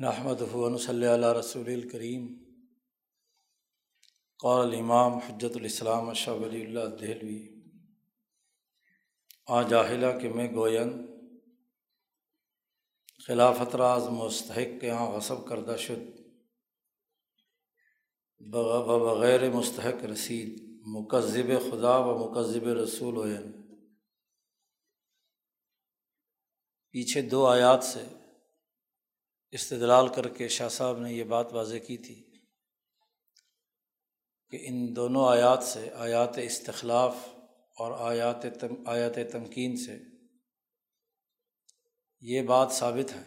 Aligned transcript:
نحمد 0.00 0.40
ہُون 0.40 0.78
صلی 0.78 1.06
اللہ 1.06 1.32
رسول 1.32 1.66
الکریم 1.72 2.26
قال 4.38 4.66
الامام 4.66 5.12
حجت 5.12 5.56
الاسلام 5.56 6.12
شاہ 6.12 6.34
ولی 6.34 6.66
اللہ 6.66 6.96
دہلوی 7.00 7.48
آ 9.46 9.62
جاہلہ 9.62 10.06
کے 10.20 10.28
میں 10.28 10.48
گوین، 10.54 10.90
خلافت 13.26 13.76
راز 13.76 14.08
مستحق 14.08 14.80
کے 14.80 14.86
یہاں 14.86 15.10
غصب 15.10 15.48
کردہ 15.48 15.76
شد 15.78 16.20
بغیر 18.40 19.50
مستحق 19.50 20.04
رسید، 20.04 20.60
مکذب 20.86 21.52
خدا 21.70 21.96
و 21.98 22.18
مکذب 22.18 22.68
رسول 22.68 23.16
وین 23.16 23.52
پیچھے 26.90 27.22
دو 27.22 27.46
آیات 27.46 27.84
سے 27.84 28.04
استدلال 29.52 30.08
کر 30.08 30.28
کے 30.28 30.48
شاہ 30.48 30.68
صاحب 30.68 30.98
نے 30.98 31.12
یہ 31.12 31.24
بات 31.24 31.52
واضح 31.52 31.76
کی 31.76 31.96
تھی 31.96 32.30
کہ 34.50 34.58
ان 34.68 34.96
دونوں 34.96 35.28
آیات 35.28 35.62
سے، 35.62 35.90
آیات 35.90 36.38
استخلاف 36.38 37.16
اور 37.78 37.92
آیات 37.98 38.42
تم، 38.42 38.74
آیات 38.86 39.14
تمکین 39.32 39.76
سے 39.76 39.98
یہ 42.20 42.42
بات 42.42 42.72
ثابت 42.72 43.16
ہے 43.16 43.22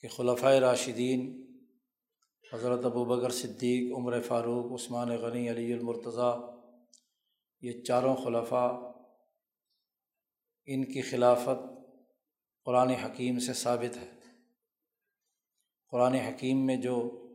کہ 0.00 0.08
خلفۂ 0.08 0.58
راشدین، 0.58 1.46
حضرت 2.52 2.84
ابو 2.84 3.04
بکر 3.04 3.30
صدیق، 3.30 3.96
عمر 3.96 4.20
فاروق، 4.20 4.80
عثمان 4.80 5.08
غنی، 5.08 5.50
علی 5.50 5.72
المرتضیٰ، 5.72 6.62
یہ 7.60 7.82
چاروں 7.82 8.16
خلفاء 8.16 8.72
ان 10.66 10.84
کی 10.84 11.02
خلافت 11.02 11.60
قرآن 12.64 12.90
حکیم 12.90 13.38
سے 13.38 13.52
ثابت 13.52 13.96
ہے۔ 13.96 14.21
قرآن 15.92 16.14
حکیم 16.14 16.66
میں 16.66 16.76
جو 16.76 17.26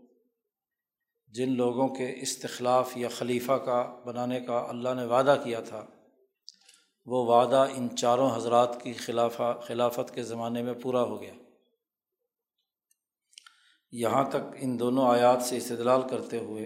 جن 1.28 1.58
لوگوں 1.58 1.88
کے 1.88 2.22
استخلاف 2.22 2.98
یا 2.98 3.08
خلیفہ 3.08 3.52
کا 3.52 4.04
بنانے 4.06 4.40
کا 4.40 4.66
اللہ 4.70 4.90
نے 4.96 5.06
وعدہ 5.06 5.42
کیا 5.44 5.60
تھا، 5.60 5.86
وہ 7.06 7.26
وعدہ 7.26 7.68
ان 7.76 7.96
چاروں 7.96 8.36
حضرات 8.36 8.84
کی 8.84 8.94
خلافہ، 8.94 9.62
خلافت 9.64 10.16
کے 10.16 10.24
زمانے 10.24 10.64
میں 10.64 10.74
پورا 10.74 11.04
ہو 11.04 11.22
گیا۔ 11.22 11.34
یہاں 13.92 14.30
تک 14.30 14.56
ان 14.56 14.80
دونوں 14.80 15.08
آیات 15.08 15.42
سے 15.42 15.58
استدلال 15.58 16.02
کرتے 16.10 16.38
ہوئے 16.38 16.66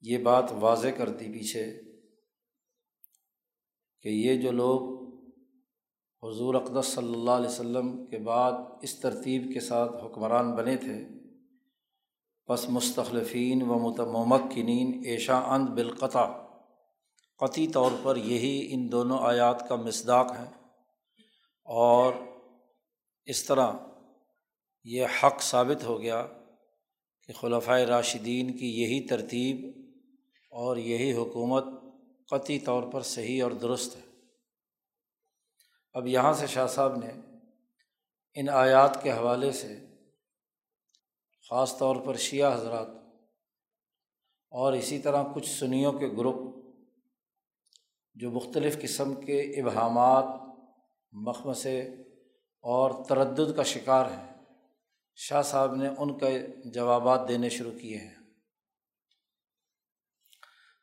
یہ 0.00 0.18
بات 0.18 0.44
واضح 0.52 0.88
کر 0.88 1.08
دی 1.08 1.32
پیچھے 1.32 1.82
کہ 4.02 4.08
یہ 4.08 4.42
جو 4.42 4.52
لوگ 4.52 4.99
حضور 6.22 6.54
اقدس 6.54 6.86
صلی 6.86 7.14
اللہ 7.14 7.30
علیہ 7.30 7.48
وسلم 7.48 8.06
کے 8.06 8.18
بعد 8.18 8.52
اس 8.82 9.00
ترتیب 9.00 9.50
کے 9.54 9.60
ساتھ 9.60 10.04
حکمران 10.04 10.52
بنے 10.52 10.76
تھے۔ 10.76 11.08
بس 12.48 12.68
مستخلفین 12.68 13.62
و 13.62 13.78
متمکنین 13.78 15.02
ایشا 15.04 15.38
اند 15.38 15.68
بالقطع۔ 15.68 16.26
قطعی 17.38 17.68
طور 17.68 17.90
پر 18.02 18.16
یہی 18.16 18.68
ان 18.72 18.92
دونوں 18.92 19.18
آیات 19.20 19.68
کا 19.68 19.76
مصداق 19.76 20.32
ہے۔ 20.38 20.44
اور 21.64 22.12
اس 23.24 23.44
طرح 23.44 23.72
یہ 24.84 25.06
حق 25.22 25.42
ثابت 25.42 25.84
ہو 25.84 26.00
گیا 26.00 26.26
کہ 27.26 27.32
خلفۂ 27.32 27.80
راشدین 27.80 28.58
کی 28.58 28.82
یہی 28.82 29.06
ترتیب 29.06 29.70
اور 30.50 30.76
یہی 30.76 31.12
حکومت 31.12 31.64
قطعی 32.30 32.58
طور 32.58 32.82
پر 32.82 33.00
صحیح 33.00 33.42
اور 33.42 33.50
درست 33.50 33.96
ہے۔ 33.96 34.09
اب 35.94 36.06
یہاں 36.06 36.32
سے 36.32 36.46
شاہ 36.46 36.66
صاحب 36.66 36.96
نے 36.96 37.10
ان 38.34 38.48
آیات 38.48 39.02
کے 39.02 39.12
حوالے 39.12 39.52
سے 39.52 39.86
خاص 41.50 41.78
طور 41.78 41.96
پر 41.96 42.16
شیعہ 42.16 42.54
حضرات 42.54 42.86
اور 44.50 44.72
اسی 44.72 44.98
طرح 44.98 45.24
کچھ 45.34 45.48
سنیوں 45.48 45.92
کے 45.92 46.08
گروپ 46.08 46.60
جو 48.14 48.30
مختلف 48.30 48.82
قسم 48.82 49.14
کے 49.14 49.40
ابہامات، 49.40 50.24
مخمسے 51.12 51.80
اور 52.60 53.04
تردد 53.04 53.56
کا 53.56 53.62
شکار 53.62 54.06
ہیں، 54.06 54.34
شاہ 55.14 55.42
صاحب 55.42 55.74
نے 55.74 55.88
ان 55.98 56.18
کے 56.18 56.46
جوابات 56.70 57.28
دینے 57.28 57.48
شروع 57.48 57.78
کیے 57.78 57.96
ہیں۔ 57.96 58.14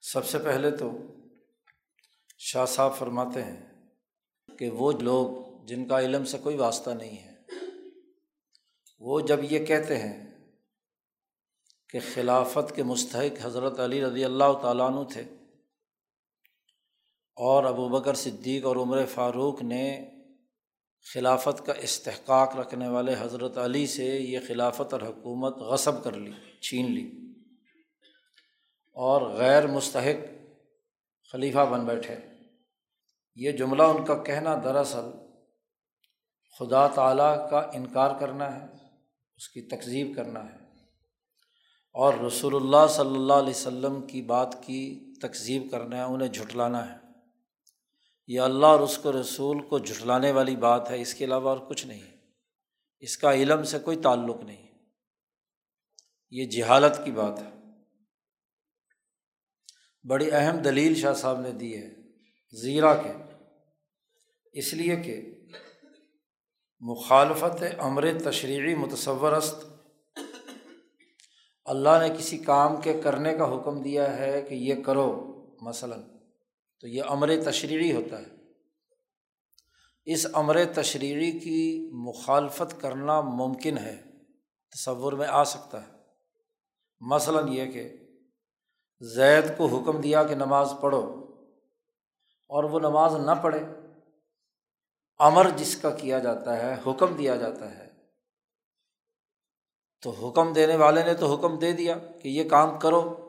سب 0.01 0.25
سے 0.25 0.39
پہلے 0.39 0.71
تو 0.71 0.91
شاہ 2.37 2.65
صاحب 2.65 2.95
فرماتے 2.95 3.43
ہیں 3.43 3.66
کہ 4.59 4.69
وہ 4.69 4.91
لوگ 5.01 5.66
جن 5.68 5.88
کا 5.88 6.00
علم 6.00 6.25
سے 6.25 6.38
کوئی 6.38 6.56
واسطہ 6.57 6.90
نہیں 6.90 7.18
ہے، 7.18 7.35
وہ 9.01 9.19
جب 9.22 9.40
یہ 9.51 9.66
کہتے 9.66 9.97
ہیں 9.97 10.25
کہ 11.90 12.00
خلافت 12.13 12.75
کے 12.75 12.84
مستحق 12.84 13.45
حضرت 13.45 13.79
علی 13.79 14.01
رضی 14.01 14.23
اللہ 14.25 14.53
تعالیٰ 14.62 14.90
عنہ 14.91 15.03
تھے 15.13 15.22
اور 17.38 17.63
ابو 17.63 17.88
بکر 17.90 18.13
صدیق 18.13 18.66
اور 18.66 18.75
عمر 18.75 19.06
فاروق 19.06 19.62
نے 19.63 19.85
خلافت 21.06 21.66
کا 21.66 21.74
استحقاق 21.81 22.56
رکھنے 22.56 22.88
والے 22.88 23.13
حضرت 23.19 23.57
علی 23.57 23.85
سے 23.88 24.06
یہ 24.06 24.39
خلافت 24.47 24.94
اور 24.94 25.01
حکومت 25.01 25.57
غصب 25.63 26.03
کر 26.03 26.13
لی، 26.13 26.31
چھین 26.62 26.91
لی 26.91 27.06
اور 28.97 29.22
غیر 29.31 29.68
مستحق 29.68 30.25
خلیفہ 31.34 31.66
بن 31.72 31.85
بیٹھے۔ 31.85 32.16
یہ 33.39 33.51
جملہ 33.51 33.83
ان 33.83 34.05
کا 34.05 34.23
کہنا 34.23 34.61
دراصل 34.63 35.11
خدا 36.59 36.87
تعالیٰ 36.87 37.49
کا 37.49 37.59
انکار 37.59 38.19
کرنا 38.19 38.55
ہے، 38.55 38.65
اس 39.35 39.49
کی 39.49 39.61
تقزیب 39.61 40.15
کرنا 40.15 40.43
ہے۔ 40.43 40.57
اور 41.93 42.13
رسول 42.13 42.55
اللہ 42.55 42.87
صلی 42.89 43.15
اللہ 43.15 43.33
علیہ 43.33 43.49
و 43.49 43.53
سلم 43.53 44.07
کی 44.07 44.21
بات 44.21 44.63
کی 44.65 45.13
تقزیب 45.21 45.71
کرنا 45.71 45.97
ہے، 45.97 46.01
انہیں 46.01 46.27
جھٹلانا 46.27 46.91
ہے۔ 46.91 46.97
یہ 48.27 48.39
اللہ 48.39 48.65
اور 48.65 48.79
اس 48.79 48.97
کو 48.97 49.21
رسول 49.21 49.67
کو 49.67 49.79
جھٹلانے 49.79 50.31
والی 50.31 50.55
بات 50.55 50.89
ہے، 50.89 51.01
اس 51.01 51.13
کے 51.13 51.25
علاوہ 51.25 51.49
اور 51.49 51.57
کچھ 51.57 51.87
نہیں۔ 51.87 52.17
اس 52.99 53.17
کا 53.17 53.33
علم 53.33 53.63
سے 53.63 53.79
کوئی 53.79 53.97
تعلق 53.97 54.43
نہیں۔ 54.43 54.67
یہ 56.29 56.45
جہالت 56.45 57.05
کی 57.05 57.11
بات 57.11 57.39
ہے۔ 57.39 57.59
بڑی 60.07 60.31
اہم 60.31 60.57
دلیل 60.57 60.95
شاہ 60.95 61.13
صاحب 61.13 61.39
نے 61.39 61.51
دی 61.51 61.77
ہے، 61.77 61.89
زیرہ 62.51 62.95
کے۔ 63.03 63.26
اس 64.53 64.73
لیے 64.73 64.95
کہ 64.95 65.35
مخالفت 66.79 67.63
امر 67.77 68.07
تشریعی 68.23 68.75
متصور 68.75 69.33
است 69.33 69.65
اللہ 71.65 71.89
نے 72.01 72.09
کسی 72.17 72.37
کام 72.37 72.81
کے 72.81 73.01
کرنے 73.03 73.35
کا 73.35 73.57
حکم 73.57 73.81
دیا 73.81 74.17
ہے 74.17 74.41
کہ 74.41 74.55
یہ 74.55 74.83
کرو 74.83 75.33
مثلاً، 75.61 76.03
تو 76.79 76.87
یہ 76.87 77.03
امر 77.07 77.29
تشریعی 77.45 77.91
ہوتا 77.91 78.19
ہے۔ 78.19 78.25
اس 80.05 80.27
امر 80.33 80.63
تشریعی 80.75 81.31
کی 81.31 81.89
مخالفت 81.93 82.81
کرنا 82.81 83.21
ممکن 83.21 83.77
ہے، 83.77 84.01
تصور 84.71 85.13
میں 85.13 85.27
آ 85.27 85.43
سکتا 85.43 85.87
ہے۔ 85.87 85.91
مثلاً 86.99 87.47
یہ 87.47 87.71
کہ 87.71 87.97
زید 89.01 89.57
کو 89.57 89.65
حکم 89.65 90.01
دیا 90.01 90.23
کہ 90.23 90.35
نماز 90.35 90.73
پڑھو 90.81 91.23
اور 92.49 92.63
وہ 92.63 92.79
نماز 92.79 93.15
نہ 93.15 93.31
پڑھے۔ 93.41 93.86
امر 95.19 95.50
جس 95.50 95.78
کا 95.78 95.89
کیا 95.89 96.19
جاتا 96.19 96.57
ہے، 96.57 96.91
حکم 96.91 97.16
دیا 97.16 97.35
جاتا 97.35 97.78
ہے۔ 97.78 97.88
تو 100.01 100.09
حکم 100.09 100.53
دینے 100.53 100.75
والے 100.75 101.03
نے 101.03 101.13
تو 101.13 101.35
حکم 101.35 101.59
دے 101.59 101.72
دیا 101.72 101.97
کہ 101.97 102.28
یہ 102.29 102.50
کام 102.50 102.79
کرو۔ 102.79 103.23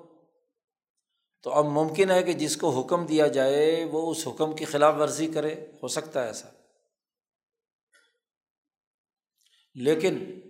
تو 1.42 1.52
اب 1.52 1.64
ممکن 1.64 2.10
ہے 2.10 2.22
کہ 2.22 2.32
جس 2.32 2.56
کو 2.56 2.80
حکم 2.80 3.06
دیا 3.06 3.26
جائے، 3.26 3.84
وہ 3.84 4.10
اس 4.10 4.28
حکم 4.28 4.56
کی 4.56 4.64
خلاف 4.64 4.94
ورزی 4.98 5.26
کرے۔ 5.26 5.66
ہو 5.82 5.88
سکتا 5.88 6.22
ہے 6.22 6.26
ایسا۔ 6.26 6.48
لیکن 9.74 10.40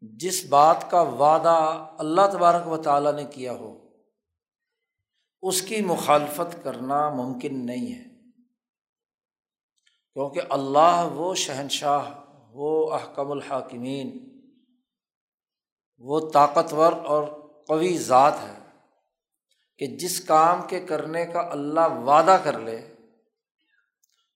جس 0.00 0.44
بات 0.44 0.90
کا 0.90 1.00
وعدہ 1.00 1.86
اللہ 1.98 2.20
تبارک 2.32 2.68
و 2.68 2.82
تعالیٰ 2.82 3.12
نے 3.12 3.24
کیا 3.24 3.52
ہو، 3.52 3.88
اس 5.42 5.62
کی 5.62 5.80
مخالفت 5.80 6.64
کرنا 6.64 7.10
ممکن 7.10 7.66
نہیں 7.66 7.94
ہے۔ 7.94 8.07
کیونکہ 10.18 10.40
اللہ 10.50 11.08
وہ 11.12 11.34
شہنشاہ، 11.34 12.10
وہ 12.52 12.92
احکم 12.92 13.32
الحاکمین، 13.32 14.40
وہ 15.98 16.30
طاقتور 16.30 16.92
اور 16.92 17.22
قوی 17.68 17.98
ذات 17.98 18.32
ہے 18.32 18.58
کہ 19.78 19.86
جس 19.86 20.20
کام 20.20 20.62
کے 20.68 20.80
کرنے 20.80 21.26
کا 21.26 21.40
اللہ 21.40 21.80
وعدہ 21.80 22.36
کر 22.44 22.58
لے 22.58 22.94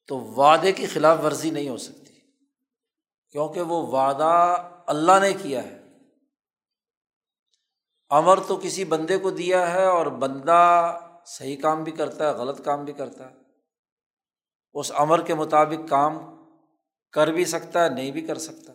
تو 0.06 0.18
وعدے 0.18 0.72
کی 0.72 0.86
خلاف 0.86 1.18
ورزی 1.24 1.50
نہیں 1.50 1.68
ہو 1.68 1.76
سکتی۔ 1.76 2.14
کیونکہ 3.30 3.60
وہ 3.60 3.86
وعدہ 3.86 4.56
اللہ 4.86 5.18
نے 5.20 5.32
کیا 5.32 5.64
ہے۔ 5.64 5.82
امر 8.10 8.38
تو 8.48 8.60
کسی 8.62 8.84
بندے 8.84 9.18
کو 9.18 9.30
دیا 9.30 9.72
ہے 9.72 9.86
اور 9.86 10.06
بندہ 10.06 10.98
صحیح 11.26 11.56
کام 11.56 11.82
بھی 11.82 11.92
کرتا 11.92 12.26
ہے، 12.26 12.32
غلط 12.32 12.64
کام 12.64 12.84
بھی 12.84 12.92
کرتا 12.92 13.30
ہے۔ 13.30 13.41
اس 14.74 14.92
امر 14.94 15.22
کے 15.22 15.34
مطابق 15.34 15.88
کام 15.88 16.18
کر 17.12 17.26
بھی 17.26 17.44
سکتا 17.44 17.84
ہے، 17.84 17.88
نہیں 17.88 18.10
بھی 18.10 18.20
کر 18.20 18.38
سکتا۔ 18.38 18.72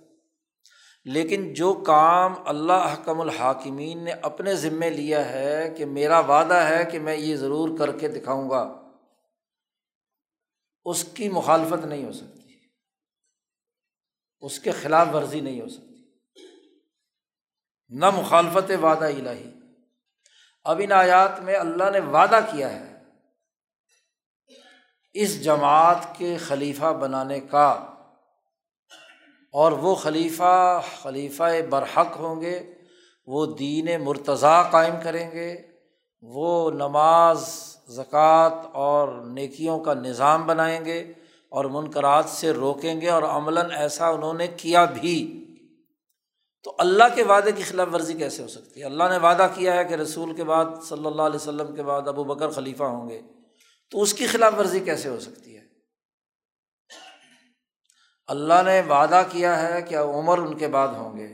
لیکن 1.06 1.54
جو 1.54 1.74
کام 1.74 2.34
اللہ 2.46 2.94
حکم 2.94 3.22
الحاکمین 3.22 4.04
نے 4.04 4.12
اپنے 4.12 4.56
ذمے 4.56 4.90
لیا 4.90 5.30
ہے 5.30 5.74
کہ 5.78 5.86
میرا 5.86 6.20
وعدہ 6.20 6.54
ہے 6.54 6.86
کہ 6.86 7.00
میں 7.00 7.16
یہ 7.16 7.36
ضرور 7.36 7.78
کر 7.78 7.98
کے 7.98 8.08
دکھاؤں 8.08 8.50
گا، 8.50 8.92
اس 10.86 11.04
کی 11.04 11.30
مخالفت 11.30 11.86
نہیں 11.86 12.06
ہو 12.06 12.12
سکتی۔ 12.12 12.38
اس 14.40 14.60
کے 14.60 14.72
خلاف 14.72 15.08
ورزی 15.14 15.40
نہیں 15.40 15.62
ہو 15.62 15.68
سکتی۔ 15.68 16.04
نہ 17.90 18.10
مخالفت 18.10 18.72
وعدہ 18.84 19.06
الہی۔ 19.06 19.52
اب 20.64 20.82
ان 20.84 20.92
آیات 20.92 21.40
میں 21.40 21.56
اللہ 21.56 21.90
نے 21.94 22.00
وعدہ 22.00 22.40
کیا 22.52 22.70
ہے۔ 22.70 22.97
اس 25.14 25.44
جماعت 25.44 26.18
کے 26.18 26.38
خلیفہ 26.38 26.94
بنانے 26.94 27.40
کا۔ 27.40 27.80
اور 29.54 29.72
وہ 29.72 29.96
خلیفہ 29.96 30.82
خلیفہ 31.02 31.44
برحق 31.70 32.20
ہوں 32.20 32.42
گے، 32.42 32.74
وہ 33.26 33.46
دین 33.46 33.88
مرتضیٰ 34.04 34.72
قائم 34.72 34.94
کریں 35.04 35.32
گے، 35.32 35.58
وہ 36.22 36.72
نماز، 36.72 37.50
زکوٰۃ 37.88 38.70
اور 38.72 39.08
نیکیوں 39.08 39.80
کا 39.80 39.94
نظام 39.94 40.48
بنائیں 40.48 40.86
گے 40.86 41.14
اور 41.50 41.66
منقرات 41.66 42.26
سے 42.26 42.52
روکیں 42.52 43.02
گے 43.02 43.10
اور 43.10 43.24
عملاً 43.24 43.72
ایسا 43.72 44.08
انہوں 44.08 44.34
نے 44.34 44.48
کیا 44.48 44.86
بھی۔ 44.86 45.44
تو 46.64 46.76
اللہ 46.78 47.04
کے 47.16 47.24
وعدے 47.24 47.52
کی 47.52 47.64
خلاف 47.64 47.88
ورزی 47.94 48.14
کیسے 48.14 48.44
ہو 48.44 48.48
سکتی 48.48 48.80
ہے؟ 48.80 48.86
اللہ 48.86 49.04
نے 49.04 49.18
وعدہ 49.18 49.48
کیا 49.56 49.74
ہے 49.74 49.86
کہ 49.86 49.94
رسول 49.94 50.36
کے 50.36 50.44
بعد، 50.44 50.66
صلی 50.84 51.06
اللہ 51.06 51.22
علیہ 51.22 51.36
وسلم 51.36 51.76
کے 51.76 51.84
بعد 51.84 52.08
ابو 52.08 52.24
بکر 52.24 52.50
خلیفہ 52.50 52.84
ہوں 52.84 53.10
گے۔ 53.10 53.22
تو 53.90 54.02
اس 54.02 54.14
کی 54.14 54.28
خلاف 54.28 54.54
ورزی 54.60 54.80
کیسے 54.80 55.10
ہو 55.10 55.20
سکتی 55.20 55.58
ہے؟ 55.58 55.62
اللہ 58.28 58.54
نے 58.66 58.82
وعدہ 58.82 59.24
کیا 59.30 59.70
ہے 59.70 59.82
کہ 59.82 59.98
عمر 59.98 60.38
ان 60.38 60.58
کے 60.58 60.68
بعد 60.68 60.88
ہوں 60.88 61.18
گے۔ 61.18 61.28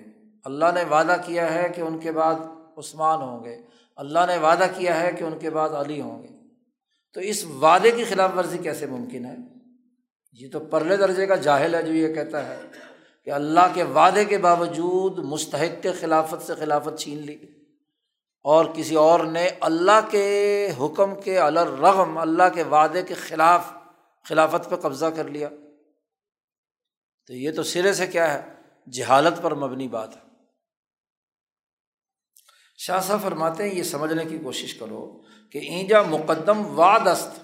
اللہ 0.44 0.66
نے 0.74 0.84
وعدہ 0.84 1.16
کیا 1.26 1.54
ہے 1.54 1.70
کہ 1.76 1.82
ان 1.82 2.00
کے 2.00 2.12
بعد 2.12 2.36
عثمان 2.78 3.22
ہوں 3.22 3.44
گے۔ 3.44 3.62
اللہ 3.96 4.20
نے 4.28 4.38
وعدہ 4.38 4.68
کیا 4.76 5.00
ہے 5.00 5.12
کہ 5.12 5.24
ان 5.24 5.40
کے 5.40 5.50
بعد 5.50 5.70
علی 5.70 6.02
ہوں 6.02 6.24
گے۔ 6.24 6.28
تو 7.14 7.20
اس 7.20 7.46
وعدے 7.46 7.92
کی 7.92 8.04
خلاف 8.04 8.32
ورزی 8.38 8.58
کیسے 8.58 8.86
ممکن 8.86 9.26
ہے؟ 9.26 9.36
یہ 10.32 10.50
تو 10.52 10.60
پرلے 10.60 10.98
درجے 10.98 11.26
کا 11.26 11.36
جاہل 11.36 11.76
ہے 11.76 11.84
جو 11.84 11.94
یہ 11.94 12.14
کہتا 12.14 12.48
ہے 12.48 12.62
کہ 13.26 13.30
اللہ 13.30 13.68
کے 13.74 13.84
وعدے 13.84 14.26
کے 14.26 14.38
باوجود 14.38 15.20
مستحق 15.20 15.84
کے 15.84 15.92
خلافت 15.92 16.48
سے 16.48 16.56
خلافت 16.56 17.00
چھین 17.00 17.18
لی۔ 17.18 17.53
اور 18.44 18.66
کسی 18.66 18.96
اور 18.96 19.20
نے 19.20 19.50
اللہ 19.62 20.00
کے 20.12 20.72
حکم 20.80 21.22
کے 21.22 21.40
الرغم، 21.40 22.18
اللہ 22.18 22.44
کے 22.54 22.64
وعدے 22.64 23.02
کے 23.02 23.14
خلاف 23.14 23.72
خلافت 24.24 24.70
پہ 24.70 24.76
قبضہ 24.76 25.06
کر 25.06 25.24
لیا۔ 25.24 25.50
تو 27.28 27.34
یہ 27.34 27.52
تو 27.52 27.64
سرے 27.64 27.94
سے 27.94 28.08
کیا 28.08 28.34
ہے؟ 28.34 28.54
جہالت 28.92 29.42
پر 29.42 29.56
مبنی 29.56 29.88
بات 29.88 30.16
ہے۔ 30.16 30.22
شاہ 32.78 33.00
صاحب 33.00 33.22
فرماتے 33.22 33.64
ہیں، 33.64 33.76
یہ 33.76 33.84
سمجھنے 33.84 34.26
کی 34.26 34.38
کوشش 34.38 34.74
کرو 34.74 35.22
کہ 35.52 35.58
اینجا 35.58 36.02
مقدم 36.02 36.80
وعد 36.80 37.08
است۔ 37.08 37.40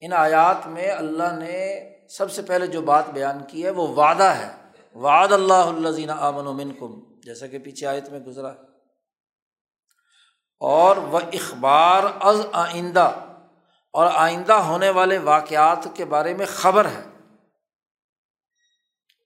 ان 0.00 0.12
آیات 0.12 0.66
میں 0.66 0.90
اللہ 0.90 1.38
نے 1.38 1.90
سب 2.08 2.30
سے 2.30 2.42
پہلے 2.42 2.66
جو 2.66 2.82
بات 2.82 3.10
بیان 3.10 3.38
کی 3.48 3.64
ہے، 3.64 3.70
وہ 3.70 3.88
وعدہ 3.88 4.22
ہے۔ 4.22 4.48
وعد 4.94 5.32
اللہ 5.32 5.54
الزین 5.54 6.10
امن 6.10 6.46
و 6.46 6.52
من 6.52 6.72
کم 6.74 7.20
جیسا 7.20 7.46
کہ 7.46 7.58
پیچھے 7.58 7.86
آیت 7.86 8.08
میں 8.08 8.20
گزرا 8.20 8.52
ہے۔ 8.52 8.69
اور 10.60 10.96
وہ 10.96 11.20
اخبار 11.32 12.02
از 12.20 12.40
آئندہ، 12.52 13.10
اور 13.94 14.06
آئندہ 14.14 14.52
ہونے 14.52 14.90
والے 14.90 15.18
واقعات 15.18 15.86
کے 15.94 16.04
بارے 16.04 16.34
میں 16.34 16.46
خبر 16.46 16.84
ہے۔ 16.84 17.02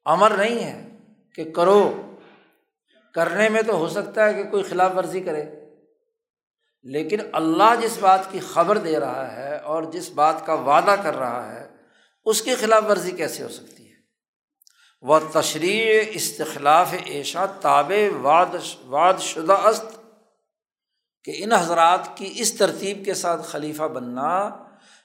امر 0.07 0.31
نہیں 0.31 0.65
ہے 0.65 0.89
کہ 1.35 1.53
کرو۔ 1.53 1.81
کرنے 3.15 3.49
میں 3.49 3.63
تو 3.63 3.77
ہو 3.77 3.89
سکتا 3.89 4.25
ہے 4.25 4.35
کہ 4.35 4.43
کوئی 4.51 4.63
خلاف 4.63 4.91
ورزی 4.97 5.21
کرے، 5.21 5.45
لیکن 6.83 7.21
اللہ 7.33 7.75
جس 7.81 7.99
بات 7.99 8.31
کی 8.31 8.41
خبر 8.41 8.79
دے 8.79 9.01
رہا 9.01 9.37
ہے 9.37 9.57
اور 9.57 9.83
جس 9.83 10.11
بات 10.11 10.47
کا 10.47 10.55
وعدہ 10.55 10.95
کر 11.03 11.17
رہا 11.17 11.53
ہے، 11.53 11.67
اس 12.27 12.43
کی 12.43 12.55
خلاف 12.55 12.85
ورزی 12.89 13.11
کیسے 13.11 13.43
ہو 13.43 13.49
سکتی 13.49 13.89
ہے؟ 13.89 13.97
وہ 15.03 15.19
تشریح 15.33 16.03
استخلاف 16.11 16.95
ایشا 17.05 17.47
تاب 17.47 17.93
واد 18.21 18.57
واد 18.87 19.15
شدہ 19.19 19.53
است 19.53 20.04
کہ 21.25 21.33
ان 21.37 21.53
حضرات 21.53 22.17
کی 22.17 22.33
اس 22.37 22.55
ترتیب 22.55 23.05
کے 23.05 23.15
ساتھ 23.15 23.47
خلیفہ 23.47 23.83
بننا 23.83 24.51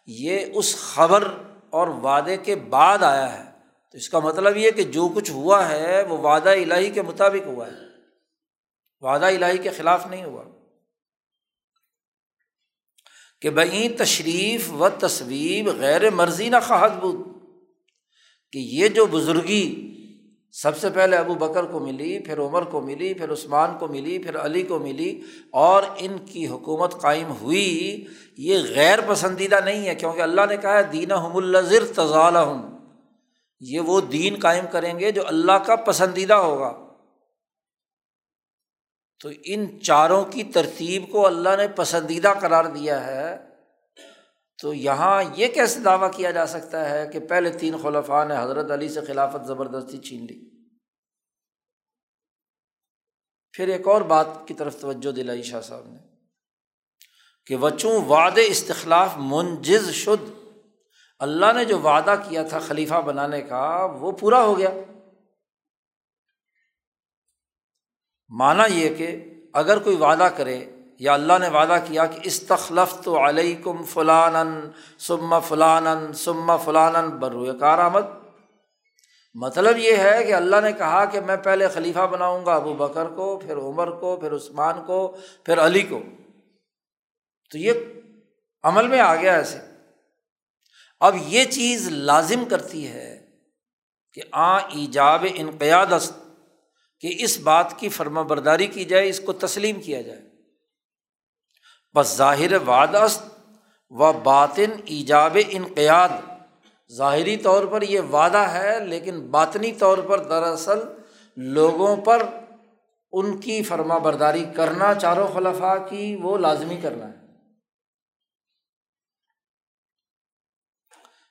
یہ 0.06 0.46
اس 0.54 0.76
خبر 0.76 1.34
اور 1.70 1.88
وعدے 1.88 2.38
کے 2.38 2.56
بعد 2.56 3.04
آیا 3.04 3.46
ہے۔ 3.46 3.52
تو 3.92 3.98
اس 3.98 4.10
کا 4.10 4.20
مطلب 4.20 4.58
یہ 4.58 4.72
کہ 4.72 4.84
جو 4.84 5.08
کچھ 5.16 5.32
ہوا 5.32 5.70
ہے 5.70 6.04
وہ 6.04 6.18
وعدہ 6.18 6.50
الہی 6.50 6.92
کے 6.92 7.02
مطابق 7.02 7.48
ہوا 7.48 7.68
ہے۔ 7.68 7.72
وعدہ 9.00 9.26
الہی 9.26 9.58
کے 9.58 9.70
خلاف 9.70 10.08
نہیں 10.08 10.24
ہوا۔ 10.24 10.44
کہ 13.42 13.50
بھائی 13.50 13.90
تشریف 13.90 14.74
و 14.74 14.90
تصویب 14.90 15.68
غیر 15.68 16.10
مرضی 16.10 16.50
نہ 16.50 16.56
خواہد 16.68 16.92
بود۔ 16.92 17.28
کہ 18.52 18.58
یہ 18.58 18.88
جو 18.88 19.06
بزرگی 19.06 19.86
سب 20.52 20.78
سے 20.78 20.90
پہلے 20.90 21.18
ابو 21.18 21.36
بکر 21.36 21.64
کو 21.64 21.80
ملی، 21.80 22.20
پھر 22.20 22.40
عمر 22.40 22.62
کو 22.62 22.82
ملی، 22.82 23.14
پھر 23.14 23.32
عثمان 23.32 23.78
کو 23.80 23.88
ملی، 23.88 24.20
پھر 24.20 24.40
علی 24.40 24.64
کو 24.64 24.80
ملی 24.80 25.22
اور 25.52 25.84
ان 25.98 26.18
کی 26.26 26.48
حکومت 26.48 27.02
قائم 27.02 27.32
ہوئی۔ 27.42 28.06
یہ 28.38 28.58
غیر 28.76 29.00
پسندیدہ 29.08 29.60
نہیں 29.66 29.88
ہے 29.88 29.96
کیونکہ 29.96 30.22
اللہ 30.22 30.42
نے 30.50 30.58
کہا 30.58 30.78
ہے 30.78 30.84
دین 30.84 31.12
ہم 31.12 31.38
الزر 31.38 31.86
تضال 31.86 32.36
یہ 33.60 33.80
وہ 33.80 34.02
دین 34.02 34.36
قائم 34.42 34.66
کریں 34.72 35.00
گے 35.00 35.12
جو 35.12 35.28
اللہ 35.28 35.52
کا 35.52 35.76
پسندیدہ 35.76 36.34
ہوگا۔ 36.34 36.74
تو 39.20 39.30
ان 39.46 39.82
چاروں 39.82 40.26
کی 40.26 40.44
ترتیب 40.44 41.04
کو 41.12 41.28
اللہ 41.28 41.50
نے 41.58 41.68
پسندیدہ 41.68 42.34
قرار 42.42 42.66
دیا 42.66 43.08
ہے۔ 43.08 43.49
تو 44.62 44.74
یہاں 44.74 45.24
یہ 45.36 45.48
کیسے 45.48 45.80
دعویٰ 45.80 46.12
کیا 46.14 46.32
جا 46.32 46.48
سکتا 46.48 46.90
ہے 46.90 47.08
کہ 47.14 47.20
پہلے 47.20 47.52
تین 47.52 47.78
خلفاء 47.84 48.26
نے 48.26 48.34
حضرت 48.38 48.72
علی 48.72 48.90
سے 48.90 49.02
خلافت 49.02 49.48
زبردستی 49.48 49.98
چھین 49.98 50.26
لی؟ 50.26 50.50
پھر 53.54 53.68
ایک 53.68 53.88
اور 53.88 54.02
بات 54.02 54.28
کی 54.48 54.54
طرف 54.54 54.82
توجہ 54.82 55.12
دلائی 55.12 55.44
شاہ 55.44 55.62
صاحب 55.62 55.88
نے 55.88 56.00
کہ 57.46 57.56
وچوں 57.56 58.06
وعد 58.06 58.40
استخلاف 58.48 59.14
منجز 59.18 59.90
شد۔ 59.90 60.32
اللہ 61.20 61.54
نے 61.56 61.66
جو 61.66 61.80
وعدہ 61.80 62.16
کیا 62.30 62.44
تھا 62.44 62.60
خلیفہ 62.60 63.02
بنانے 63.02 63.42
کا، 63.42 63.88
وہ 64.00 64.12
پورا 64.12 64.42
ہو 64.42 64.58
گیا۔ 64.58 64.70
مانا 68.30 68.66
یہ 68.66 68.96
کہ 68.96 69.26
اگر 69.54 69.80
کوئی 69.80 69.96
وعدہ 69.96 70.28
کرے 70.38 70.66
یا 71.00 71.14
اللہ 71.14 71.34
نے 71.40 71.48
وعدہ 71.48 71.78
کیا 71.88 72.06
کہ 72.06 72.20
استخلف 72.24 73.04
تو 73.04 73.28
علیہ 73.28 73.56
کم 73.64 73.84
فلان 73.84 74.72
سما 75.00 75.40
فلان 75.40 76.14
سما 76.14 76.58
فلان 76.58 77.10
برو 77.10 77.58
کار 77.60 77.78
آمد 77.78 78.02
مطلب 79.34 79.78
یہ 79.78 79.96
ہے 79.96 80.24
کہ 80.24 80.34
اللہ 80.34 80.56
نے 80.64 80.72
کہا 80.72 81.06
کہ 81.06 81.22
میں 81.22 81.38
پہلے 81.38 81.68
خلیفہ 81.68 82.00
بناؤں 82.00 82.46
گا، 82.46 82.56
ابو 82.56 82.74
بکر 82.74 83.06
کو، 83.06 83.38
پھر 83.38 83.58
عمر 83.58 83.92
کو، 83.92 84.16
پھر 84.16 84.36
عثمان 84.36 84.86
کو، 84.86 85.18
پھر 85.44 85.66
علی 85.66 85.82
کو۔ 85.82 86.00
تو 87.52 87.58
یہ 87.58 87.74
عمل 88.64 88.88
میں 88.88 89.00
آ 89.00 89.16
گیا 89.16 89.36
ایسے۔ 89.36 89.58
اب 91.00 91.16
یہ 91.28 91.46
چیز 91.46 91.88
لازم 91.88 92.46
کرتی 92.46 92.88
ہے 92.88 93.26
کہ 94.14 94.22
آ 94.32 94.58
ایجاب 94.58 95.26
انقیاد 95.36 95.86
کہ 97.00 97.16
اس 97.20 97.40
بات 97.40 97.80
کی 97.80 97.90
فرما 97.90 98.22
برداری 98.22 98.68
کی 98.68 98.86
جائے، 98.86 99.10
اس 99.10 99.20
کو 99.20 99.34
تسلیم 99.34 99.82
کیا 99.82 100.02
جائے۔ 100.02 100.29
بس 101.96 102.18
ظاہر 102.18 102.52
وادست 102.66 103.24
و 103.90 104.14
باطن 104.14 104.72
ایجاب 104.86 105.38
انقیاد۔ 105.50 106.10
ظاہری 106.92 107.38
طور 107.38 107.66
پر 107.66 107.82
یہ 107.82 108.00
وعدہ 108.00 108.38
ہے، 108.38 108.86
لیکن 108.86 109.28
باطنی 109.32 109.72
طور 109.72 109.98
پر 109.98 110.24
دراصل 110.24 110.80
لوگوں 111.38 111.96
پر 111.98 112.26
ان 113.12 113.38
کی 113.38 113.64
فرما 113.64 113.98
برداری 113.98 114.46
کرنا، 114.56 114.94
چاروں 114.94 115.28
خلفاء 115.34 115.88
کی 115.90 116.16
وہ 116.16 116.38
لازمی 116.38 116.78
کرنا 116.78 117.08
ہے۔ 117.08 117.14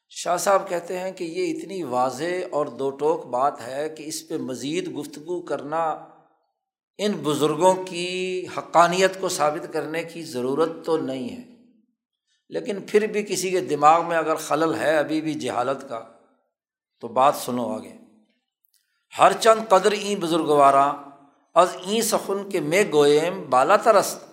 شاہ 0.09 0.37
صاحب 0.37 0.69
کہتے 0.69 0.99
ہیں 0.99 1.12
کہ 1.12 1.25
یہ 1.25 1.59
اتنی 1.59 1.83
واضح 1.83 2.47
اور 2.53 2.67
دو 2.67 2.91
ٹوک 2.91 3.27
بات 3.27 3.61
ہے 3.67 3.88
کہ 3.88 4.03
اس 4.03 4.29
پہ 4.29 4.37
مزید 4.37 4.97
گفتگو 4.99 5.43
کرنا 5.43 6.09
ان 6.99 7.12
بزرگوں 7.12 7.75
کی 7.75 8.47
حقانیت 8.59 9.21
کو 9.21 9.28
ثابت 9.28 9.73
کرنے 9.73 10.05
کی 10.05 10.23
ضرورت 10.23 10.71
تو 10.85 10.97
نہیں 10.97 11.37
ہے۔ 11.37 11.55
لیکن 12.49 12.78
پھر 12.87 13.07
بھی 13.07 13.23
کسی 13.23 13.50
کے 13.50 13.61
دماغ 13.61 14.09
میں 14.09 14.17
اگر 14.17 14.35
خلل 14.35 14.75
ہے 14.75 14.97
ابھی 14.97 15.21
بھی 15.21 15.35
جہالت 15.35 15.88
کا، 15.88 16.05
تو 17.00 17.09
بات 17.09 17.35
سنو 17.37 17.75
آگے۔ 17.75 17.97
ہر 19.19 19.33
چند 19.33 19.69
قدر 19.69 19.90
این 19.90 20.19
بزرگوارا، 20.19 20.93
از 21.55 21.76
این 21.87 22.02
سخن 22.02 22.50
کے 22.50 22.61
میں 22.61 22.85
گوئم 22.93 23.50
بالا 23.50 23.76
ترست۔ 23.76 24.25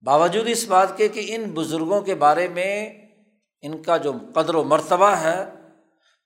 باوجود 0.00 0.44
اس 0.46 0.64
بات 0.64 0.96
کے 0.96 1.08
کہ 1.08 1.34
ان 1.34 1.50
بزرگوں 1.54 2.00
کے 2.00 2.14
بارے 2.14 2.48
میں 2.48 3.06
ان 3.62 3.82
کا 3.82 3.96
جو 3.96 4.12
قدر 4.34 4.54
و 4.54 4.64
مرتبہ 4.64 5.10
ہے، 5.10 5.44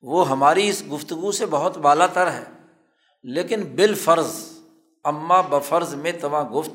وہ 0.02 0.28
ہماری 0.28 0.68
اس 0.68 0.82
گفتگو 0.92 1.32
سے 1.32 1.46
بہت 1.46 1.78
بالا 1.78 2.06
تر 2.06 2.30
ہے۔ 2.30 2.44
لیکن 3.22 3.62
بال 3.62 3.94
فرض 3.94 4.57
اماں 5.08 5.42
بفرض 5.42 5.94
میں 5.94 6.12
تواں 6.12 6.44
گفت۔ 6.44 6.70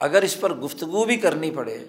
اگر 0.00 0.22
اس 0.22 0.40
پر 0.40 0.54
گفتگو 0.54 1.04
بھی 1.04 1.16
کرنی 1.16 1.50
پڑے، 1.50 1.84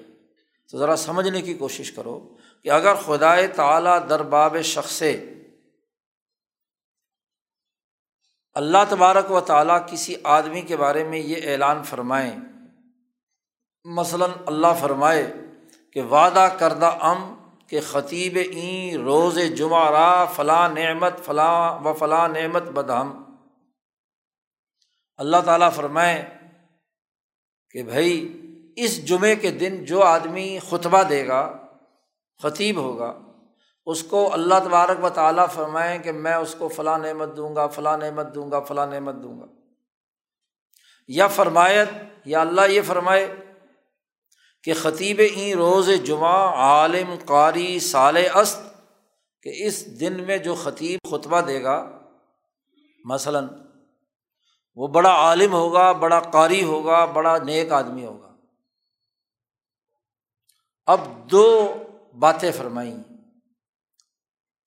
تو 0.72 0.78
ذرا 0.78 0.96
سمجھنے 0.96 1.42
کی 1.42 1.54
کوشش 1.54 1.92
کرو 1.92 2.38
کہ 2.64 2.70
اگر 2.70 2.96
خدائے 2.96 3.48
تعلیٰ 3.48 4.10
درباب 4.10 4.62
شخص 4.62 5.04
اللہ 8.54 8.78
تبارک 8.90 9.32
و 9.32 9.40
تعالیٰ 9.40 9.88
کسی 9.88 10.16
آدمی 10.24 10.62
کے 10.62 10.78
بارے 10.78 11.04
میں 11.04 11.20
یہ 11.20 11.52
اعلان 11.52 11.84
فرمائیں۔ 11.84 12.36
مثلاً 13.86 14.30
اللہ 14.46 14.68
فرمائے 14.80 15.34
کہ 15.94 16.02
وعدہ 16.02 16.50
کردہ 16.60 16.98
ام 17.00 17.36
کہ 17.68 17.80
خطیب 17.82 18.38
این 18.52 19.02
روز 19.02 19.40
جمعہ 19.58 19.90
را 19.90 20.26
فلاں 20.26 20.70
نعمت، 20.70 21.14
فلاں 21.26 21.80
و 21.84 21.94
فلاں 21.94 22.28
نعمت 22.28 22.64
بدہم۔ 22.64 23.29
اللہ 25.20 25.38
تعالیٰ 25.46 25.72
فرمائے 25.72 26.30
کہ 27.72 27.84
بھائی 27.84 28.42
اس 28.76 29.06
جمعے 29.06 29.36
کے 29.36 29.52
دن 29.52 29.86
جو 29.86 30.04
آدمی 30.04 30.60
خطبہ 30.70 31.04
دے 31.04 31.28
گا، 31.28 31.58
خطیب 32.44 32.78
ہوگا، 32.78 33.20
اس 33.86 34.04
کو 34.04 34.34
اللہ 34.34 34.56
تبارک 34.64 35.04
و 35.04 35.10
تعالیٰ 35.10 35.48
فرمائیں 35.50 36.00
کہ 36.00 36.12
میں 36.12 36.34
اس 36.34 36.56
کو 36.58 36.68
فلاں 36.68 36.98
نعمت 36.98 37.38
دوں 37.38 37.56
گا، 37.56 37.68
فلاں 37.68 37.98
نعمت 37.98 38.36
دوں 38.36 38.52
گا، 38.52 38.60
فلاں 38.60 38.88
نعمت 38.88 39.16
دوں 39.16 39.40
گا۔ 39.40 39.46
یا 41.08 41.28
فرمایت، 41.28 41.88
یا 42.26 42.42
اللہ 42.42 42.62
یہ 42.70 42.82
فرمائے 42.88 43.36
کہ 44.64 44.74
خطیب 44.74 45.22
این 45.36 45.58
روز 45.58 45.90
جمعہ 46.04 46.56
عالم 46.56 47.16
قاری 47.26 47.80
سال 47.80 48.18
است 48.34 48.62
کہ 49.44 49.52
اس 49.56 50.00
دن 50.00 50.24
میں 50.24 50.38
جو 50.38 50.56
خطیب 50.56 51.00
خطبہ 51.10 51.42
دے 51.42 51.64
گا، 51.64 52.00
مثلاً 53.06 53.48
وہ 54.80 54.88
بڑا 54.88 55.10
عالم 55.10 55.54
ہوگا، 55.54 55.92
بڑا 55.92 56.20
قاری 56.20 56.64
ہوگا، 56.64 57.06
بڑا 57.06 57.38
نیک 57.38 57.72
آدمی 57.72 58.06
ہوگا۔ 58.06 58.36
اب 60.86 61.00
دو 61.32 61.74
باتیں 62.20 62.52
فرمائیں 62.52 63.04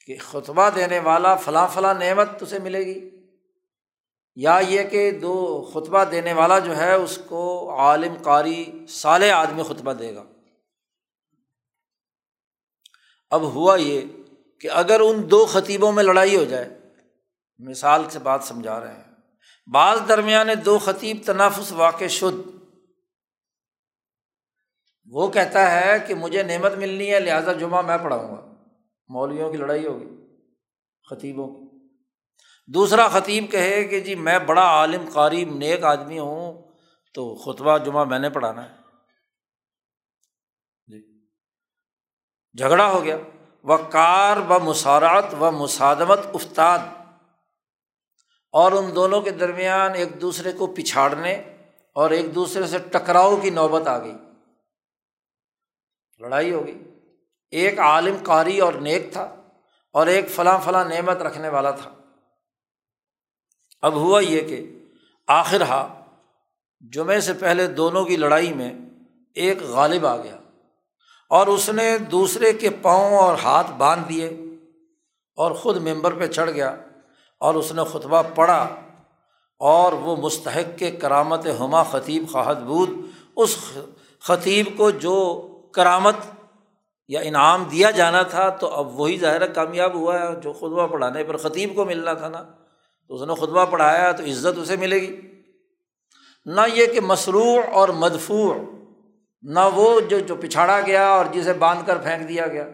کہ 0.06 0.16
خطبہ 0.18 0.70
دینے 0.70 0.98
والا 0.98 1.34
فلاں 1.34 1.68
فلاں 1.74 1.94
نعمت 1.94 2.40
تجھے 2.40 2.58
ملے 2.58 2.78
گی۔ 2.78 3.10
یا 4.36 4.60
یہ 4.68 4.84
کہ 4.84 5.10
دو 5.10 5.68
خطبہ 5.74 6.04
دینے 6.04 6.32
والا 6.32 6.58
جو 6.58 6.76
ہے، 6.76 6.94
اس 6.94 7.18
کو 7.28 7.74
عالم، 7.76 8.14
قاری 8.22 8.86
سال 8.88 9.30
آدمی 9.30 9.62
خطبہ 9.62 9.92
دے 9.92 10.14
گا۔ 10.14 10.24
اب 13.30 13.42
ہوا 13.42 13.76
یہ 13.76 14.00
کہ 14.60 14.70
اگر 14.70 15.00
ان 15.00 15.30
دو 15.30 15.46
خطیبوں 15.46 15.92
میں 15.92 16.04
لڑائی 16.04 16.36
ہو 16.36 16.44
جائے، 16.44 16.78
مثال 17.58 18.10
سے 18.10 18.18
بات 18.18 18.44
سمجھا 18.44 18.80
رہے 18.80 18.94
ہیں۔ 18.94 19.11
بعض 19.66 20.00
درمیان 20.08 20.48
دو 20.64 20.78
خطیب 20.78 21.16
تنافس 21.26 21.72
واقع 21.72 22.04
شد۔ 22.04 22.48
وہ 25.10 25.28
کہتا 25.28 25.70
ہے 25.70 25.98
کہ 26.06 26.14
مجھے 26.14 26.42
نعمت 26.42 26.72
ملنی 26.72 27.14
ہے، 27.14 27.20
لہٰذا 27.20 27.52
جمعہ 27.52 27.82
میں 27.82 27.98
پڑھاؤں 27.98 28.36
گا۔ 28.36 28.54
مولویوں 29.08 29.50
کی 29.50 29.56
لڑائی 29.56 29.86
ہوگی، 29.86 30.36
خطیبوں 31.10 31.48
کی۔ 31.48 31.88
دوسرا 32.66 33.08
خطیب 33.08 33.44
کہے 33.50 33.84
کہ 33.84 34.00
جی 34.00 34.14
میں 34.14 34.38
بڑا 34.38 34.62
عالم 34.62 35.04
قاری 35.12 35.44
نیک 35.44 35.84
آدمی 35.84 36.18
ہوں، 36.18 36.62
تو 37.14 37.34
خطبہ 37.34 37.78
جمعہ 37.78 38.04
میں 38.04 38.18
نے 38.18 38.30
پڑھانا 38.30 38.70
ہے۔ 38.70 38.76
جی۔ 40.86 41.26
جھگڑا 42.58 42.90
ہو 42.90 43.04
گیا۔ 43.04 43.16
وہ 43.62 43.76
کار 43.76 44.36
و 44.36 44.60
مسارات 44.60 45.34
و 45.40 45.50
مسادمت 45.50 46.18
استاد 46.32 46.78
اور 48.52 48.72
ان 48.72 48.94
دونوں 48.94 49.20
کے 49.20 49.30
درمیان 49.30 49.94
ایک 49.94 50.20
دوسرے 50.20 50.52
کو 50.52 50.66
پچھاڑنے 50.66 51.42
اور 51.92 52.10
ایک 52.10 52.34
دوسرے 52.34 52.66
سے 52.66 52.78
ٹکراؤ 52.78 53.36
کی 53.36 53.50
نوبت 53.50 53.86
آ 53.86 53.98
گئی۔ 53.98 54.14
لڑائی 56.18 56.52
ہو 56.52 56.66
گئی۔ 56.66 56.78
ایک 57.50 57.78
عالم 57.78 58.16
قاری 58.22 58.58
اور 58.58 58.72
نیک 58.72 59.12
تھا 59.12 59.36
اور 59.92 60.06
ایک 60.06 60.30
فلاں 60.30 60.58
فلاں 60.64 60.84
نعمت 60.84 61.22
رکھنے 61.22 61.48
والا 61.48 61.70
تھا۔ 61.70 61.94
اب 63.82 63.94
ہوا 63.94 64.20
یہ 64.20 64.40
کہ 64.40 64.78
آخر 65.26 65.60
ہا، 65.60 66.04
جمعے 66.80 67.20
سے 67.20 67.32
پہلے 67.32 67.66
دونوں 67.66 68.04
کی 68.04 68.16
لڑائی 68.16 68.52
میں 68.52 68.72
ایک 69.34 69.62
غالب 69.62 70.06
آ 70.06 70.16
گیا 70.16 70.36
اور 71.28 71.46
اس 71.46 71.68
نے 71.68 71.98
دوسرے 71.98 72.52
کے 72.52 72.70
پاؤں 72.70 73.16
اور 73.16 73.38
ہاتھ 73.42 73.72
باندھ 73.72 74.08
دیے 74.08 74.28
اور 75.36 75.52
خود 75.52 75.76
ممبر 75.76 76.14
پہ 76.14 76.26
چڑھ 76.26 76.50
گیا۔ 76.50 76.76
اور 77.42 77.54
اس 77.54 77.72
نے 77.72 77.82
خطبہ 77.92 78.22
پڑھا 78.34 78.68
اور 79.58 79.92
وہ 79.92 80.16
مستحق 80.16 80.78
کے 80.78 80.90
کرامت 80.90 81.46
ہما 81.60 81.82
خطیب 81.82 82.24
خواہد 82.32 82.56
بود، 82.56 82.88
اس 83.36 83.56
خطیب 84.20 84.66
کو 84.76 84.90
جو 84.90 85.16
کرامت 85.74 86.14
یا 87.08 87.20
انعام 87.20 87.64
دیا 87.64 87.90
جانا 87.90 88.22
تھا 88.22 88.48
تو 88.48 88.66
اب 88.66 89.00
وہی 89.00 89.18
ظاہر 89.18 89.46
کامیاب 89.46 89.94
ہوا 89.94 90.18
ہے، 90.18 90.40
جو 90.40 90.52
خطبہ 90.52 90.86
پڑھانے 90.86 91.24
پر 91.24 91.36
خطیب 91.36 91.74
کو 91.74 91.84
ملنا 91.84 92.12
تھا 92.12 92.28
نا۔ 92.28 92.42
تو 93.08 93.14
اس 93.14 93.22
نے 93.22 93.34
خطبہ 93.34 93.64
پڑھایا 93.64 94.12
تو 94.12 94.24
عزت 94.24 94.58
اسے 94.58 94.76
ملے 94.76 95.00
گی۔ 95.00 95.20
نہ 96.44 96.60
یہ 96.74 96.86
کہ 96.86 97.00
مصروع 97.00 97.56
اور 97.72 97.88
مدفوع، 97.88 98.54
نہ 99.42 99.60
وہ 99.74 100.00
جو 100.00 100.18
جو 100.18 100.36
پچھاڑا 100.36 100.80
گیا 100.80 101.08
اور 101.08 101.24
جسے 101.32 101.52
باندھ 101.52 101.86
کر 101.86 101.98
پھینک 101.98 102.28
دیا 102.28 102.46
گیا۔ 102.46 102.68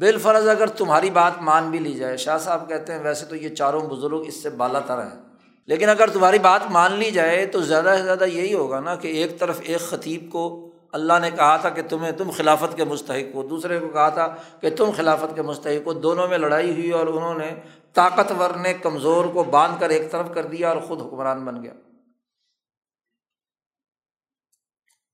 بال 0.00 0.18
فرض 0.18 0.48
اگر 0.48 0.66
تمہاری 0.66 1.10
بات 1.10 1.32
مان 1.40 1.70
بھی 1.70 1.78
لی 1.78 1.94
جائے، 1.94 2.16
شاہ 2.16 2.38
صاحب 2.38 2.68
کہتے 2.68 2.92
ہیں، 2.92 3.00
ویسے 3.00 3.26
تو 3.26 3.36
یہ 3.36 3.48
چاروں 3.48 3.80
بزرگ 3.80 4.22
اس 4.26 4.42
سے 4.42 4.50
بالا 4.50 4.80
تر 4.80 4.98
ہیں۔ 4.98 5.22
لیکن 5.66 5.88
اگر 5.88 6.10
تمہاری 6.10 6.38
بات 6.38 6.70
مان 6.70 6.92
لی 6.92 7.10
جائے 7.10 7.46
تو 7.46 7.60
زیادہ 7.60 7.94
سے 7.98 8.02
زیادہ 8.02 8.24
یہی 8.24 8.54
ہوگا 8.54 8.80
نا 8.80 8.94
کہ 8.94 9.08
ایک 9.08 9.38
طرف 9.38 9.60
ایک 9.64 9.80
خطیب 9.80 10.32
کو 10.32 10.70
اللہ 10.92 11.12
نے 11.22 11.30
کہا 11.30 11.56
تھا 11.56 11.68
کہ 11.68 11.82
تمہیں 11.88 12.12
تم 12.12 12.30
خلافت 12.30 12.76
کے 12.76 12.84
مستحق 12.84 13.34
ہو، 13.34 13.42
دوسرے 13.42 13.78
کو 13.78 13.88
کہا 13.88 14.08
تھا 14.08 14.34
کہ 14.60 14.70
تم 14.70 14.90
خلافت 14.96 15.34
کے 15.34 15.42
مستحق 15.42 15.86
ہو، 15.86 15.92
دونوں 15.92 16.28
میں 16.28 16.38
لڑائی 16.38 16.72
ہوئی 16.72 16.90
اور 16.90 17.06
انہوں 17.06 17.34
نے 17.34 17.54
طاقتور 17.92 18.50
نے 18.50 18.74
کمزور 18.74 19.24
کو 19.24 19.44
باندھ 19.44 19.80
کر 19.80 19.88
ایک 19.88 20.10
طرف 20.10 20.26
کر 20.34 20.46
دیا 20.46 20.68
اور 20.68 20.80
خود 20.80 21.02
حکمران 21.02 21.44
بن 21.44 21.62
گیا۔ 21.62 21.72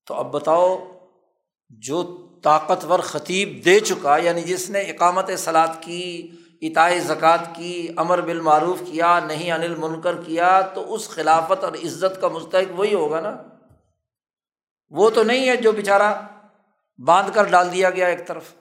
تو 0.06 0.14
اب 0.14 0.32
بتاؤ، 0.32 0.78
جو 1.68 2.27
طاقتور 2.42 2.99
خطیب 2.99 3.64
دے 3.64 3.80
چکا 3.80 4.16
یعنی 4.16 4.42
جس 4.42 4.71
نے 4.71 4.80
اقامت 4.80 5.30
سلاد 5.38 5.68
کی 5.80 6.30
اتائے 6.62 7.00
زکوٰۃ 7.00 7.54
کی، 7.57 7.88
امر 7.97 8.21
بالمعروف 8.21 8.80
کیا 8.90 9.18
نہیں 9.21 9.52
انل 9.52 9.75
منکر 9.75 10.23
کیا، 10.23 10.61
تو 10.61 10.95
اس 10.95 11.09
خلافت 11.09 11.64
اور 11.64 11.73
عزت 11.73 12.21
کا 12.21 12.28
مستحق 12.28 12.78
وہی 12.78 12.95
ہوگا 12.95 13.21
نا؟ 13.21 13.37
وہ 14.90 15.11
تو 15.11 15.23
نہیں 15.23 15.49
ہے 15.49 15.57
جو 15.57 15.73
بیچارہ 15.73 16.12
باندھ 16.99 17.30
کر 17.35 17.45
ڈال 17.45 17.73
دیا 17.73 17.90
گیا 17.90 18.07
ایک 18.07 18.26
طرف۔ 18.26 18.54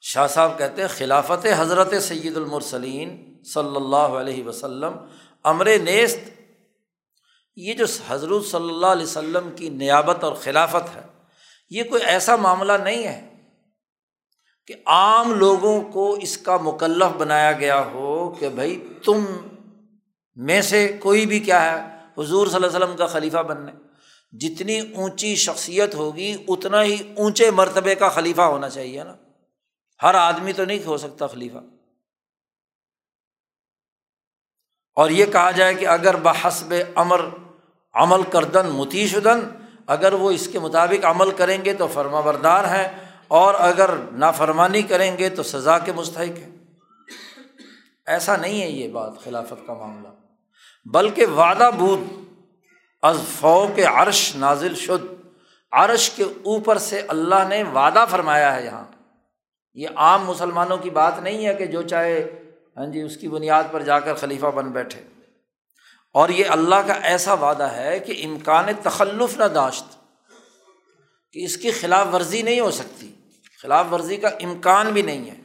شاہ 0.00 0.26
صاحب 0.26 0.58
کہتے 0.58 0.82
ہیں، 0.82 0.88
خلافت 0.88 1.46
حضرت 1.56 1.94
سید 2.02 2.36
المرسلین 2.36 3.34
صلی 3.44 3.76
اللہ 3.76 4.16
علیہ 4.20 4.44
وسلم، 4.44 4.96
امر 5.44 5.68
نیست، 5.82 6.28
یہ 7.56 7.74
جو 7.74 7.84
حضرت 8.08 8.44
صلی 8.50 8.68
اللہ 8.68 8.86
علیہ 8.86 9.02
وسلم 9.02 9.50
کی 9.56 9.68
نیابت 9.68 10.24
اور 10.24 10.32
خلافت 10.32 10.96
ہے 10.96 11.02
یہ 11.70 11.82
کوئی 11.82 12.02
ایسا 12.02 12.36
معاملہ 12.36 12.72
نہیں 12.72 13.04
ہے 13.04 13.34
کہ 14.66 14.74
عام 14.86 15.34
لوگوں 15.34 15.80
کو 15.80 16.12
اس 16.12 16.38
کا 16.38 16.56
مکلف 16.56 17.16
بنایا 17.16 17.52
گیا 17.52 17.84
ہو 17.84 18.30
کہ 18.30 18.48
بھائی 18.48 18.88
تم 19.04 19.24
میں 20.36 20.62
سے 20.62 20.96
کوئی 21.02 21.26
بھی 21.26 21.40
کیا 21.40 21.64
ہے، 21.64 21.96
حضور 22.18 22.46
صلی 22.46 22.56
اللہ 22.56 22.66
علیہ 22.66 22.76
وسلم 22.76 22.96
کا 22.96 23.06
خلیفہ 23.06 23.36
بننے۔ 23.36 23.72
جتنی 24.32 24.80
اونچی 24.80 25.36
شخصیت 25.36 25.94
ہوگی، 25.94 26.44
اتنا 26.48 26.82
ہی 26.82 27.14
اونچے 27.16 27.50
مرتبے 27.50 27.94
کا 27.94 28.08
خلیفہ 28.08 28.42
ہونا 28.42 28.68
چاہیے 28.68 29.04
نا۔ 29.04 29.16
ہر 30.02 30.14
آدمی 30.14 30.52
تو 30.52 30.64
نہیں 30.64 30.84
ہو 30.84 30.96
سکتا 30.96 31.26
خلیفہ۔ 31.26 31.58
اور 34.94 35.10
یہ 35.10 35.26
کہا 35.26 35.50
جائے 35.50 35.74
کہ 35.74 35.86
اگر 35.86 36.16
بحسب 36.16 36.74
امر 36.94 37.20
عمل 37.94 38.22
کردن 38.22 38.66
متی 38.66 39.08
شدن 39.08 39.40
اگر 39.88 40.12
وہ 40.12 40.30
اس 40.30 40.48
کے 40.52 40.58
مطابق 40.58 41.04
عمل 41.04 41.30
کریں 41.30 41.64
گے 41.64 41.74
تو 41.74 41.86
فرما 41.86 42.20
بردار 42.20 42.64
ہیں 42.64 42.88
اور 43.28 43.54
اگر 43.58 43.90
نافرمانی 44.12 44.82
کریں 44.82 45.18
گے 45.18 45.28
تو 45.28 45.42
سزا 45.42 45.78
کے 45.78 45.92
مستحق 45.92 46.38
ہیں۔ 46.38 46.56
ایسا 48.06 48.36
نہیں 48.36 48.62
ہے 48.62 48.70
یہ 48.70 48.88
بات 48.88 49.12
خلافت 49.24 49.66
کا 49.66 49.74
معاملہ۔ 49.74 50.08
بلکہ 50.84 51.26
وعدہ 51.26 51.70
بود 51.78 52.00
از 53.02 53.16
فو 53.40 53.66
کے 53.74 53.84
عرش 53.84 54.36
نازل 54.36 54.74
شد۔ 54.74 55.14
عرش 55.72 56.10
کے 56.10 56.22
اوپر 56.22 56.78
سے 56.78 57.02
اللہ 57.08 57.48
نے 57.48 57.62
وعدہ 57.62 58.04
فرمایا 58.10 58.56
ہے 58.56 58.64
یہاں۔ 58.64 58.84
یہ 59.74 59.88
عام 59.96 60.24
مسلمانوں 60.24 60.76
کی 60.76 60.90
بات 60.90 61.18
نہیں 61.18 61.46
ہے 61.46 61.54
کہ 61.54 61.66
جو 61.66 61.82
چاہے 61.82 62.42
ہاں 62.76 62.86
جی 62.86 63.02
اس 63.02 63.16
کی 63.16 63.28
بنیاد 63.28 63.64
پر 63.70 63.82
جا 63.82 64.00
کر 64.00 64.14
خلیفہ 64.14 64.46
بن 64.46 64.70
بیٹھے۔ 64.70 65.17
اور 66.18 66.28
یہ 66.28 66.44
اللہ 66.48 66.86
کا 66.86 66.92
ایسا 66.92 67.34
وعدہ 67.34 67.62
ہے 67.62 67.98
کہ 67.98 68.26
امکان 68.26 68.66
تخلف 68.82 69.36
نہ 69.36 69.44
داشت، 69.44 69.96
کہ 71.32 71.44
اس 71.44 71.56
کی 71.56 71.70
خلاف 71.70 72.06
ورزی 72.12 72.42
نہیں 72.42 72.60
ہو 72.60 72.70
سکتی۔ 72.70 73.12
خلاف 73.62 73.86
ورزی 73.92 74.16
کا 74.16 74.28
امکان 74.28 74.92
بھی 74.92 75.02
نہیں 75.02 75.30
ہے۔ 75.30 75.36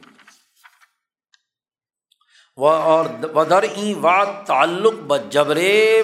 و 2.56 2.68
اور 2.68 3.06
ودر 3.34 3.62
ای 3.62 3.94
و 3.94 4.08
تعلق 4.46 4.92
ب 4.92 5.16
جبر 5.30 5.58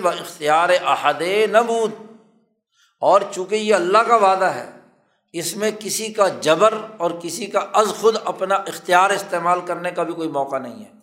و 0.04 0.08
اختیار 0.08 0.68
احد 0.84 1.22
نبود 1.50 1.92
اور 3.02 3.20
چونکہ 3.34 3.54
یہ 3.54 3.74
اللہ 3.74 3.98
کا 3.98 4.16
وعدہ 4.16 4.44
ہے، 4.44 4.70
اس 5.32 5.56
میں 5.56 5.70
کسی 5.80 6.12
کا 6.12 6.28
جبر 6.28 6.74
اور 6.98 7.10
کسی 7.22 7.46
کا 7.46 7.66
از 7.72 7.92
خود 8.00 8.16
اپنا 8.24 8.54
اختیار 8.54 9.10
استعمال 9.10 9.60
کرنے 9.66 9.90
کا 9.90 10.02
بھی 10.02 10.14
کوئی 10.14 10.28
موقع 10.28 10.58
نہیں 10.58 10.84
ہے۔ 10.84 10.99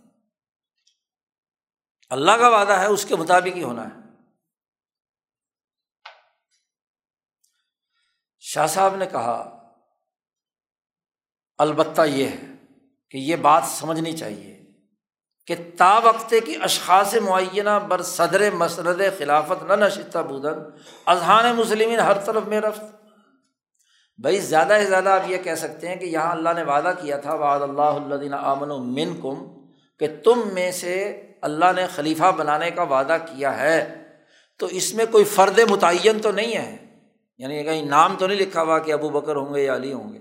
اللہ 2.10 2.32
کا 2.32 2.48
وعدہ 2.48 2.72
ہے، 2.72 2.86
اس 2.86 3.06
کے 3.06 3.16
مطابق 3.16 3.56
ہی 3.56 3.64
ہونا 3.64 3.84
ہے۔ 3.84 3.96
شاہ 8.40 8.68
صاحب 8.68 8.96
نے 8.96 9.06
کہا، 9.06 9.54
البتہ 11.58 12.02
یہ 12.02 12.28
ہے 12.28 12.54
کہ 13.10 13.18
یہ 13.18 13.36
بات 13.36 13.64
سمجھنی 13.68 14.18
چاہیے 14.18 14.54
کہ 15.46 15.56
تا 15.78 15.98
وقتے 15.98 16.40
کی 16.40 16.56
اشخاص 16.62 17.16
معینہ 17.16 17.80
بر 17.88 18.02
صدر 18.02 18.52
مسرد 18.52 19.02
خلافت 19.18 19.64
نہ 19.64 19.74
نشستہ 19.74 20.20
بدن 20.20 20.60
اذہان 21.06 21.56
مسلم 21.56 22.00
ہر 22.00 22.26
طرف 22.26 22.44
میں 22.44 22.62
رفت۔ 22.62 22.84
بھائی 24.20 24.40
زیادہ 24.40 24.78
سے 24.80 24.86
زیادہ 24.86 25.10
آپ 25.10 25.30
یہ 25.30 25.38
کہہ 25.38 25.56
سکتے 25.56 25.88
ہیں 25.88 25.96
کہ 25.96 26.06
یہاں 26.06 26.32
اللہ 26.32 26.50
نے 26.56 26.64
وعدہ 26.64 26.94
کیا 27.02 27.18
تھا، 27.18 27.34
وعد 27.34 27.62
اللہ 27.62 27.82
اللہ 27.82 28.36
آمن 28.36 28.72
و 28.72 28.78
من 28.78 29.22
کم 29.22 29.46
کہ 29.98 30.08
تم 30.24 30.42
میں 30.54 30.72
سے 30.72 30.96
اللہ 31.48 31.66
نے 31.76 31.88
خلیفہ 31.96 32.32
بنانے 32.38 32.72
کا 32.72 32.84
وعدہ 32.84 33.18
کیا 33.26 33.60
ہے، 33.60 34.04
تو 34.58 34.66
اس 34.66 34.94
میں 34.94 35.06
کوئی 35.12 35.24
فرد 35.24 35.60
متعین 35.70 36.20
تو 36.20 36.32
نہیں 36.32 36.58
ہے۔ 36.58 37.00
یعنی 37.38 37.64
کہیں 37.64 37.82
نام 37.82 38.16
تو 38.18 38.28
نہیں 38.28 38.38
لکھا 38.38 38.62
ہوا 38.62 38.80
کہ 38.80 38.92
ابو 38.92 39.10
بکر 39.10 39.36
ہوں 39.36 39.54
گے 39.54 39.64
یا 39.64 39.76
علی 39.76 39.94
ہوں 39.94 40.14
گے۔ 40.14 40.20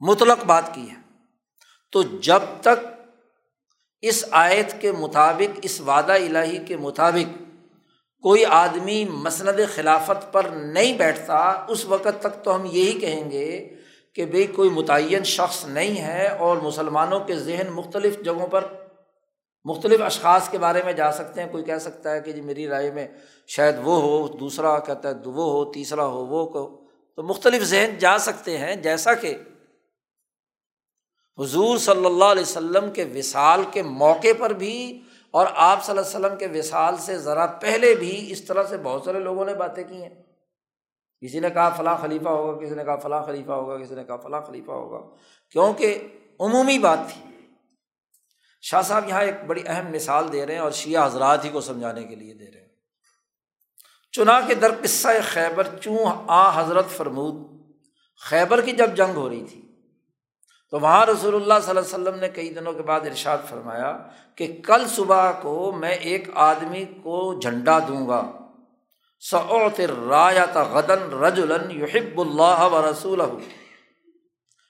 مطلق 0.00 0.44
بات 0.44 0.74
کی 0.74 0.90
ہے۔ 0.90 0.94
تو 1.92 2.02
جب 2.02 2.40
تک 2.60 2.86
اس 4.00 4.24
آیت 4.30 4.80
کے 4.80 4.92
مطابق، 4.92 5.58
اس 5.62 5.80
وعدہ 5.80 6.12
الہی 6.12 6.58
کے 6.58 6.76
مطابق 6.76 7.42
کوئی 8.22 8.44
آدمی 8.44 9.04
مسند 9.04 9.74
خلافت 9.74 10.32
پر 10.32 10.42
نہیں 10.44 10.98
بیٹھتا، 10.98 11.64
اس 11.68 11.84
وقت 11.84 12.20
تک 12.20 12.44
تو 12.44 12.54
ہم 12.54 12.66
یہی 12.66 13.00
کہیں 13.00 13.30
گے 13.30 13.74
کہ 14.14 14.24
بھائی 14.24 14.46
کوئی 14.46 14.70
متعین 14.70 15.24
شخص 15.24 15.64
نہیں 15.64 16.02
ہے 16.02 16.28
اور 16.28 16.56
مسلمانوں 16.56 17.20
کے 17.20 17.36
ذہن 17.36 17.70
مختلف 17.70 18.20
جگہوں 18.24 18.46
پر 18.46 18.64
مختلف 19.64 20.02
اشخاص 20.02 20.48
کے 20.48 20.58
بارے 20.58 20.82
میں 20.82 20.92
جا 20.92 21.12
سکتے 21.12 21.42
ہیں، 21.42 21.52
کوئی 21.52 21.64
کہہ 21.64 21.78
سکتا 21.78 22.12
ہے 22.12 22.20
کہ 22.20 22.32
جی 22.32 22.40
میری 22.40 22.68
رائے 22.68 22.90
میں 22.90 23.08
شاید 23.46 23.74
وہ 23.84 24.02
ہو، 24.02 24.28
دوسرا 24.28 24.78
کہتا 24.78 25.08
ہے 25.08 25.14
وہ 25.24 25.52
ہو، 25.52 25.72
تیسرا 25.72 26.06
ہو، 26.06 26.26
وہ 26.26 26.46
کو۔ 26.46 26.80
تو 27.16 27.22
مختلف 27.22 27.62
ذہن 27.62 27.98
جا 27.98 28.18
سکتے 28.18 28.58
ہیں، 28.58 28.76
جیسا 28.76 29.14
کہ 29.14 29.34
حضور 31.38 31.78
صلی 31.78 32.06
اللہ 32.06 32.24
علیہ 32.24 32.42
وسلم 32.42 32.90
کے 32.90 33.04
وصال 33.04 33.64
کے 33.70 33.82
موقع 33.82 34.28
پر 34.38 34.50
بھی 34.50 35.00
اور 35.30 35.46
آپ 35.54 35.84
صلی 35.84 35.98
اللہ 35.98 36.16
علیہ 36.16 36.26
وسلم 36.26 36.38
کے 36.38 36.58
وصال 36.58 36.96
سے 36.96 37.18
ذرا 37.18 37.46
پہلے 37.46 37.94
بھی 37.94 38.32
اس 38.32 38.44
طرح 38.44 38.62
سے 38.64 38.76
بہت 38.82 39.02
سارے 39.04 39.18
لوگوں 39.18 39.44
نے 39.44 39.54
باتیں 39.54 39.84
کی 39.88 40.02
ہیں۔ 40.02 40.22
کسی 41.20 41.40
نے 41.40 41.50
کہا 41.50 41.68
فلاں 41.68 41.96
خلیفہ 42.00 42.28
ہوگا، 42.28 42.66
کسی 42.66 42.74
نے 42.74 42.84
کہا 42.84 42.96
فلاں 42.96 43.22
خلیفہ 43.22 43.52
ہوگا، 43.52 43.78
کسی 43.78 43.94
نے 43.94 44.04
کہا 44.04 44.16
فلاں 44.16 44.40
خلیفہ 44.40 44.70
ہوگا۔ 44.70 45.16
کیونکہ 45.50 46.08
عمومی 46.40 46.78
بات 46.78 46.98
تھی۔ 47.08 47.31
شاہ 48.62 48.82
صاحب 48.82 49.08
یہاں 49.08 49.22
ایک 49.22 49.44
بڑی 49.46 49.62
اہم 49.66 49.92
مثال 49.92 50.32
دے 50.32 50.46
رہے 50.46 50.54
ہیں 50.54 50.60
اور 50.60 50.70
شیعہ 50.70 51.06
حضرات 51.06 51.44
ہی 51.44 51.50
کو 51.50 51.60
سمجھانے 51.60 52.04
کے 52.04 52.14
لیے 52.14 52.34
دے 52.34 52.50
رہے 52.50 52.60
ہیں۔ 52.60 52.68
چنا 54.12 54.40
کے 54.40 54.54
در 54.54 54.72
قصہ 54.82 55.08
خیبر 55.24 55.66
چوں 55.80 56.24
آ 56.28 56.60
حضرت 56.60 56.88
فرمود، 56.88 57.34
خیبر 58.16 58.60
کی 58.60 58.72
جب 58.72 58.94
جنگ 58.96 59.16
ہو 59.16 59.28
رہی 59.28 59.44
تھی، 59.44 59.60
تو 60.70 60.80
وہاں 60.80 61.06
رسول 61.06 61.34
اللہ 61.34 61.54
صلی 61.62 61.70
اللہ 61.70 61.80
علیہ 61.80 61.94
وسلم 61.94 62.20
نے 62.20 62.28
کئی 62.28 62.54
دنوں 62.54 62.72
کے 62.72 62.82
بعد 62.82 63.00
ارشاد 63.00 63.38
فرمایا 63.48 63.98
کہ 64.34 64.62
کل 64.66 64.86
صبح 64.88 65.32
کو 65.32 65.72
میں 65.72 65.90
ایک 65.90 66.28
آدمی 66.34 66.84
کو 66.84 67.40
جھنڈا 67.40 67.78
دوں 67.78 68.08
گا۔ 68.08 68.30
سعت 69.20 69.80
رایات 69.80 70.56
غدن 70.56 71.12
رجولن 71.24 71.70
یحب 71.70 72.20
اللہ 72.20 72.64
و 72.72 72.90
رسول 72.90 73.20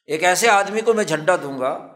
ایک 0.06 0.24
ایسے 0.24 0.48
آدمی 0.48 0.80
کو 0.80 0.92
میں 0.92 1.04
جھنڈا 1.04 1.36
دوں 1.36 1.58
گا 1.58 1.91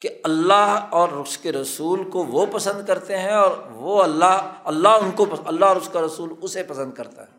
کہ 0.00 0.08
اللہ 0.24 0.86
اور 0.90 1.08
اس 1.08 1.38
کے 1.38 1.52
رسول 1.52 2.10
کو 2.10 2.24
وہ 2.24 2.46
پسند 2.46 2.86
کرتے 2.86 3.18
ہیں 3.18 3.34
اور 3.34 3.56
وہ 3.70 4.02
اللہ 4.02 4.52
اللہ 4.64 4.88
ان 4.88 5.10
کو 5.10 5.26
اللہ 5.44 5.64
اور 5.64 5.76
اس 5.76 5.88
کا 5.92 6.00
رسول 6.00 6.34
اسے 6.42 6.62
پسند 6.62 6.92
کرتا 6.92 7.22
ہے۔ 7.22 7.36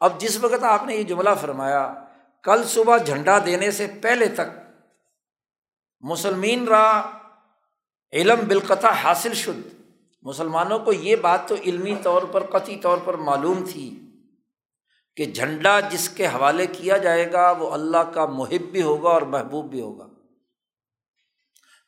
اب 0.00 0.20
جس 0.20 0.44
وقت 0.44 0.64
آپ 0.64 0.86
نے 0.86 0.96
یہ 0.96 1.02
جملہ 1.02 1.30
فرمایا، 1.40 1.94
کل 2.42 2.64
صبح 2.64 2.96
جھنڈا 2.96 3.38
دینے 3.46 3.70
سے 3.70 3.86
پہلے 4.02 4.28
تک 4.28 4.58
مسلمین 6.00 6.68
را 6.68 7.02
علم 8.12 8.40
بالقطع 8.48 8.88
حاصل 8.88 9.34
شد۔ 9.34 9.74
مسلمانوں 10.22 10.78
کو 10.78 10.92
یہ 10.92 11.16
بات 11.16 11.48
تو 11.48 11.54
علمی 11.54 11.94
طور 12.02 12.22
پر، 12.22 12.46
قطعی 12.46 12.76
طور 12.76 12.98
پر 13.04 13.14
معلوم 13.14 13.64
تھی 13.72 14.00
کہ 15.16 15.24
جھنڈا 15.24 15.80
جس 15.80 16.08
کے 16.08 16.26
حوالے 16.26 16.66
کیا 16.66 16.96
جائے 16.96 17.32
گا، 17.32 17.50
وہ 17.50 17.70
اللہ 17.70 18.10
کا 18.14 18.26
محب 18.26 18.62
بھی 18.62 18.82
ہوگا 18.82 19.08
اور 19.08 19.22
محبوب 19.22 19.70
بھی 19.70 19.80
ہوگا۔ 19.80 20.08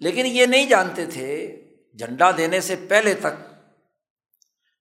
لیکن 0.01 0.27
یہ 0.27 0.47
نہیں 0.47 0.67
جانتے 0.67 1.07
تھے 1.07 1.57
جھنڈا 1.99 2.31
دینے 2.37 2.61
سے 2.61 2.77
پہلے 2.89 3.15
تک 3.15 3.51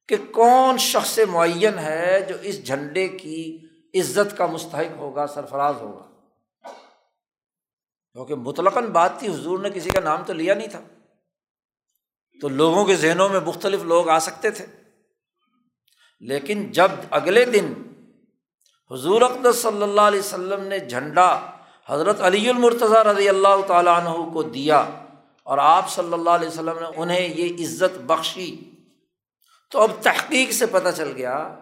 کہ 0.08 0.16
کون 0.32 0.78
شخص 0.78 1.20
معین 1.30 1.80
ہے 1.80 2.26
جو 2.30 2.36
اس 2.42 2.66
جھنڈے 2.68 3.08
کی 3.08 3.58
عزت 3.96 4.38
کا 4.38 4.46
مستحق 4.46 4.98
ہوگا، 4.98 5.28
سرفراز 5.28 5.76
ہوگا۔ 5.82 6.06
کیونکہ 8.14 8.36
مطلقاً 8.36 8.86
بات 8.86 9.20
تھی، 9.20 9.28
حضور 9.28 9.60
نے 9.60 9.70
کسی 9.70 9.90
کا 9.90 10.00
نام 10.00 10.24
تو 10.24 10.34
لیا 10.34 10.54
نہیں 10.54 10.68
تھا۔ 10.68 10.82
تو 12.42 12.50
لوگوں 12.50 12.86
کے 12.86 12.96
ذہنوں 12.96 13.30
میں 13.30 13.40
مختلف 13.40 13.84
لوگ 13.84 14.10
آ 14.10 14.20
سکتے 14.20 14.52
تھے۔ 14.52 14.66
لیکن 16.20 16.72
جب 16.72 16.88
اگلے 17.12 17.46
دن 17.46 17.74
حضور 18.92 19.22
اقدس 19.22 19.62
صلی 19.62 19.84
اللہ 19.84 20.02
علیہ 20.02 20.20
وسلم 20.20 20.64
نے 20.64 20.80
جھنڈا 20.80 21.52
حضرت 21.86 22.22
علی 22.22 22.50
المرتضیٰ 22.50 23.04
رضی 23.04 23.30
اللہ 23.30 23.66
تعالیٰ 23.68 24.00
عنہ 24.00 24.32
کو 24.34 24.44
دیا 24.44 24.90
اور 25.50 25.58
آپ 25.58 25.90
صلی 25.90 26.14
اللہ 26.14 26.30
علیہ 26.30 26.48
وسلم 26.48 26.80
نے 26.80 26.88
انہیں 26.96 27.28
یہ 27.28 27.66
عزت 27.66 27.98
بخشی۔ 27.98 28.56
تو 29.72 29.82
اب 29.82 29.92
تحقیق 30.02 30.52
سے 30.52 30.66
پتہ 30.66 30.90
چل 30.96 31.12
گیا 31.18 31.56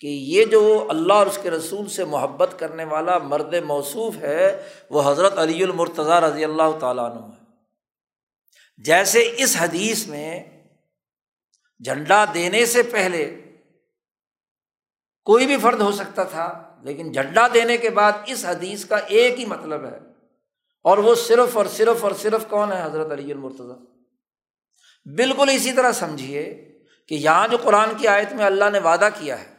کہ 0.00 0.06
یہ 0.06 0.44
جو 0.44 0.86
اللہ 0.90 1.12
اور 1.12 1.26
اس 1.26 1.38
کے 1.42 1.50
رسول 1.50 1.88
سے 1.88 2.04
محبت 2.04 2.54
کرنے 2.58 2.84
والا 2.84 3.18
مرد 3.18 3.54
موصوف 3.54 4.16
ہے، 4.16 4.68
وہ 4.90 5.10
حضرت 5.10 5.38
علی 5.38 5.62
المرتضیٰ 5.62 6.20
رضی 6.20 6.44
اللہ 6.44 6.78
تعالیٰ 6.80 7.04
عنہ 7.04 7.24
ہے۔ 7.24 7.44
جیسے 8.78 9.34
اس 9.36 9.56
حدیث 9.60 10.06
میں 10.06 10.44
جھنڈا 11.84 12.24
دینے 12.34 12.66
سے 12.66 12.82
پہلے 12.82 13.40
کوئی 15.24 15.46
بھی 15.46 15.56
فرد 15.56 15.80
ہو 15.80 15.92
سکتا 15.92 16.22
تھا، 16.22 16.76
لیکن 16.82 17.12
جھنڈا 17.12 17.46
دینے 17.54 17.76
کے 17.76 17.90
بعد 17.90 18.12
اس 18.26 18.44
حدیث 18.44 18.84
کا 18.84 18.96
ایک 18.96 19.40
ہی 19.40 19.44
مطلب 19.44 19.84
ہے۔ 19.84 20.07
اور 20.82 20.98
وہ 20.98 21.14
صرف 21.14 21.56
اور 21.56 21.66
صرف 21.66 22.04
اور 22.04 22.12
صرف 22.12 22.48
کون 22.48 22.72
ہے 22.72 22.82
حضرت 22.84 23.10
علی 23.10 23.32
المرتضیٰ؟ 23.32 23.76
بالکل 25.06 25.48
اسی 25.48 25.72
طرح 25.72 25.92
سمجھیے 25.92 26.74
کہ 27.06 27.14
یہاں 27.14 27.48
جو 27.48 27.56
قرآن 27.56 27.94
کی 27.98 28.08
آیت 28.08 28.32
میں 28.32 28.44
اللہ 28.44 28.70
نے 28.72 28.78
وعدہ 28.78 29.08
کیا 29.20 29.40
ہے 29.40 29.56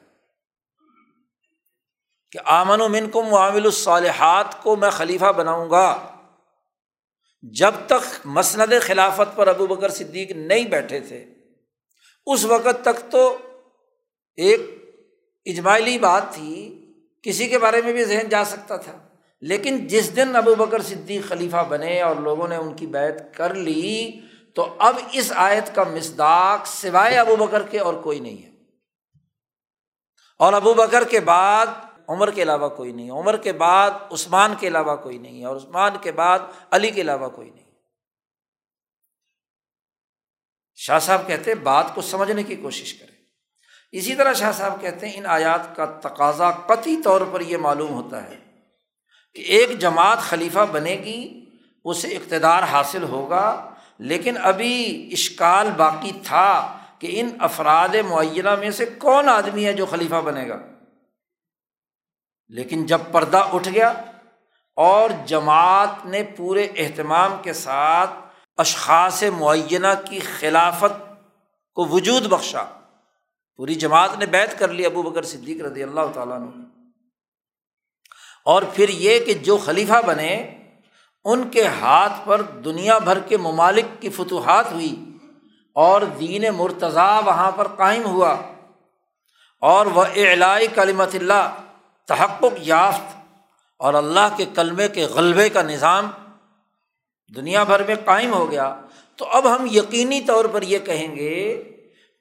کہ 2.31 2.39
آمن 2.45 2.81
و 2.81 2.87
من 2.87 3.09
کم 3.09 3.33
عامل 3.33 3.65
الصالحات 3.65 4.63
کو 4.63 4.75
میں 4.75 4.89
خلیفہ 4.89 5.31
بناؤں 5.31 5.69
گا، 5.69 6.15
جب 7.43 7.73
تک 7.87 8.27
مسند 8.27 8.73
خلافت 8.81 9.35
پر 9.35 9.47
ابو 9.47 9.67
بکر 9.67 9.89
صدیق 9.89 10.31
نہیں 10.31 10.65
بیٹھے 10.65 10.99
تھے، 10.99 11.25
اس 12.25 12.45
وقت 12.45 12.83
تک 12.83 13.11
تو 13.11 13.37
ایک 14.35 14.61
اجماعلی 15.45 15.97
بات 15.97 16.23
تھی، 16.33 16.53
کسی 17.21 17.47
کے 17.47 17.57
بارے 17.57 17.81
میں 17.81 17.93
بھی 17.93 18.05
ذہن 18.05 18.29
جا 18.29 18.43
سکتا 18.45 18.77
تھا۔ 18.77 19.08
لیکن 19.41 19.87
جس 19.87 20.15
دن 20.15 20.35
ابو 20.35 20.55
بکر 20.55 20.81
صدیق 20.81 21.29
خلیفہ 21.29 21.63
بنے 21.69 22.01
اور 22.01 22.15
لوگوں 22.15 22.47
نے 22.47 22.55
ان 22.55 22.75
کی 22.75 22.87
بیت 22.87 23.35
کر 23.35 23.53
لی، 23.53 24.21
تو 24.55 24.75
اب 24.79 24.95
اس 25.11 25.31
آیت 25.35 25.75
کا 25.75 25.83
مصداق 25.83 26.67
سوائے 26.67 27.17
ابو 27.17 27.35
بکر 27.35 27.63
کے 27.63 27.79
اور 27.79 27.93
کوئی 27.93 28.19
نہیں 28.19 28.43
ہے۔ 28.43 28.49
اور 30.39 30.53
ابو 30.53 30.73
بکر 30.73 31.03
کے 31.03 31.19
بعد، 31.19 31.65
عمر 32.07 32.31
کے 32.31 32.43
علاوہ 32.43 32.69
کوئی 32.69 32.91
نہیں، 32.91 33.11
عمر 33.11 33.37
کے 33.37 33.53
بعد، 33.53 33.91
عثمان 34.11 34.53
کے 34.59 34.67
علاوہ 34.67 34.95
کوئی 34.95 35.17
نہیں 35.17 35.39
ہے، 35.39 35.45
اور 35.45 35.55
عثمان 35.55 35.91
کے 36.01 36.11
بعد 36.11 36.39
علی 36.71 36.91
کے 36.91 37.01
علاوہ 37.01 37.29
کوئی 37.29 37.49
نہیں۔ 37.49 37.71
شاہ 40.75 40.99
صاحب 40.99 41.27
کہتے 41.27 41.55
بات 41.55 41.85
کو 41.95 42.01
سمجھنے 42.01 42.43
کی 42.43 42.55
کوشش 42.55 42.93
کریں۔ 42.93 43.15
اسی 43.91 44.15
طرح 44.15 44.33
شاہ 44.33 44.51
صاحب 44.51 44.81
کہتے 44.81 45.09
ہیں، 45.09 45.17
ان 45.17 45.25
آیات 45.25 45.75
کا 45.75 45.85
تقاضا 45.85 46.51
قطعی 46.51 47.01
طور 47.03 47.21
پر 47.31 47.41
یہ 47.41 47.57
معلوم 47.57 47.89
ہوتا 47.89 48.23
ہے 48.23 48.48
کہ 49.33 49.41
ایک 49.41 49.79
جماعت 49.79 50.17
خلیفہ 50.17 50.59
بنے 50.71 50.91
گی، 50.91 51.45
اسے 51.85 52.07
اقتدار 52.07 52.63
حاصل 52.63 53.03
ہوگا، 53.03 53.73
لیکن 53.99 54.35
ابھی 54.43 55.09
اشکال 55.11 55.71
باقی 55.71 56.11
تھا 56.23 56.77
کہ 56.99 57.19
ان 57.19 57.29
افراد 57.39 57.89
معینہ 58.09 58.55
میں 58.55 58.69
سے 58.69 58.85
کون 58.85 59.29
آدمی 59.29 59.65
ہے 59.65 59.73
جو 59.73 59.85
خلیفہ 59.85 60.15
بنے 60.15 60.49
گا۔ 60.49 60.57
لیکن 62.47 62.85
جب 62.85 62.99
پردہ 63.11 63.37
اٹھ 63.37 63.69
گیا 63.69 63.93
اور 64.75 65.09
جماعت 65.25 66.05
نے 66.05 66.23
پورے 66.23 66.67
اہتمام 66.75 67.35
کے 67.41 67.53
ساتھ 67.53 68.09
اشخاص 68.57 69.23
معینہ 69.37 69.87
کی 70.09 70.19
خلافت 70.19 71.09
کو 71.73 71.85
وجود 71.85 72.25
بخشا، 72.25 72.65
پوری 73.55 73.75
جماعت 73.75 74.09
نے 74.19 74.25
بیت 74.25 74.59
کر 74.59 74.67
لی 74.67 74.85
ابو 74.85 75.01
بکر 75.01 75.23
صدیق 75.23 75.61
رضی 75.61 75.83
اللہ 75.83 76.11
تعالیٰ 76.13 76.39
نے 76.39 76.68
اور 78.49 78.63
پھر 78.73 78.89
یہ 78.89 79.19
کہ 79.19 79.33
جو 79.33 79.57
خلیفہ 79.57 80.01
بنے، 80.05 80.33
ان 81.25 81.49
کے 81.49 81.65
ہاتھ 81.81 82.13
پر 82.25 82.41
دنیا 82.65 82.97
بھر 82.97 83.19
کے 83.19 83.37
ممالک 83.37 84.01
کی 84.01 84.09
فتوحات 84.09 84.71
ہوئی 84.71 84.93
اور 85.75 86.01
دین 86.19 86.45
مرتضیٰ 86.55 87.21
وہاں 87.25 87.51
پر 87.51 87.67
قائم 87.67 88.05
ہوا 88.05 88.35
اور 89.61 89.85
وہ 89.85 90.03
اعلائی 90.15 90.67
کلمت 90.67 91.15
اللہ، 91.15 91.55
تحقق 92.07 92.53
یافت 92.57 93.17
اور 93.79 93.93
اللہ 93.93 94.35
کے 94.37 94.45
کلمے 94.55 94.87
کے 94.87 95.05
غلبے 95.05 95.49
کا 95.49 95.61
نظام 95.61 96.09
دنیا 97.35 97.63
بھر 97.63 97.83
میں 97.83 97.95
قائم 98.05 98.33
ہو 98.33 98.51
گیا۔ 98.51 98.73
تو 99.19 99.25
اب 99.25 99.47
ہم 99.55 99.67
یقینی 99.71 100.21
طور 100.21 100.45
پر 100.45 100.61
یہ 100.61 100.79
کہیں 100.79 101.15
گے 101.15 101.63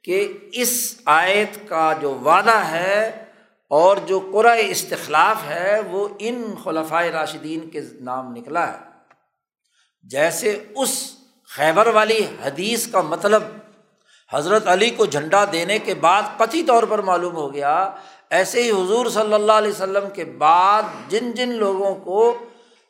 کہ 0.05 0.17
اس 0.53 0.73
آیت 1.05 1.69
کا 1.69 1.93
جو 2.01 2.11
وعدہ 2.25 2.57
ہے 2.71 3.25
اور 3.71 3.97
جو 3.97 4.31
قرآۂ 4.33 4.59
استخلاف 4.69 5.37
ہے، 5.49 5.81
وہ 5.91 6.09
ان 6.19 6.55
خلفۂ 6.65 7.05
راشدین 7.05 7.71
کے 7.71 7.81
نام 8.01 8.33
نکلا 8.33 8.73
ہے۔ 8.73 8.79
جیسے 10.03 10.65
اس 10.77 11.13
خیبر 11.49 11.87
والی 11.87 12.27
حدیث 12.45 12.87
کا 12.87 13.01
مطلب 13.01 13.43
حضرت 14.33 14.69
علی 14.69 14.91
کو 14.91 15.07
جھنڈا 15.07 15.45
دینے 15.53 15.79
کے 15.79 15.95
بعد 15.95 16.23
قطعی 16.37 16.63
طور 16.63 16.83
پر 16.83 16.99
معلوم 16.99 17.35
ہو 17.37 17.55
گیا، 17.55 17.91
ایسے 18.31 18.63
ہی 18.63 18.71
حضور 18.71 19.07
صلی 19.07 19.35
اللہ 19.35 19.53
علیہ 19.53 19.71
وسلم 19.71 20.11
کے 20.11 20.25
بعد 20.25 20.83
جن 21.09 21.33
جن 21.33 21.49
لوگوں 21.49 21.95
کو 21.95 22.37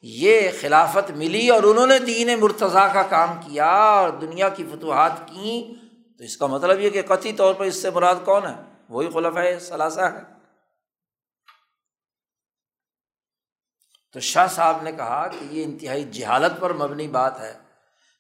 یہ 0.03 0.49
خلافت 0.61 1.11
ملی 1.11 1.49
اور 1.49 1.63
انہوں 1.63 1.87
نے 1.87 1.99
دین 1.99 2.41
مرتضیٰ 2.41 2.93
کا 2.93 3.03
کام 3.03 3.41
کیا 3.47 3.71
اور 3.71 4.11
دنیا 4.11 4.49
کی 4.49 4.65
فتوحات 4.73 5.29
کیں 5.29 5.85
تو 6.19 6.25
اس 6.25 6.37
کا 6.37 6.47
مطلب 6.47 6.81
یہ 6.81 6.91
کہ 6.91 7.03
قطعی 7.03 7.33
طور 7.33 7.55
پر 7.55 7.65
اس 7.65 7.83
سے 7.83 7.91
مراد 7.91 8.15
کون 8.25 8.47
ہے؟ 8.47 8.55
وہی 8.89 9.09
خلف 9.11 9.69
ثلاثہ 9.69 10.01
ہے 10.01 10.38
تو 14.13 14.21
شاہ 14.21 14.47
صاحب 14.47 14.83
نے 14.83 14.93
کہا 14.93 15.29
کہ 15.29 15.39
یہ 15.51 15.65
انتہائی 15.65 16.05
جہالت 16.05 16.61
پر 16.61 16.73
مبنی 16.73 17.09
بات 17.09 17.41
ہے 17.41 17.59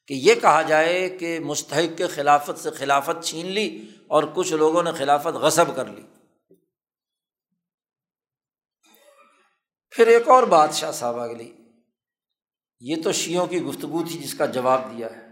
کہ 0.06 0.14
یہ 0.14 0.34
کہا 0.34 0.62
جائے 0.62 1.08
کہ 1.08 1.40
مستحق 1.40 1.98
کے 1.98 2.06
خلافت 2.06 2.58
سے 2.58 2.70
خلافت 2.70 3.24
چھین 3.24 3.46
لی 3.46 3.90
اور 4.06 4.22
کچھ 4.34 4.52
لوگوں 4.52 4.82
نے 4.82 4.92
خلافت 4.92 5.26
غصب 5.26 5.76
کر 5.76 5.84
لی۔ 5.84 6.02
پھر 9.90 10.06
ایک 10.06 10.28
اور 10.28 10.42
بادشاہ 10.42 10.92
صاحب 10.92 11.20
اگلی۔ 11.20 11.54
یہ 12.80 12.96
تو 13.04 13.12
شیوں 13.12 13.46
کی 13.46 13.62
گفتگو 13.62 14.04
تھی 14.04 14.18
جس 14.18 14.34
کا 14.34 14.46
جواب 14.46 14.82
دیا 14.96 15.06
ہے۔ 15.16 15.26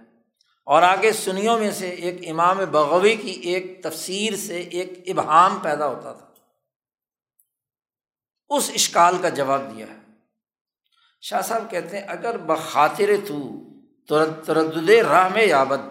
اور 0.66 0.82
آگے 0.82 1.12
سنیوں 1.12 1.58
میں 1.58 1.70
سے 1.70 1.90
ایک 1.90 2.28
امام 2.28 2.58
بغوی 2.70 3.16
کی 3.16 3.30
ایک 3.30 3.82
تفسیر 3.82 4.36
سے 4.36 4.60
ایک 4.60 4.90
ابہام 5.06 5.58
پیدا 5.58 5.86
ہوتا 5.86 6.12
تھا۔ 6.12 6.26
اس 8.48 8.70
اشکال 8.74 9.18
کا 9.22 9.28
جواب 9.28 9.76
دیا 9.76 9.86
ہے۔ 9.86 10.05
شاہ 11.26 11.40
صاحب 11.42 11.70
کہتے 11.70 11.96
ہیں، 11.98 12.06
اگر 12.08 12.36
بخاطر 12.46 13.10
تو 13.28 13.36
تردد 14.44 14.90
راہ 15.04 15.28
میں 15.28 15.46
یابد۔ 15.46 15.88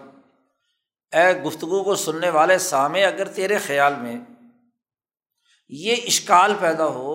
اے 1.12 1.26
گفتگو 1.42 1.82
کو 1.84 1.94
سننے 1.96 2.30
والے 2.30 2.58
سامے 2.58 3.04
اگر 3.04 3.28
تیرے 3.34 3.58
خیال 3.58 3.94
میں 3.94 4.16
یہ 5.72 6.06
اشکال 6.06 6.54
پیدا 6.60 6.86
ہو 6.86 7.14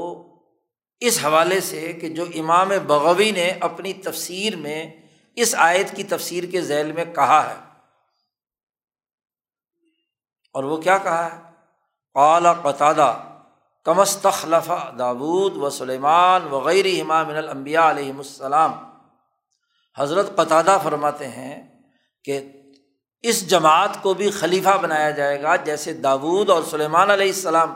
اس 1.01 1.17
حوالے 1.23 1.59
سے 1.61 1.81
کہ 1.93 2.09
جو 2.09 2.25
امام 2.35 2.69
بغوی 2.87 3.29
نے 3.31 3.47
اپنی 3.61 3.93
تفسیر 4.03 4.55
میں 4.57 4.79
اس 5.37 5.55
آیت 5.59 5.95
کی 5.95 6.03
تفسیر 6.03 6.43
کے 6.51 6.61
ذیل 6.61 6.91
میں 6.91 7.05
کہا 7.15 7.41
ہے، 7.49 7.59
اور 10.55 10.63
وہ 10.63 10.77
کیا 10.77 10.97
کہا 10.97 11.25
ہے؟ 11.25 11.39
قال 12.15 12.47
قطادہ 12.63 13.13
کمستخلف 13.83 14.71
داود 14.99 15.57
و 15.57 15.69
سلیمان 15.69 16.47
وغیرہ 16.47 17.01
امام 17.01 17.29
الانبیاء 17.29 17.89
علیہم 17.89 18.17
السلام۔ 18.17 18.71
حضرت 19.97 20.35
قطادہ 20.35 20.77
فرماتے 20.83 21.27
ہیں 21.27 21.81
کہ 22.23 22.51
اس 23.21 23.47
جماعت 23.47 23.89
کو 24.01 24.13
بھی 24.13 24.31
خلیفہ 24.31 24.77
بنایا 24.81 25.11
جائے 25.11 25.43
گا 25.43 25.55
جیسے 25.55 25.93
داود 25.93 26.49
اور 26.49 26.63
سلیمان 26.63 27.09
علیہ 27.09 27.27
السلام 27.27 27.73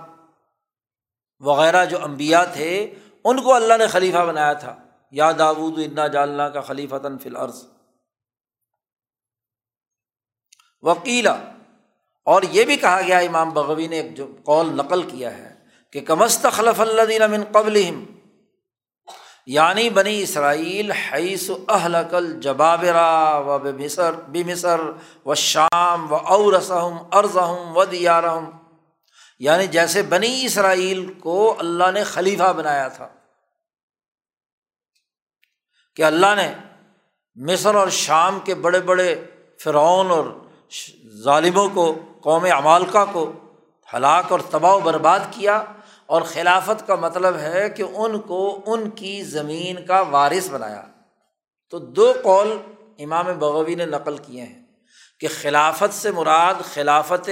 وغیرہ 1.39 1.85
جو 1.85 2.03
امبیا 2.03 2.43
تھے، 2.43 2.93
ان 3.23 3.43
کو 3.43 3.53
اللہ 3.53 3.73
نے 3.77 3.87
خلیفہ 3.87 4.17
بنایا 4.17 4.53
تھا۔ 4.53 4.75
یا 5.11 5.31
داود، 5.39 5.73
انا 5.77 6.07
جالنا 6.07 6.49
کا 6.49 6.61
خلیفہ 6.61 6.95
فی 7.21 7.29
الارض۔ 7.29 7.65
وکیلا 10.81 11.35
اور 12.23 12.41
یہ 12.41 12.63
بھی 12.63 12.77
کہا 12.77 13.01
گیا، 13.01 13.17
امام 13.17 13.49
بغوی 13.49 13.87
نے 13.87 14.01
ایک 14.01 14.17
جو 14.17 14.35
قول 14.43 14.67
نقل 14.67 15.03
کیا 15.03 15.37
ہے۔ 15.37 15.54
کہ 15.93 16.01
کمست 16.01 16.45
خلف 16.53 16.81
اللہ 16.81 17.01
دین 17.01 17.21
من 17.31 17.43
قبل 17.51 17.77
یعنی 19.45 19.89
بنی 19.89 20.21
اسرائیل 20.21 20.91
حیث 20.91 21.49
اہلکل 21.67 22.39
جبابرا 22.41 23.37
و 23.37 23.59
بے 23.59 23.71
مصر 23.71 24.11
بے 24.11 24.43
مصر 24.43 24.79
و 25.25 25.35
شام 25.35 26.11
و 26.11 26.15
اورسم 26.15 26.97
ارزہم 27.11 27.77
و 27.77 27.85
دیارہم۔ 27.85 28.49
یعنی 29.39 29.67
جیسے 29.67 30.01
بنی 30.01 30.45
اسرائیل 30.45 31.13
کو 31.13 31.55
اللہ 31.59 31.91
نے 31.93 32.03
خلیفہ 32.03 32.53
بنایا 32.53 32.87
تھا، 32.87 33.07
کہ 35.95 36.03
اللہ 36.03 36.35
نے 36.35 36.53
مصر 37.35 37.75
اور 37.75 37.89
شام 37.89 38.39
کے 38.39 38.55
بڑے 38.55 38.79
بڑے 38.79 39.25
فرعون 39.63 40.11
اور 40.11 40.25
ظالموں 41.23 41.69
کو، 41.69 41.85
قوم 42.21 42.45
عمالقہ 42.45 43.05
کو 43.11 43.31
ہلاک 43.93 44.31
اور 44.31 44.39
تباہ 44.39 44.73
و 44.73 44.79
برباد 44.79 45.19
کیا 45.31 45.63
اور 46.05 46.21
خلافت 46.21 46.87
کا 46.87 46.95
مطلب 46.95 47.37
ہے 47.37 47.69
کہ 47.69 47.83
ان 47.93 48.19
کو 48.19 48.61
ان 48.65 48.89
کی 48.89 49.23
زمین 49.23 49.85
کا 49.85 50.01
وارث 50.01 50.49
بنایا۔ 50.49 50.83
تو 51.69 51.79
دو 51.79 52.13
قول 52.23 52.57
امام 52.99 53.25
بغوی 53.39 53.75
نے 53.75 53.85
نقل 53.85 54.17
کیے 54.17 54.41
ہیں 54.41 54.61
کہ 55.19 55.27
خلافت 55.41 55.93
سے 55.93 56.11
مراد 56.11 56.53
خلافت 56.73 57.29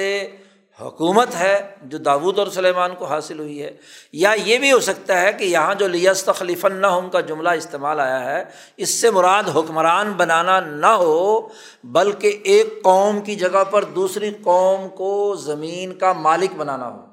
حکومت 0.83 1.35
ہے 1.35 1.75
جو 1.81 1.97
داود 1.97 2.39
اور 2.39 2.47
سلیمان 2.47 2.95
کو 2.95 3.05
حاصل 3.05 3.39
ہوئی 3.39 3.63
ہے۔ 3.63 3.77
یا 4.11 4.31
یہ 4.31 4.57
بھی 4.57 4.71
ہو 4.71 4.79
سکتا 4.79 5.21
ہے 5.21 5.33
کہ 5.33 5.43
یہاں 5.43 5.75
جو 5.75 5.87
لیست 5.87 6.29
خلیف 6.35 6.65
ہوں 6.65 7.09
کا 7.09 7.21
جملہ 7.21 7.49
استعمال 7.49 7.99
آیا 7.99 8.25
ہے، 8.25 8.45
اس 8.77 8.89
سے 8.89 9.11
مراد 9.11 9.43
حکمران 9.55 10.13
بنانا 10.13 10.59
نہ 10.59 10.85
ہو، 10.85 11.49
بلکہ 11.83 12.39
ایک 12.43 12.83
قوم 12.83 13.21
کی 13.21 13.35
جگہ 13.35 13.63
پر 13.63 13.83
دوسری 13.83 14.33
قوم 14.43 14.89
کو 14.89 15.35
زمین 15.35 15.97
کا 15.97 16.13
مالک 16.13 16.51
بنانا 16.51 16.87
ہو۔ 16.87 17.05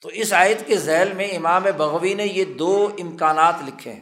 تو 0.00 0.08
اس 0.08 0.32
آیت 0.32 0.66
کے 0.66 0.76
ذیل 0.76 1.12
میں 1.12 1.28
امام 1.36 1.62
بغوی 1.76 2.14
نے 2.14 2.26
یہ 2.26 2.44
دو 2.44 2.90
امکانات 3.00 3.54
لکھے 3.66 3.92
ہیں۔ 3.92 4.00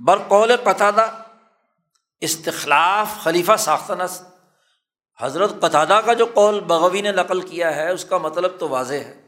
برقول 0.00 0.52
قطادہ 0.64 1.06
استخلاف 2.20 3.22
خلیفہ 3.22 3.52
ساختنس 3.58 4.22
حضرت 5.20 5.60
قطادہ 5.60 6.00
کا 6.06 6.12
جو 6.12 6.26
قول 6.34 6.60
بغوی 6.60 7.00
نے 7.00 7.12
نقل 7.12 7.40
کیا 7.40 7.76
ہے، 7.76 7.90
اس 7.90 8.04
کا 8.04 8.18
مطلب 8.18 8.50
تو 8.58 8.68
واضح 8.68 8.94
ہے 8.94 9.20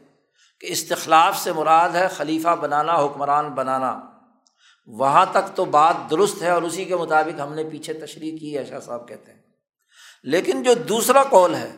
کہ 0.59 0.67
استخلاف 0.69 1.37
سے 1.37 1.53
مراد 1.53 1.89
ہے 1.89 2.07
خلیفہ 2.07 2.55
بنانا، 2.55 2.95
حکمران 2.95 3.49
بنانا۔ 3.49 3.99
وہاں 4.87 5.25
تک 5.31 5.55
تو 5.55 5.65
بات 5.65 5.95
درست 6.09 6.41
ہے 6.41 6.49
اور 6.49 6.61
اسی 6.61 6.85
کے 6.85 6.95
مطابق 6.95 7.39
ہم 7.39 7.53
نے 7.53 7.63
پیچھے 7.63 7.93
تشریح 7.93 8.37
کی 8.37 8.57
ہے 8.57 8.65
شاہ 8.65 8.79
صاحب 8.79 9.07
کہتے 9.07 9.31
ہیں۔ 9.31 9.39
لیکن 10.23 10.63
جو 10.63 10.73
دوسرا 10.73 11.23
قول 11.23 11.55
ہے، 11.55 11.75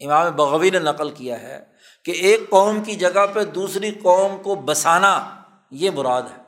امام 0.00 0.36
بغوی 0.36 0.70
نے 0.70 0.78
نقل 0.78 1.10
کیا 1.10 1.40
ہے 1.40 1.64
کہ 2.04 2.10
ایک 2.10 2.50
قوم 2.50 2.84
کی 2.84 2.96
جگہ 2.96 3.26
پہ 3.34 3.44
دوسری 3.44 3.90
قوم 3.90 4.42
کو 4.42 4.54
بسانا، 4.54 5.30
یہ 5.70 5.90
مراد 5.90 6.22
ہے۔ 6.22 6.43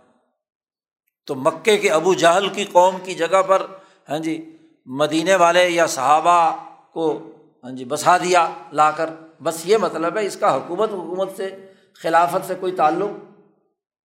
تو 1.26 1.34
مکے 1.34 1.78
کے 1.78 1.90
ابو 1.90 2.14
جہل 2.14 2.48
کی 2.48 2.64
قوم 2.64 2.96
کی 3.04 3.14
جگہ 3.14 3.42
پر 3.42 3.66
ہاں 4.08 4.18
جی 4.18 4.56
مدینے 4.86 5.36
والے 5.36 5.70
یا 5.70 5.86
صحابہ 5.86 6.56
کو 6.92 7.30
ہاں 7.64 7.70
جی 7.70 7.84
بسا 7.84 8.18
دیا، 8.18 8.48
لا 8.72 8.90
کر۔ 8.90 9.10
بس 9.42 9.54
یہ 9.64 9.76
مطلب 9.76 10.16
ہے، 10.16 10.26
اس 10.26 10.36
کا 10.36 10.56
حکومت 10.56 10.90
حکومت 10.90 11.36
سے 11.36 11.72
خلافت 12.02 12.46
سے 12.46 12.54
کوئی 12.60 12.72
تعلق 12.72 13.10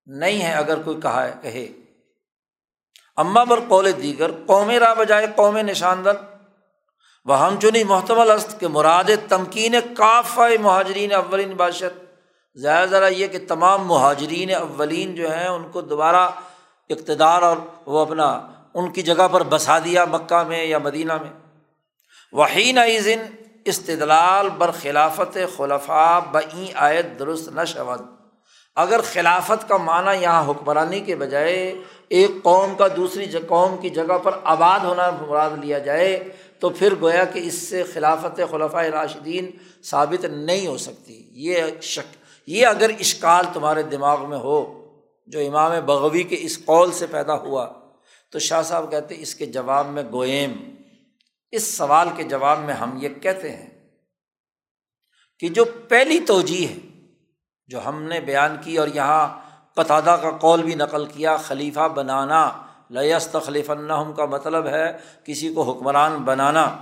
نہیں 0.05 0.41
ہے، 0.41 0.53
اگر 0.53 0.81
کوئی 0.81 1.01
کہا 1.01 1.25
ہے 1.25 1.33
کہے۔ 1.41 1.67
اماں 3.17 3.45
پر 3.45 3.59
قول 3.67 3.91
دیگر، 4.03 4.31
قوم 4.45 4.69
را 4.69 4.93
بجائے 4.93 5.27
قوم 5.35 5.57
نشاندن۔ 5.57 6.17
وہ 7.25 7.39
ہم 7.39 7.59
چنی 7.59 7.83
محتمل 7.83 8.31
است 8.31 8.59
کہ 8.59 8.67
مراد 8.67 9.09
تمکین 9.29 9.75
کاف 9.97 10.39
مہاجرین 10.61 11.13
اولین 11.13 11.51
بادشت 11.51 11.99
زیادہ 12.55 12.89
ذرا 12.89 13.07
یہ 13.07 13.27
کہ 13.27 13.39
تمام 13.47 13.87
مہاجرین 13.87 14.55
اولین 14.55 15.15
جو 15.15 15.31
ہیں، 15.31 15.47
ان 15.47 15.71
کو 15.71 15.81
دوبارہ 15.81 16.29
اقتدار 16.91 17.41
اور 17.41 17.57
وہ 17.85 17.99
اپنا 17.99 18.47
ان 18.73 18.91
کی 18.91 19.01
جگہ 19.01 19.27
پر 19.31 19.43
بسا 19.43 19.79
دیا 19.79 20.05
مکہ 20.05 20.43
میں 20.43 20.65
یا 20.65 20.77
مدینہ 20.77 21.13
میں۔ 21.13 21.29
وحین 22.33 22.77
عظن 22.77 23.25
استدلال 23.65 24.49
بر 24.49 24.71
خلافت 24.71 25.37
خلفا 25.57 26.19
بئی 26.19 26.71
آیت 26.75 27.19
درست 27.19 27.49
نہ 27.49 27.61
شود 27.67 28.01
اگر 28.75 28.99
خلافت 29.13 29.69
کا 29.69 29.77
معنی 29.77 30.21
یہاں 30.21 30.43
حکمرانی 30.47 30.99
کے 30.99 31.15
بجائے 31.15 31.75
ایک 32.07 32.31
قوم 32.43 32.75
کا 32.75 32.87
دوسری 32.95 33.25
قوم 33.47 33.77
کی 33.77 33.89
جگہ 33.89 34.17
پر 34.23 34.31
آباد 34.43 34.79
ہونا 34.79 35.09
مراد 35.09 35.49
لیا 35.61 35.79
جائے، 35.79 36.29
تو 36.59 36.69
پھر 36.69 36.93
گویا 37.01 37.23
کہ 37.25 37.39
اس 37.39 37.69
سے 37.69 37.83
خلافت 37.83 38.41
خلفۂ 38.51 38.85
راشدین 38.85 39.51
ثابت 39.83 40.25
نہیں 40.25 40.67
ہو 40.67 40.77
سکتی۔ 40.77 41.27
یہ 41.31 41.63
شک 41.81 42.15
یہ 42.47 42.67
اگر 42.67 42.91
اشکال 42.99 43.45
تمہارے 43.53 43.83
دماغ 43.83 44.29
میں 44.29 44.37
ہو 44.37 44.80
جو 45.31 45.39
امام 45.39 45.85
بغوی 45.85 46.23
کے 46.23 46.35
اس 46.39 46.65
قول 46.65 46.91
سے 46.91 47.07
پیدا 47.07 47.33
ہوا، 47.33 47.67
تو 48.29 48.39
شاہ 48.39 48.61
صاحب 48.61 48.91
کہتے 48.91 49.15
اس 49.17 49.35
کے 49.35 49.45
جواب 49.45 49.87
میں 49.87 50.03
گوئم 50.11 50.51
اس 51.51 51.77
سوال 51.77 52.09
کے 52.15 52.23
جواب 52.23 52.59
میں 52.59 52.73
ہم 52.73 52.97
یہ 53.01 53.09
کہتے 53.09 53.55
ہیں 53.55 53.69
کہ 55.39 55.49
جو 55.49 55.65
پہلی 55.87 56.19
توجہ 56.19 56.67
ہے، 56.67 56.75
جو 57.67 57.85
ہم 57.85 58.03
نے 58.03 58.19
بیان 58.19 58.57
کی 58.61 58.77
اور 58.77 58.87
یہاں 58.87 59.39
قطادہ 59.75 60.17
کا 60.21 60.31
قول 60.31 60.63
بھی 60.63 60.75
نقل 60.75 61.05
کیا، 61.05 61.37
خلیفہ 61.37 61.87
بنانا 61.87 62.61
لیست 62.89 63.37
خلیف 63.45 63.71
کا 64.17 64.25
مطلب 64.25 64.67
ہے 64.67 64.97
کسی 65.23 65.53
کو 65.53 65.61
حکمران 65.61 66.15
بنانا۔ 66.15 66.77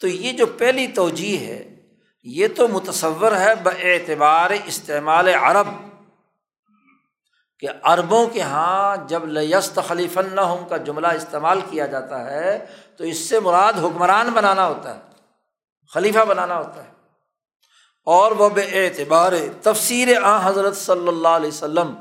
تو 0.00 0.08
یہ 0.08 0.32
جو 0.32 0.46
پہلی 0.46 0.86
توجہ 0.86 1.36
ہے، 1.36 1.74
یہ 2.22 2.46
تو 2.56 2.68
متصور 2.68 3.32
ہے 3.32 3.54
بعتبار 3.62 4.50
استعمال 4.64 5.28
عرب۔ 5.28 5.93
کہ 7.64 7.78
عربوں 7.82 8.26
کے 8.26 8.38
یہاں 8.38 8.96
جب 9.08 9.26
لیست 9.26 9.78
خلیف 9.88 10.18
النحم 10.18 10.68
کا 10.68 10.76
جملہ 10.76 11.06
استعمال 11.06 11.60
کیا 11.70 11.86
جاتا 11.86 12.30
ہے، 12.30 12.66
تو 12.96 13.04
اس 13.04 13.18
سے 13.18 13.40
مراد 13.40 13.72
حکمران 13.72 14.30
بنانا 14.30 14.66
ہوتا 14.66 14.94
ہے، 14.94 15.00
خلیفہ 15.88 16.18
بنانا 16.18 16.58
ہوتا 16.58 16.84
ہے۔ 16.84 16.88
اور 18.06 18.32
وہ 18.32 18.48
بے 18.48 18.60
اعتبار 18.60 19.32
تفسیر 19.62 20.08
آ 20.22 20.48
حضرت 20.48 20.76
صلی 20.76 21.08
اللہ 21.08 21.28
علیہ 21.28 21.48
وسلم۔ 21.48 21.94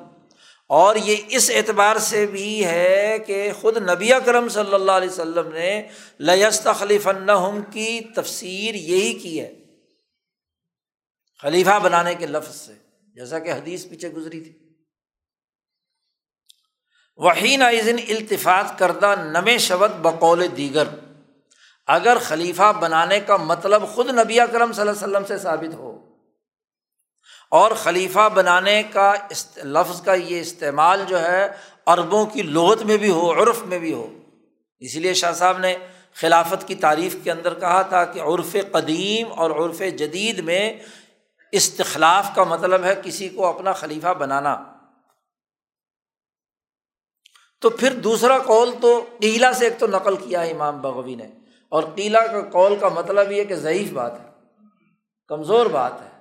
اور 0.67 0.95
یہ 0.95 1.15
اس 1.28 1.52
اعتبار 1.56 1.95
سے 1.95 2.26
بھی 2.26 2.65
ہے 2.65 3.17
کہ 3.28 3.52
خود 3.62 3.78
نبی 3.78 4.10
کرم 4.26 4.49
صلی 4.49 4.73
اللہ 4.73 4.91
علیہ 4.91 5.10
وسلم 5.10 5.54
نے 5.54 5.88
لیست 6.17 6.67
خلیف 6.80 7.08
النحم 7.08 7.60
کی 7.71 7.99
تفسیر 8.15 8.76
یہی 8.76 9.13
کی 9.13 9.41
ہے، 9.41 9.54
خلیفہ 11.41 11.80
بنانے 11.80 12.15
کے 12.15 12.28
لفظ 12.28 12.56
سے، 12.56 12.73
جیسا 13.15 13.39
کہ 13.39 13.52
حدیث 13.52 13.89
پیچھے 13.89 14.10
گزری 14.10 14.41
تھی۔ 14.41 14.62
وہی 17.19 17.56
نائزن 17.58 17.95
التفاط 18.10 18.78
کردہ 18.80 19.13
نم 19.19 19.49
شبت 19.60 19.95
بقول 20.02 20.45
دیگر۔ 20.58 20.88
اگر 21.88 22.17
خلیفہ 22.21 22.71
بنانے 22.80 23.19
کا 23.19 23.38
مطلب 23.38 23.84
خود 23.93 24.10
نبی 24.10 24.38
کرم 24.52 24.71
صلی 24.73 24.82
اللہ 24.82 24.91
علیہ 24.91 25.04
وسلم 25.04 25.26
سے 25.28 25.38
ثابت 25.38 25.73
ہو، 25.73 25.97
اور 27.52 27.71
خلیفہ 27.73 28.28
بنانے 28.34 28.82
کا 28.84 29.13
لفظ 29.58 30.02
کا 30.02 30.13
یہ 30.13 30.39
استعمال 30.39 31.04
جو 31.08 31.21
ہے 31.21 31.47
عربوں 31.86 32.26
کی 32.26 32.41
لغت 32.41 32.84
میں 32.84 32.97
بھی 32.97 33.10
ہو، 33.10 33.32
عرف 33.34 33.62
میں 33.63 33.80
بھی 33.80 33.93
ہو۔ 33.93 34.08
اسی 34.82 34.99
لیے 34.99 35.13
شاہ 35.13 35.34
صاحب 35.34 35.58
نے 35.58 35.76
خلافت 36.17 36.67
کی 36.67 36.76
تعریف 36.76 37.15
کے 37.23 37.32
اندر 37.32 37.54
کہا 37.54 37.82
تھا 37.82 38.04
کہ 38.06 38.19
عرف 38.21 38.56
قدیم 38.71 39.32
اور 39.32 39.52
عرف 39.52 39.82
جدید 39.97 40.39
میں 40.39 40.73
استخلاف 41.54 42.36
کا 42.36 42.43
مطلب 42.43 42.84
ہے 42.84 42.95
کسی 43.04 43.30
کو 43.30 43.45
اپنا 43.45 43.73
خلیفہ 43.73 44.13
بنانا۔ 44.19 44.56
تو 47.63 47.69
پھر 47.69 47.93
دوسرا 47.93 48.38
قول 48.38 48.76
تو 48.82 49.06
قیلا 49.21 49.54
سے 49.54 49.65
ایک 49.65 49.80
تو 49.80 49.88
نقل 49.88 50.15
کیا 50.15 50.41
ہے 50.41 50.52
امام 50.52 50.82
بغوی 50.82 51.15
نے۔ 51.15 51.28
اور 51.69 51.84
قیلا 51.95 52.28
کا 52.28 52.49
قول 52.49 52.76
کا 52.80 52.89
مطلب 52.89 53.32
یہ 53.32 53.43
کہ 53.43 53.56
ضعیف 53.56 53.91
بات 53.91 54.19
ہے، 54.19 54.26
کمزور 55.28 55.65
بات 55.65 55.93
ہے۔ 56.02 56.19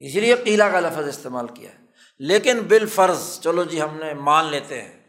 اسی 0.00 0.20
لیے 0.20 0.34
قیلا 0.34 0.68
کا 0.68 0.80
لفظ 0.80 1.08
استعمال 1.08 1.46
کیا 1.46 1.70
ہے۔ 1.70 1.84
لیکن 2.18 2.60
بال 2.60 2.86
فرض 2.86 3.40
چلو 3.40 3.64
جی 3.64 3.82
ہم 3.82 3.96
نے 3.96 4.14
مان 4.14 4.46
لیتے 4.46 4.82
ہیں 4.82 5.00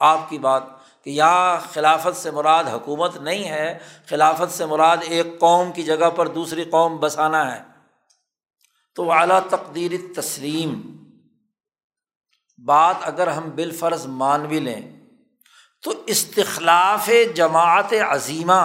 آپ 0.00 0.30
کی 0.30 0.38
بات 0.38 0.62
کہ 1.04 1.10
یا 1.10 1.58
خلافت 1.72 2.16
سے 2.16 2.30
مراد 2.30 2.64
حکومت 2.64 3.16
نہیں 3.16 3.48
ہے، 3.48 3.78
خلافت 4.06 4.52
سے 4.52 4.66
مراد 4.66 4.96
ایک 5.02 5.26
قوم 5.38 5.72
کی 5.72 5.82
جگہ 5.82 6.10
پر 6.16 6.28
دوسری 6.28 6.64
قوم 6.64 6.96
بسانا 6.96 7.56
ہے۔ 7.56 7.62
تو 8.94 9.12
اعلیٰ 9.12 9.40
تقدیر 9.50 9.90
تسلیم 10.16 10.98
بات 12.58 12.96
اگر 13.00 13.26
ہم 13.26 13.50
بال 13.54 13.70
فرض 13.70 14.06
مان 14.06 14.46
بھی 14.46 14.60
لیں، 14.60 14.80
تو 15.82 15.92
استخلاف 16.06 17.10
جماعت 17.34 17.92
عظیمہ 18.08 18.62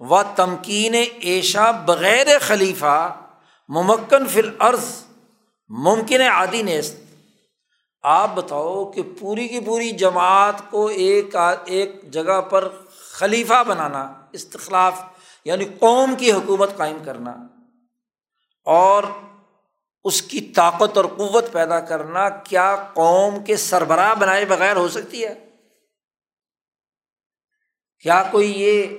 و 0.00 0.22
تمکین 0.36 0.94
ایشا 1.20 1.70
بغیر 1.70 2.26
خلیفہ 2.40 3.14
ممکن 3.68 4.26
فل 4.26 4.50
عرض 4.58 4.84
ممکن 5.68 6.20
عادی 6.20 6.62
نیست۔ 6.62 6.96
آپ 8.02 8.34
بتاؤ 8.34 8.84
کہ 8.90 9.02
پوری 9.20 9.48
کی 9.48 9.60
پوری 9.60 9.90
جماعت 9.90 10.60
کو 10.70 10.86
ایک 10.86 11.36
ایک 11.64 12.12
جگہ 12.12 12.40
پر 12.40 12.68
خلیفہ 13.12 13.62
بنانا، 13.64 14.12
استخلاف 14.32 15.02
یعنی 15.44 15.64
قوم 15.64 16.14
کی 16.18 16.32
حکومت 16.32 16.76
قائم 16.76 16.98
کرنا 17.04 17.34
اور 18.66 19.04
اس 20.04 20.22
کی 20.22 20.40
طاقت 20.40 20.96
اور 20.96 21.04
قوت 21.04 21.52
پیدا 21.52 21.80
کرنا 21.80 22.28
کیا 22.28 22.76
قوم 22.94 23.44
کے 23.44 23.56
سربراہ 23.56 24.14
بنائے 24.14 24.44
بغیر 24.44 24.76
ہو 24.76 24.88
سکتی 24.88 25.24
ہے؟ 25.24 25.34
کیا 27.98 28.22
کوئی 28.30 28.62
یہ 28.62 28.98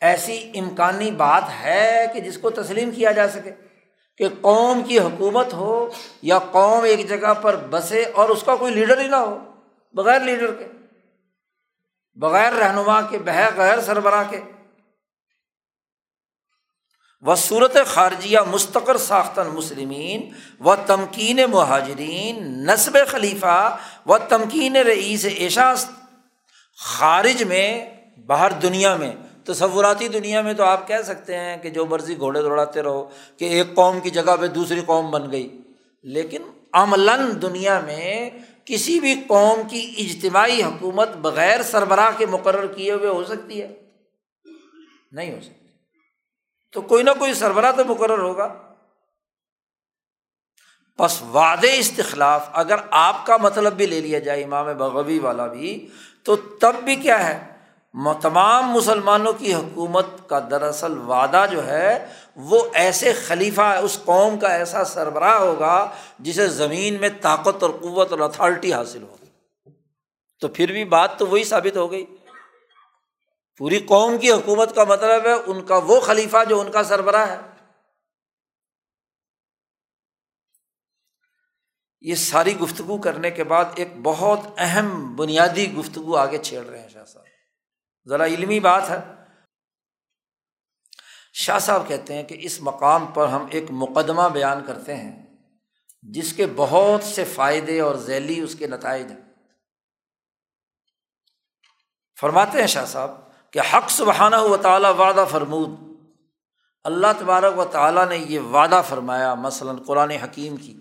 ایسی 0.00 0.52
امکانی 0.54 1.10
بات 1.10 1.42
ہے 1.60 2.06
کہ 2.14 2.20
جس 2.20 2.38
کو 2.38 2.50
تسلیم 2.50 2.90
کیا 2.90 3.12
جا 3.12 3.28
سکے 3.28 3.50
کہ 4.16 4.28
قوم 4.40 4.82
کی 4.82 4.98
حکومت 4.98 5.52
ہو 5.52 5.92
یا 6.22 6.38
قوم 6.38 6.84
ایک 6.84 7.08
جگہ 7.08 7.34
پر 7.34 7.56
بسے 7.56 8.04
اور 8.04 8.28
اس 8.28 8.42
کا 8.42 8.56
کوئی 8.56 8.74
لیڈر 8.74 9.00
ہی 9.00 9.08
نہ 9.08 9.16
ہو 9.16 9.38
بغیر 9.94 10.20
لیڈر 10.20 10.54
کے، 10.54 10.66
بغیر 12.14 12.52
رہنما 12.52 13.00
کے، 13.00 13.18
بغیر 13.18 13.80
سربراہ 13.80 14.22
کے؟ 14.30 14.40
و 17.24 17.34
صورت 17.34 17.76
خارجیہ 17.86 18.38
مستقر 18.50 18.96
ساختن 18.96 19.46
مسلمین 19.46 20.28
و 20.60 20.74
تمکین 20.86 21.40
مہاجرین، 21.50 22.66
نصب 22.66 22.98
خلیفہ 23.08 23.76
و 24.06 24.18
تمکین 24.18 24.76
رئیس 24.76 25.26
ایشاست 25.36 25.90
خارج 26.78 27.42
میں، 27.42 27.90
باہر 28.26 28.50
دنیا 28.50 28.96
میں، 28.96 29.12
تصوراتی 29.44 30.08
دنیا 30.08 30.40
میں 30.40 30.52
تو 30.52 30.64
آپ 30.64 30.88
کہہ 30.88 31.02
سکتے 31.04 31.36
ہیں 31.36 31.56
کہ 31.56 31.70
جو 31.70 31.86
مرضی 31.86 32.18
گھوڑے 32.18 32.42
دوڑاتے 32.42 32.82
رہو 32.82 33.10
کہ 33.36 33.44
ایک 33.44 33.74
قوم 33.74 34.00
کی 34.00 34.10
جگہ 34.10 34.36
پہ 34.40 34.46
دوسری 34.46 34.80
قوم 34.86 35.10
بن 35.10 35.32
گئی۔ 35.32 35.60
لیکن 36.02 36.42
عملاً 36.72 37.42
دنیا 37.42 37.80
میں 37.80 38.30
کسی 38.64 39.00
بھی 39.00 39.14
قوم 39.26 39.68
کی 39.68 39.94
اجتماعی 39.98 40.62
حکومت 40.62 41.16
بغیر 41.16 41.62
سربراہ 41.62 42.10
کے 42.18 42.26
مقرر 42.26 42.66
کیے 42.66 42.92
ہوئے 42.92 43.10
ہو 43.10 43.24
سکتی 43.24 43.62
ہے؟ 43.62 43.74
نہیں 45.12 45.34
ہو 45.34 45.40
سکتی۔ 45.40 45.63
تو 46.74 46.82
کوئی 46.82 47.02
نہ 47.02 47.10
کوئی 47.18 47.34
سربراہ 47.34 47.72
تو 47.72 47.84
مقرر 47.84 48.18
ہوگا۔ 48.18 48.54
بس 50.98 51.22
وعد 51.22 51.64
استخلاف، 51.72 52.48
اگر 52.52 52.76
آپ 52.90 53.26
کا 53.26 53.36
مطلب 53.36 53.72
بھی 53.72 53.86
لے 53.86 54.00
لیا 54.00 54.18
جائے 54.18 54.44
امام 54.44 54.66
بغوی 54.66 55.18
والا 55.18 55.46
بھی، 55.46 55.88
تو 56.22 56.36
تب 56.36 56.74
بھی 56.84 56.96
کیا 56.96 57.28
ہے؟ 57.28 57.54
تمام 58.22 58.70
مسلمانوں 58.70 59.32
کی 59.32 59.54
حکومت 59.54 60.06
کا 60.26 60.38
دراصل 60.50 60.98
وعدہ 60.98 61.46
جو 61.50 61.66
ہے، 61.66 62.06
وہ 62.36 62.62
ایسے 62.74 63.12
خلیفہ، 63.12 63.60
اس 63.60 63.98
قوم 64.04 64.38
کا 64.38 64.48
ایسا 64.48 64.84
سربراہ 64.84 65.38
ہوگا 65.38 65.90
جسے 66.18 66.48
زمین 66.48 67.00
میں 67.00 67.08
طاقت 67.20 67.62
اور 67.62 67.70
قوت 67.70 68.12
اور 68.12 68.20
اتھارٹی 68.20 68.72
حاصل 68.72 69.02
ہوگی۔ 69.02 69.26
تو 70.40 70.48
پھر 70.48 70.72
بھی 70.72 70.84
بات 70.84 71.18
تو 71.18 71.26
وہی 71.26 71.44
ثابت 71.44 71.76
ہو 71.76 71.90
گئی۔ 71.90 72.06
پوری 73.56 73.78
قوم 73.78 74.18
کی 74.18 74.30
حکومت 74.30 74.74
کا 74.74 74.84
مطلب 74.84 75.26
ہے 75.26 75.32
ان 75.32 75.66
کا 75.66 75.76
وہ 75.76 76.00
خلیفہ 76.00 76.36
جو 76.48 76.60
ان 76.60 76.72
کا 76.72 76.84
سربراہ 76.84 77.30
ہے۔ 77.30 77.36
یہ 82.00 82.14
ساری 82.14 82.58
گفتگو 82.58 83.02
کرنے 83.02 83.30
کے 83.30 83.44
بعد 83.44 83.64
ایک 83.76 83.88
بہت 84.02 84.40
اہم 84.56 85.16
بنیادی 85.16 85.72
گفتگو 85.72 86.16
آگے 86.16 86.38
چھیڑ 86.38 86.64
رہے 86.64 86.82
ہیں 86.82 86.88
شاہ 86.88 87.04
صاحب۔ 87.04 87.26
ذرا 88.08 88.24
علمی 88.24 88.60
بات 88.60 88.90
ہے۔ 88.90 88.96
شاہ 91.32 91.58
صاحب 91.58 91.88
کہتے 91.88 92.14
ہیں 92.14 92.22
کہ 92.22 92.36
اس 92.40 92.60
مقام 92.60 93.06
پر 93.06 93.28
ہم 93.28 93.46
ایک 93.50 93.64
مقدمہ 93.70 94.28
بیان 94.32 94.66
کرتے 94.66 94.96
ہیں 94.96 95.26
جس 96.02 96.32
کے 96.32 96.46
بہت 96.56 97.04
سے 97.04 97.24
فائدے 97.24 97.80
اور 97.80 97.94
ذیلی 97.94 98.40
اس 98.40 98.56
کے 98.58 98.66
نتائج 98.66 99.06
ہیں۔ 99.10 99.20
فرماتے 102.20 102.60
ہیں 102.60 102.66
شاہ 102.66 102.84
صاحب 102.84 103.33
کہ 103.54 103.74
حق 103.74 103.90
سبحانہ 103.90 104.36
و 104.36 104.56
تعالیٰ 104.56 104.94
وعدہ 104.94 105.24
فرمود۔ 105.30 105.70
اللہ 106.84 107.06
تبارک 107.18 107.58
و 107.58 107.64
تعالیٰ 107.64 108.08
نے 108.08 108.16
یہ 108.16 108.40
وعدہ 108.40 108.82
فرمایا، 108.88 109.34
مثلاً 109.34 109.76
قرآن 109.76 110.10
حکیم 110.10 110.56
کی۔ 110.56 110.80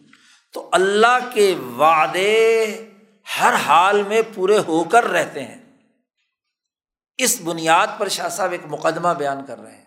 تو 0.53 0.69
اللہ 0.71 1.33
کے 1.33 1.55
وعدے 1.77 2.65
ہر 3.39 3.53
حال 3.53 4.03
میں 4.03 4.21
پورے 4.35 4.59
ہو 4.67 4.83
کر 4.83 5.03
رہتے 5.03 5.43
ہیں۔ 5.43 5.61
اس 7.17 7.41
بنیاد 7.43 7.87
پر 7.97 8.07
شاہ 8.07 8.29
صاحب 8.29 8.51
ایک 8.51 8.61
مقدمہ 8.65 9.09
بیان 9.17 9.45
کر 9.45 9.59
رہے 9.59 9.75
ہیں۔ 9.75 9.85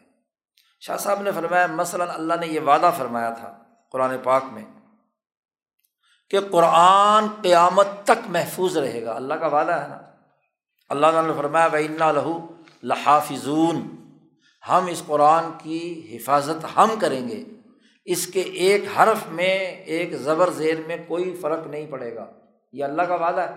شاہ 0.80 0.96
صاحب 0.96 1.22
نے 1.22 1.32
فرمایا، 1.32 1.66
مثلاً 1.66 2.08
اللہ 2.10 2.34
نے 2.40 2.46
یہ 2.46 2.60
وعدہ 2.60 2.90
فرمایا 2.96 3.30
تھا 3.30 3.58
قرآن 3.92 4.18
پاک 4.22 4.44
میں 4.44 4.64
کہ 6.30 6.38
قرآن 6.50 7.26
قیامت 7.42 7.86
تک 8.04 8.28
محفوظ 8.28 8.76
رہے 8.76 9.04
گا۔ 9.04 9.12
اللہ 9.12 9.34
کا 9.34 9.46
وعدہ 9.46 9.72
ہے 9.72 9.88
نا۔ 9.88 9.98
اللہ 10.88 11.06
تعالیٰ 11.06 11.30
نے 11.30 11.36
فرمایا 11.36 11.68
بین 11.68 11.96
لہو 11.98 12.55
لحافظون، 12.82 13.80
ہم 14.68 14.86
اس 14.86 15.02
قرآن 15.06 15.50
کی 15.62 16.16
حفاظت 16.16 16.64
ہم 16.76 16.94
کریں 17.00 17.28
گے۔ 17.28 17.44
اس 18.04 18.26
کے 18.26 18.40
ایک 18.40 18.84
حرف 18.98 19.28
میں، 19.28 19.58
ایک 19.86 20.12
زبر 20.14 20.50
زیر 20.50 20.80
میں 20.86 20.96
کوئی 21.08 21.36
فرق 21.40 21.66
نہیں 21.66 21.86
پڑے 21.86 22.14
گا۔ 22.14 22.26
یہ 22.72 22.84
اللہ 22.84 23.02
کا 23.02 23.14
وعدہ 23.14 23.40
ہے۔ 23.40 23.54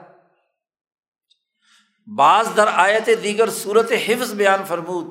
بعض 2.16 2.48
در 2.58 2.68
آیت 2.74 3.10
دیگر 3.24 3.50
صورت 3.50 3.92
حفظ 4.08 4.34
بیان 4.34 4.64
فرمود، 4.68 5.06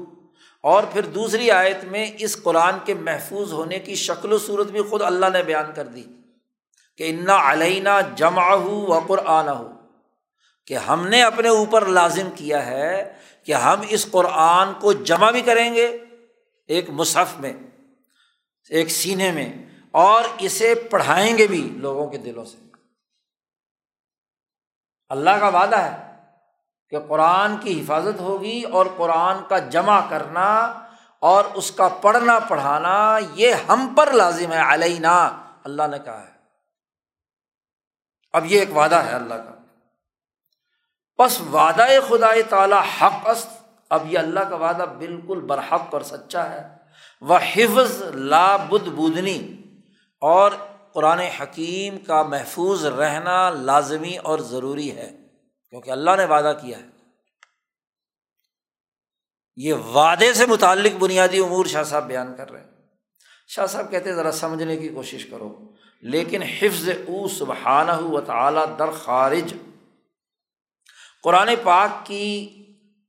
اور 0.60 0.82
پھر 0.92 1.02
دوسری 1.02 1.50
آیت 1.50 1.84
میں 1.84 2.10
اس 2.18 2.42
قرآن 2.42 2.74
کے 2.84 2.94
محفوظ 2.94 3.52
ہونے 3.52 3.78
کی 3.78 3.94
شکل 3.94 4.32
و 4.32 4.38
صورت 4.38 4.66
بھی 4.66 4.82
خود 4.82 5.02
اللہ 5.02 5.26
نے 5.32 5.42
بیان 5.42 5.72
کر 5.74 5.86
دی 5.86 6.02
کہ 6.96 7.10
انا 7.10 7.52
علینہ 7.52 7.88
جمع 8.16 8.54
ہو 8.54 8.86
و 8.86 8.98
قرآن 9.00 9.48
ہو 9.48 9.70
کہ 10.66 10.74
ہم 10.74 11.06
نے 11.06 11.22
اپنے 11.22 11.48
اوپر 11.48 11.86
لازم 11.86 12.28
کیا 12.34 12.66
ہے 12.66 13.17
کہ 13.48 13.54
ہم 13.54 13.80
اس 13.88 14.10
قرآن 14.10 14.74
کو 14.80 14.92
جمع 14.92 15.30
بھی 15.30 15.40
کریں 15.40 15.74
گے 15.74 15.86
ایک 16.66 16.90
مصحف 16.90 17.40
میں، 17.40 17.52
ایک 18.70 18.88
سینے 18.88 19.32
میں، 19.32 19.52
اور 19.90 20.24
اسے 20.38 20.74
پڑھائیں 20.74 21.38
گے 21.38 21.46
بھی 21.46 21.70
لوگوں 21.76 22.06
کے 22.10 22.18
دلوں 22.18 22.44
سے۔ 22.44 22.56
اللہ 25.08 25.30
کا 25.30 25.48
وعدہ 25.48 25.76
ہے 25.76 26.14
کہ 26.90 27.00
قرآن 27.00 27.56
کی 27.56 27.80
حفاظت 27.80 28.20
ہوگی 28.20 28.62
اور 28.72 28.86
قرآن 28.96 29.36
کا 29.48 29.58
جمع 29.58 30.10
کرنا 30.10 30.54
اور 31.18 31.44
اس 31.54 31.70
کا 31.70 31.88
پڑھنا 31.88 32.38
پڑھانا 32.38 33.18
یہ 33.34 33.54
ہم 33.68 33.94
پر 33.96 34.12
لازم 34.12 34.52
ہے، 34.52 34.74
علینا۔ 34.74 35.26
اللہ 35.64 35.82
نے 35.90 35.98
کہا 36.04 36.26
ہے۔ 36.26 36.32
اب 38.32 38.46
یہ 38.46 38.58
ایک 38.60 38.76
وعدہ 38.76 38.96
ہے 38.96 39.12
اللہ 39.12 39.34
کا۔ 39.34 39.57
بس 41.18 41.40
وعدہ 41.40 41.86
خدا 42.08 42.30
تعالیٰ 42.48 42.82
حق 42.82 43.28
است۔ 43.28 43.48
اب 43.90 44.12
یہ 44.12 44.18
اللہ 44.18 44.40
کا 44.40 44.56
وعدہ 44.56 44.84
بالکل 44.98 45.40
برحق 45.40 45.94
اور 45.94 46.00
سچا 46.00 46.50
ہے۔ 46.50 46.68
وہ 47.20 47.38
حفظ 47.54 48.02
لا 48.14 48.56
بد 48.56 48.88
بدنی 48.88 49.62
اور 50.20 50.50
قرآن 50.92 51.18
حکیم 51.18 51.98
کا 51.98 52.22
محفوظ 52.22 52.86
رہنا 52.86 53.50
لازمی 53.50 54.18
اور 54.18 54.38
ضروری 54.38 54.96
ہے، 54.96 55.16
کیونکہ 55.70 55.90
اللہ 55.90 56.10
نے 56.16 56.24
وعدہ 56.24 56.52
کیا 56.62 56.78
ہے۔ 56.78 56.86
یہ 59.56 59.74
وعدے 59.74 60.32
سے 60.32 60.46
متعلق 60.46 60.92
بنیادی 60.98 61.38
امور 61.38 61.66
شاہ 61.66 61.82
صاحب 61.82 62.06
بیان 62.06 62.36
کر 62.36 62.50
رہے 62.50 62.60
ہیں۔ 62.60 62.70
شاہ 63.48 63.66
صاحب 63.66 63.90
کہتے 63.90 64.08
ہیں، 64.08 64.16
ذرا 64.16 64.32
سمجھنے 64.32 64.76
کی 64.76 64.88
کوشش 64.88 65.26
کرو۔ 65.26 65.72
لیکن 66.00 66.42
حفظ 66.42 66.88
او 66.88 67.28
سبحانہ 67.28 67.98
و 67.98 68.20
تعالیٰ 68.20 68.78
در 68.78 68.90
خارج 68.90 69.54
قرآن 71.22 71.50
پاک 71.62 72.06
کی 72.06 72.54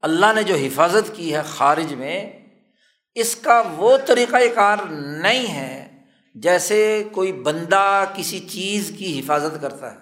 اللہ 0.01 0.25
نے 0.35 0.43
جو 0.43 0.55
حفاظت 0.55 1.15
کی 1.15 1.35
ہے 1.35 1.41
خارج 1.41 1.93
میں، 1.93 2.39
اس 3.15 3.35
کا 3.35 3.63
وہ 3.75 3.97
طریقۂ 3.97 4.55
کار 4.55 4.77
نہیں 5.21 5.47
ہے 5.47 6.03
جیسے 6.35 7.03
کوئی 7.11 7.31
بندہ 7.31 8.05
کسی 8.15 8.39
چیز 8.39 8.91
کی 8.97 9.19
حفاظت 9.19 9.61
کرتا 9.61 9.93
ہے۔ 9.93 9.97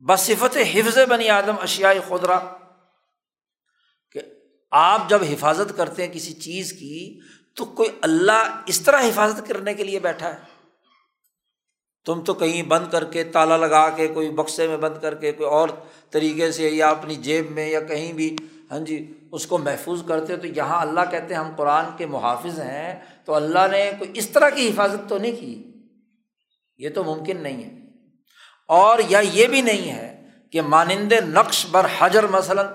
بصفت 0.00 0.56
حفظ 0.72 0.98
بنی 1.08 1.28
آدم 1.28 1.54
اشیاء 1.62 1.92
خدرا 2.08 2.38
کہ 4.12 4.20
آپ 4.70 5.08
جب 5.08 5.22
حفاظت 5.22 5.76
کرتے 5.76 6.06
ہیں 6.06 6.14
کسی 6.14 6.32
چیز 6.32 6.72
کی، 6.72 7.20
تو 7.54 7.64
کوئی 7.64 7.88
اللہ 8.02 8.62
اس 8.66 8.80
طرح 8.80 9.00
حفاظت 9.00 9.48
کرنے 9.48 9.74
کے 9.74 9.84
لیے 9.84 9.98
بیٹھا 9.98 10.34
ہے۔ 10.34 10.53
تم 12.04 12.20
تو 12.20 12.34
کہیں 12.34 12.62
بند 12.62 12.92
کر 12.92 13.04
کے 13.04 13.24
تالا 13.24 13.56
لگا 13.56 13.90
کے 13.90 14.08
کوئی 14.08 14.30
بکسے 14.30 14.68
میں 14.68 14.76
بند 14.76 15.02
کر 15.02 15.14
کے 15.14 15.32
کوئی 15.32 15.48
اور 15.48 15.68
طریقے 16.10 16.52
سے 16.52 16.68
یا 16.68 16.88
اپنی 16.88 17.14
جیب 17.14 17.50
میں 17.50 17.68
یا 17.68 17.80
کہیں 17.80 18.12
بھی 18.12 18.36
ہاں 18.70 18.78
جی 18.78 19.12
اس 19.32 19.46
کو 19.46 19.58
محفوظ 19.58 20.02
کرتے 20.08 20.36
تو 20.36 20.46
یہاں 20.46 20.80
اللہ 20.80 21.00
کہتے 21.10 21.34
ہیں 21.34 21.40
ہم 21.40 21.52
قرآن 21.56 21.84
کے 21.96 22.06
محافظ 22.06 22.60
ہیں، 22.60 23.00
تو 23.24 23.34
اللہ 23.34 23.66
نے 23.70 23.90
کوئی 23.98 24.10
اس 24.14 24.30
طرح 24.30 24.50
کی 24.50 24.68
حفاظت 24.68 25.08
تو 25.08 25.18
نہیں 25.18 25.36
کی؟ 25.40 25.62
یہ 26.78 26.88
تو 26.88 27.04
ممکن 27.04 27.36
نہیں 27.36 27.64
ہے۔ 27.64 27.70
اور 28.68 28.98
یا 29.08 29.18
یہ 29.18 29.46
بھی 29.46 29.60
نہیں 29.60 29.90
ہے 29.90 30.22
کہ 30.52 30.62
مانند 30.62 31.12
نقش 31.12 31.66
بر 31.70 31.86
حجر 31.98 32.26
مثلاً، 32.26 32.66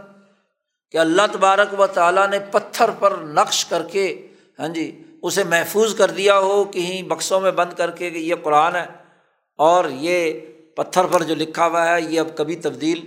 کہ 0.92 0.98
اللہ 0.98 1.22
تبارک 1.32 1.80
و 1.80 1.88
تعالیٰ 1.88 2.28
نے 2.28 2.40
پتھر 2.40 2.90
پر 3.00 3.12
نقش 3.12 3.66
کر 3.66 3.84
کے 3.84 4.28
ہاں 4.60 4.68
جی 4.68 5.04
اسے 5.22 5.44
محفوظ 5.44 5.96
کر 5.96 6.12
دیا 6.12 6.40
ہو، 6.40 6.64
کہیں 6.64 7.04
بکسوں 7.04 7.42
میں 7.42 7.52
بند 7.52 7.74
کر 7.74 7.92
کے 7.92 8.10
کہ 8.10 8.18
یہ 8.18 8.36
قرآن 8.44 8.76
ہے۔ 8.76 8.99
اور 9.60 9.86
یہ 9.90 10.40
پتھر 10.76 11.06
پر 11.06 11.24
جو 11.24 11.36
لکھا 11.36 11.68
ہوا 11.68 11.88
ہے، 11.88 12.02
یہ 12.02 12.20
اب 12.20 12.28
کبھی 12.38 12.56
تبدیل 12.56 13.00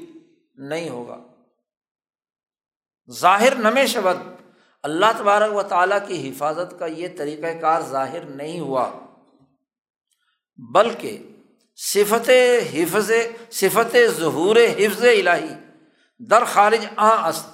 نہیں 0.54 0.88
ہوگا۔ 0.88 1.18
ظاہر 3.10 3.54
نم 3.56 3.78
شبد، 3.88 4.18
اللہ 4.84 5.12
تبارک 5.18 5.54
و 5.54 5.62
تعالیٰ 5.62 5.98
کی 6.06 6.28
حفاظت 6.28 6.78
کا 6.78 6.86
یہ 6.86 7.08
طریقۂ 7.18 7.60
کار 7.60 7.80
ظاہر 7.80 8.24
نہیں 8.24 8.60
ہوا، 8.60 8.90
بلکہ 10.58 11.18
صفت 11.78 12.30
حفظ، 12.72 13.10
صفت 13.50 13.96
ظہور 14.16 14.56
حفظ 14.56 15.04
الہی 15.04 15.54
در 16.20 16.44
خارج 16.44 16.86
آ 16.96 17.10
است۔ 17.28 17.48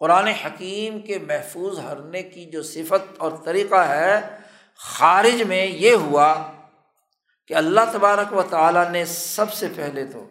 قرآن 0.00 0.26
حکیم 0.26 1.00
کے 1.00 1.18
محفوظ 1.18 1.78
ہرنے 1.78 2.22
کی 2.22 2.44
جو 2.44 2.62
صفت 2.62 3.18
اور 3.18 3.32
طریقہ 3.44 3.82
ہے، 3.88 4.20
خارج 4.76 5.42
میں 5.42 5.66
یہ 5.66 5.94
ہوا 5.94 6.34
کہ 7.46 7.54
اللہ 7.54 7.80
تبارک 7.92 8.32
و 8.32 8.42
تعالیٰ 8.42 8.90
نے 8.90 9.04
سب 9.04 9.52
سے 9.52 9.68
پہلے 9.76 10.06
تو 10.06 10.28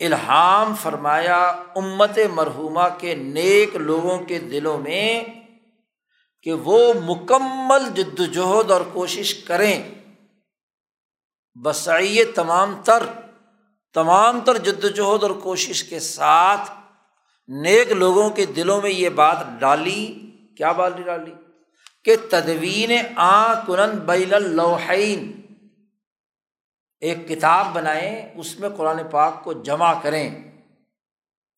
الہام 0.00 0.74
فرمایا 0.74 1.44
امت 1.76 2.18
مرحومہ 2.32 2.88
کے 2.98 3.14
نیک 3.14 3.76
لوگوں 3.76 4.18
کے 4.18 4.38
دلوں 4.38 4.78
میں 4.78 5.24
کہ 6.42 6.52
وہ 6.52 6.94
مکمل 7.04 7.90
جد 7.94 8.20
وجہد 8.20 8.70
اور 8.70 8.80
کوشش 8.92 9.34
کریں۔ 9.34 9.82
بسائی 11.64 12.24
تمام 12.24 12.80
تر 12.84 13.02
تمام 13.94 14.40
تر 14.40 14.58
جد 14.58 14.84
وجہد 14.84 15.22
اور 15.22 15.30
کوشش 15.30 15.84
کے 15.84 16.00
ساتھ 16.00 16.70
نیک 17.48 17.92
لوگوں 17.92 18.30
کے 18.30 18.46
دلوں 18.46 18.82
میں 18.82 18.90
یہ 18.90 19.08
بات 19.08 19.36
ڈالی۔ 19.58 20.30
کیا 20.56 20.72
بات 20.72 20.98
ڈالی؟ 20.98 21.32
کہ 22.04 22.16
تدوین 22.30 22.92
آ 23.16 23.54
کنن 23.54 23.98
بیل 23.98 24.34
اللوحین۔ 24.34 25.43
ایک 27.04 27.28
کتاب 27.28 27.66
بنائیں، 27.72 28.28
اس 28.34 28.60
میں 28.60 28.68
قرآن 28.68 29.00
پاک 29.10 29.44
کو 29.44 29.52
جمع 29.52 29.92
کریں۔ 30.02 30.34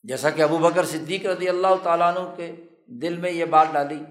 جیسا 0.03 0.31
کہ 0.31 0.43
ابو 0.43 0.59
بکر 0.59 0.85
صدیق 0.85 1.27
رضی 1.27 1.49
اللہ 1.49 1.67
تعالیٰ 1.83 2.17
عنہ 2.17 2.35
کے 2.37 2.53
دل 2.87 3.17
میں 3.17 3.31
یہ 3.31 3.45
بات 3.45 3.67
ڈالی۔ 3.73 4.03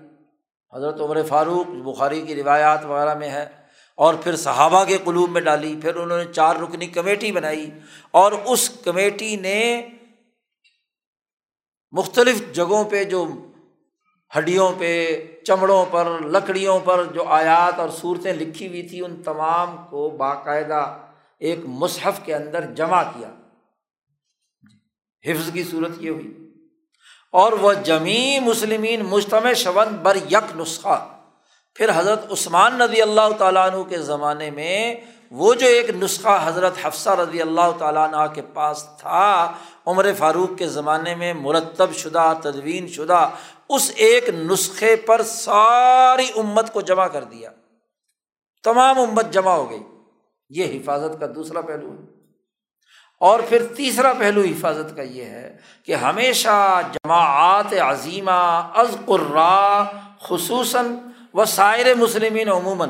حضرت 0.75 1.01
عمر 1.01 1.23
فاروق، 1.23 1.67
بخاری 1.67 2.21
کی 2.21 2.35
روایات 2.35 2.85
وغیرہ 2.85 3.13
میں 3.13 3.29
ہے۔ 3.29 3.45
اور 3.97 4.13
پھر 4.13 4.35
صحابہ 4.35 4.83
کے 4.83 4.97
قلوب 5.03 5.29
میں 5.29 5.41
ڈالی۔ 5.41 5.75
پھر 5.81 5.95
انہوں 5.95 6.17
نے 6.17 6.33
چار 6.33 6.55
رکنی 6.55 6.87
کمیٹی 6.87 7.31
بنائی۔ 7.31 7.69
اور 8.11 8.31
اس 8.31 8.69
کمیٹی 8.69 9.35
نے 9.35 9.87
مختلف 11.91 12.51
جگہوں 12.51 12.83
پہ 12.83 13.03
جو 13.03 13.25
ہڈیوں 14.37 14.71
پہ، 14.77 15.25
چمڑوں 15.43 15.85
پر، 15.91 16.05
لکڑیوں 16.19 16.79
پر 16.79 17.03
جو 17.03 17.23
آیات 17.23 17.79
اور 17.79 17.89
صورتیں 17.89 18.33
لکھی 18.33 18.67
ہوئی 18.67 18.87
تھیں، 18.87 19.01
ان 19.01 19.23
تمام 19.23 19.77
کو 19.89 20.09
باقاعدہ 20.09 20.97
ایک 21.45 21.59
مصحف 21.63 22.19
کے 22.25 22.35
اندر 22.35 22.73
جمع 22.73 23.03
کیا۔ 23.03 23.29
حفظ 25.31 25.49
کی 25.53 25.63
صورت 25.63 25.91
یہ 25.99 26.09
ہوئی۔ 26.09 26.53
اور 27.31 27.51
وہ 27.51 27.73
جمی 27.73 28.39
مسلمین 28.39 29.01
مجتمع 29.01 29.53
شون 29.53 29.87
بر 29.87 30.15
یک 30.15 30.55
نسخہ۔ 30.55 31.17
پھر 31.75 31.89
حضرت 31.95 32.31
عثمان 32.31 32.81
رضی 32.81 33.01
اللہ 33.01 33.31
تعالیٰ 33.37 33.69
عنہ 33.69 33.83
کے 33.83 33.97
زمانے 33.97 34.51
میں 34.51 34.95
وہ 35.31 35.53
جو 35.53 35.67
ایک 35.67 35.89
نسخہ 35.89 36.41
حضرت 36.43 36.73
حفصہ 36.83 37.09
رضی 37.09 37.41
اللہ 37.41 37.71
تعالیٰ 37.79 38.13
عنہ 38.13 38.33
کے 38.33 38.41
پاس 38.53 38.85
تھا، 38.99 39.51
عمر 39.85 40.09
فاروق 40.17 40.57
کے 40.57 40.67
زمانے 40.67 41.15
میں 41.15 41.33
مرتب 41.33 41.93
شدہ، 41.93 42.33
تدوین 42.43 42.87
شدہ، 42.87 43.29
اس 43.69 43.91
ایک 43.95 44.29
نسخے 44.29 44.95
پر 44.95 45.23
ساری 45.23 46.27
امت 46.35 46.73
کو 46.73 46.81
جمع 46.81 47.07
کر 47.07 47.23
دیا۔ 47.23 47.49
تمام 48.63 48.99
امت 48.99 49.25
جمع 49.31 49.51
ہو 49.51 49.69
گئی۔ 49.69 49.83
یہ 50.49 50.79
حفاظت 50.79 51.19
کا 51.19 51.25
دوسرا 51.35 51.61
پہلو 51.61 51.91
ہے۔ 51.91 52.15
اور 53.19 53.39
پھر 53.49 53.65
تیسرا 53.65 54.13
پہلو 54.13 54.41
حفاظت 54.41 54.95
کا 54.95 55.01
یہ 55.01 55.25
ہے 55.25 55.57
کہ 55.85 55.95
ہمیشہ 55.95 56.81
جماعت 56.93 57.73
عظیمہ 57.73 58.71
از 58.75 58.95
قرا 59.05 59.83
خصوصاً 60.19 60.95
و 61.33 61.45
سائر 61.45 61.95
مسلمین 61.95 62.49
عموماً۔ 62.49 62.89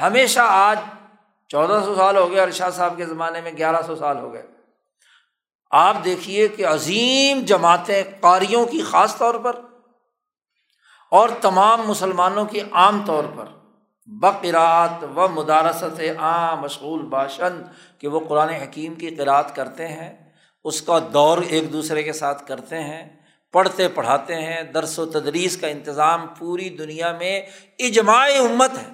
ہمیشہ 0.00 0.40
آج 0.42 0.78
چودہ 1.48 1.80
سو 1.84 1.94
سال 1.94 2.16
ہو 2.16 2.30
گئے 2.30 2.40
اور 2.40 2.50
شاہ 2.50 2.70
صاحب 2.70 2.96
کے 2.96 3.06
زمانے 3.06 3.40
میں 3.40 3.52
گیارہ 3.56 3.82
سو 3.86 3.96
سال 3.96 4.18
ہو 4.18 4.32
گئے۔ 4.32 4.46
آپ 5.70 5.96
دیکھیے 6.04 6.48
کہ 6.48 6.66
عظیم 6.66 7.40
جماعتیں 7.40 8.02
قاریوں 8.20 8.66
کی 8.66 8.82
خاص 8.82 9.16
طور 9.16 9.34
پر 9.34 9.60
اور 11.10 11.28
تمام 11.40 11.80
مسلمانوں 11.86 12.44
کی 12.44 12.60
عام 12.72 13.02
طور 13.06 13.24
پر۔ 13.36 13.61
بقرات 14.06 15.04
و 15.16 15.28
مدارست 15.28 16.00
عام 16.18 16.60
مشغول 16.60 17.02
باشن 17.02 17.62
کہ 17.98 18.08
وہ 18.08 18.20
قرآن 18.28 18.48
حکیم 18.48 18.94
کی 18.94 19.14
قرأت 19.14 19.56
کرتے 19.56 19.88
ہیں، 19.88 20.30
اس 20.64 20.82
کا 20.82 20.98
دور 21.12 21.38
ایک 21.48 21.72
دوسرے 21.72 22.02
کے 22.02 22.12
ساتھ 22.12 22.46
کرتے 22.46 22.80
ہیں، 22.80 23.16
پڑھتے 23.52 23.88
پڑھاتے 23.88 24.34
ہیں، 24.34 24.62
درس 24.62 24.98
و 24.98 25.06
تدریس 25.06 25.56
کا 25.56 25.66
انتظام 25.66 26.26
پوری 26.38 26.68
دنیا 26.68 27.12
میں 27.12 27.42
اجماع 27.78 28.28
امت 28.38 28.78
ہے۔ 28.78 28.92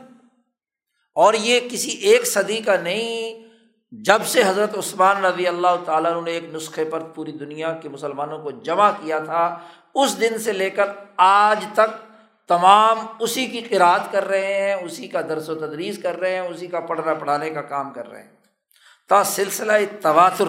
اور 1.14 1.34
یہ 1.34 1.60
کسی 1.70 1.90
ایک 1.90 2.26
صدی 2.26 2.56
کا 2.56 2.76
نہیں، 2.76 3.46
جب 3.92 4.22
سے 4.26 4.42
حضرت 4.44 4.78
عثمان 4.78 5.24
رضی 5.24 5.46
اللہ 5.46 5.76
تعالیٰ 5.84 6.22
نے 6.22 6.30
ایک 6.30 6.44
نسخے 6.54 6.84
پر 6.84 7.00
پوری 7.00 7.32
دنیا 7.32 7.72
کے 7.72 7.88
مسلمانوں 7.88 8.38
کو 8.38 8.50
جمع 8.50 8.90
کیا 8.90 9.18
تھا، 9.18 9.58
اس 9.94 10.20
دن 10.20 10.38
سے 10.38 10.52
لے 10.52 10.70
کر 10.70 10.84
آج 11.16 11.64
تک 11.72 12.07
تمام 12.48 12.98
اسی 13.18 13.46
کی 13.46 13.60
قرآد 13.60 13.98
کر 14.10 14.28
رہے 14.28 14.54
ہیں، 14.54 14.74
اسی 14.74 15.08
کا 15.08 15.20
درس 15.20 15.48
و 15.48 15.54
تدریس 15.54 16.02
کر 16.02 16.20
رہے 16.20 16.32
ہیں، 16.32 16.40
اسی 16.40 16.66
کا 16.66 16.80
پڑھنا 16.80 17.14
پڑھانے 17.14 17.50
کا 17.50 17.62
کام 17.62 17.92
کر 17.92 18.08
رہے 18.08 18.22
ہیں۔ 18.22 18.30
تا 19.08 19.24
سلسلہ 19.24 19.72
تواتر، 20.02 20.48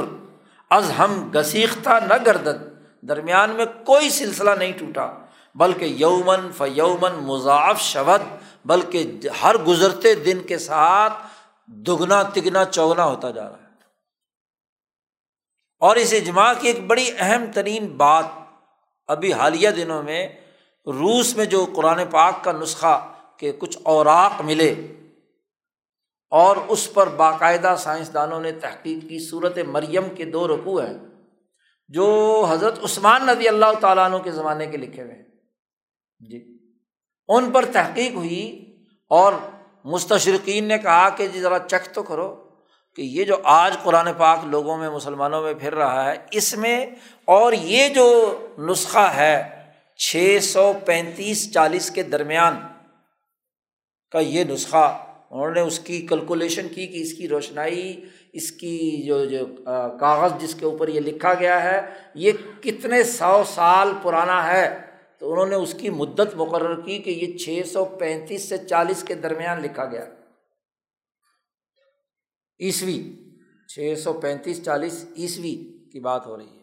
از 0.70 0.92
ہم 0.98 1.32
گسیختہ 1.36 1.90
نہ 1.90 2.14
گردد۔ 2.26 2.80
درمیان 3.02 3.50
میں 3.50 3.66
کوئی 3.66 4.10
سلسلہ 4.10 4.50
نہیں 4.50 4.72
ٹوٹا، 4.80 5.12
بلکہ 5.56 5.86
یومن 5.86 6.52
فیومن 6.58 7.12
مضاف 7.12 7.82
شبد 7.82 8.36
بلکہ 8.66 9.20
ہر 9.44 9.58
گزرتے 9.58 10.16
دن 10.16 10.40
کے 10.48 10.58
ساتھ 10.58 11.14
دگنا 11.68 12.24
تگنا 12.24 12.66
چوگنا 12.66 13.04
ہوتا 13.04 13.32
جا 13.32 13.44
رہا 13.44 13.58
ہے۔ 13.58 13.70
اور 15.80 15.96
اس 15.96 16.14
اجماع 16.14 16.54
کی 16.60 16.68
ایک 16.68 16.88
بڑی 16.88 17.10
اہم 17.18 17.46
ترین 17.54 17.88
بات 17.88 18.26
ابھی 19.08 19.34
حالیہ 19.34 19.70
دنوں 19.70 20.04
میں 20.04 20.30
روس 20.88 21.36
میں 21.36 21.46
جو 21.46 21.66
قرآن 21.76 22.00
پاک 22.12 22.44
کا 22.44 22.52
نسخہ 22.52 23.14
کے 23.38 23.52
کچھ 23.52 23.78
اوراق 23.84 24.42
ملے 24.42 24.76
اور 26.32 26.58
اس 26.68 26.94
پر 26.94 27.08
باقاعدہ 27.08 27.76
سائنسدانوں 27.80 28.40
نے 28.40 28.52
تحقیق 28.52 29.10
کی 29.10 29.30
صورت 29.30 29.58
مریم 29.58 30.16
کے 30.16 30.26
دو 30.26 30.48
رقوع 30.48 30.82
ہیں، 30.82 30.98
جو 31.88 32.46
حضرت 32.50 32.84
عثمان 32.84 33.26
نبی 33.26 33.48
اللہ 33.48 33.80
تعالیٰ 33.80 34.06
عنہ 34.06 34.18
کے 34.18 34.32
زمانے 34.32 34.66
کے 34.66 34.78
لکھے 34.78 35.04
ہوئے 35.04 35.16
ہیں۔ 35.16 35.24
جی۔ 36.20 36.58
ان 37.30 37.52
پر 37.52 37.66
تحقیق 37.66 38.16
ہوئی 38.16 38.76
اور 39.08 39.34
مستشرقین 39.86 40.64
نے 40.64 40.78
کہا 40.78 41.10
کہ 41.10 41.28
جی 41.28 41.42
ذرا 41.42 41.60
چیک 41.60 41.94
تو 41.94 42.04
کرو 42.04 42.50
کہ 42.96 43.02
یہ 43.02 43.24
جو 43.24 43.36
آج 43.44 43.78
قرآن 43.84 44.08
پاک 44.18 44.40
لوگوں 44.46 44.78
میں، 44.78 44.90
مسلمانوں 44.90 45.42
میں 45.42 45.54
پھر 45.54 45.76
رہا 45.76 46.12
ہے، 46.12 46.16
اس 46.32 46.58
میں 46.58 46.86
اور 47.26 47.54
یہ 47.54 47.90
جو 47.90 48.08
نسخہ 48.60 49.08
ہے 49.16 49.59
چھ 50.00 50.38
سو 50.42 50.74
پینتیس 50.86 51.54
چالیس 51.54 51.92
کے 51.92 52.04
درمیان 52.04 52.56
کا 54.12 54.20
یہ 54.20 54.44
نسخہ 54.44 55.06
انہوں 55.32 55.52
نے 55.52 55.62
اس 55.62 55.80
کی 55.80 56.08
کیلکولیشن 56.08 56.68
کی 56.68 56.88
کہ 56.88 57.02
اس 57.02 57.14
کی 57.14 57.28
روشنائی، 57.28 58.06
اس 58.34 58.52
کی 58.52 59.04
جو 59.06 59.26
جو 59.26 59.46
کاغذ 60.00 60.42
جس 60.42 60.56
کے 60.56 60.66
اوپر 60.66 60.88
یہ 60.88 61.00
لکھا 61.00 61.34
گیا 61.34 61.64
ہے، 61.64 61.82
یہ 62.16 62.32
کتنے 62.62 63.04
سو 63.04 63.44
سال 63.48 63.92
پرانا 64.04 64.54
ہے؟ 64.54 64.82
تو 65.20 65.32
انہوں 65.32 65.46
نے 65.46 65.56
اس 65.56 65.76
کی 65.80 65.90
مدت 65.90 66.36
مقرر 66.36 66.82
کی 66.82 67.00
کہ 67.00 67.10
یہ 67.10 67.38
چھ 67.38 67.68
سو 67.68 67.86
پینتیس 67.86 68.50
سے 68.50 68.58
چالیس 68.58 69.04
کے 69.04 69.16
درمیان 69.16 69.62
لکھا 69.62 69.86
گیا۔ 69.86 70.06
عیسوی، 72.60 73.04
چھ 73.68 73.94
سو 74.04 74.14
پینتیس 74.14 74.64
چالیس 74.64 75.06
عیسوی 75.18 75.56
کی 75.92 76.00
بات 76.00 76.28
ہو 76.28 76.38
رہی 76.38 76.46
ہے۔ 76.46 76.59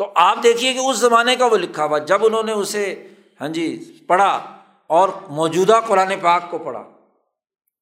تو 0.00 0.12
آپ 0.14 0.38
دیکھیے 0.42 0.72
کہ 0.72 0.78
اس 0.78 0.96
زمانے 0.96 1.36
کا 1.36 1.46
وہ 1.46 1.56
لکھا 1.56 1.84
ہوا، 1.84 1.98
جب 1.98 2.26
انہوں 2.26 2.42
نے 2.42 2.52
اسے 2.52 3.06
ہاں 3.40 3.48
جی 3.48 3.98
پڑھا 4.06 4.58
اور 4.86 5.08
موجودہ 5.28 5.80
قرآن 5.86 6.12
پاک 6.22 6.50
کو 6.50 6.58
پڑھا، 6.58 6.84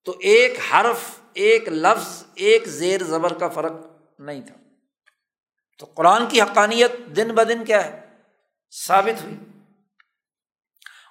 تو 0.05 0.15
ایک 0.21 0.59
حرف، 0.73 1.21
ایک 1.33 1.69
لفظ، 1.69 2.25
ایک 2.35 2.69
زیر 2.69 3.03
زبر 3.03 3.33
کا 3.33 3.49
فرق 3.49 3.73
نہیں 4.19 4.43
تھا۔ 4.43 4.55
تو 5.79 5.87
قرآن 5.95 6.27
کی 6.27 6.43
حقانیت 6.43 6.93
دن 7.17 7.35
بدن 7.35 7.65
کیا 7.65 7.85
ہے؟ 7.85 8.01
ثابت 8.87 9.25
ہوئی۔ 9.25 9.37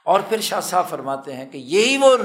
اور 0.04 0.20
پھر 0.30 0.42
شاہ 0.42 0.62
صاحب 0.62 0.90
فرماتے 0.90 1.36
ہیں 1.36 1.52
کہ 1.52 1.58
یہی 1.58 1.98
وہ 1.98 2.18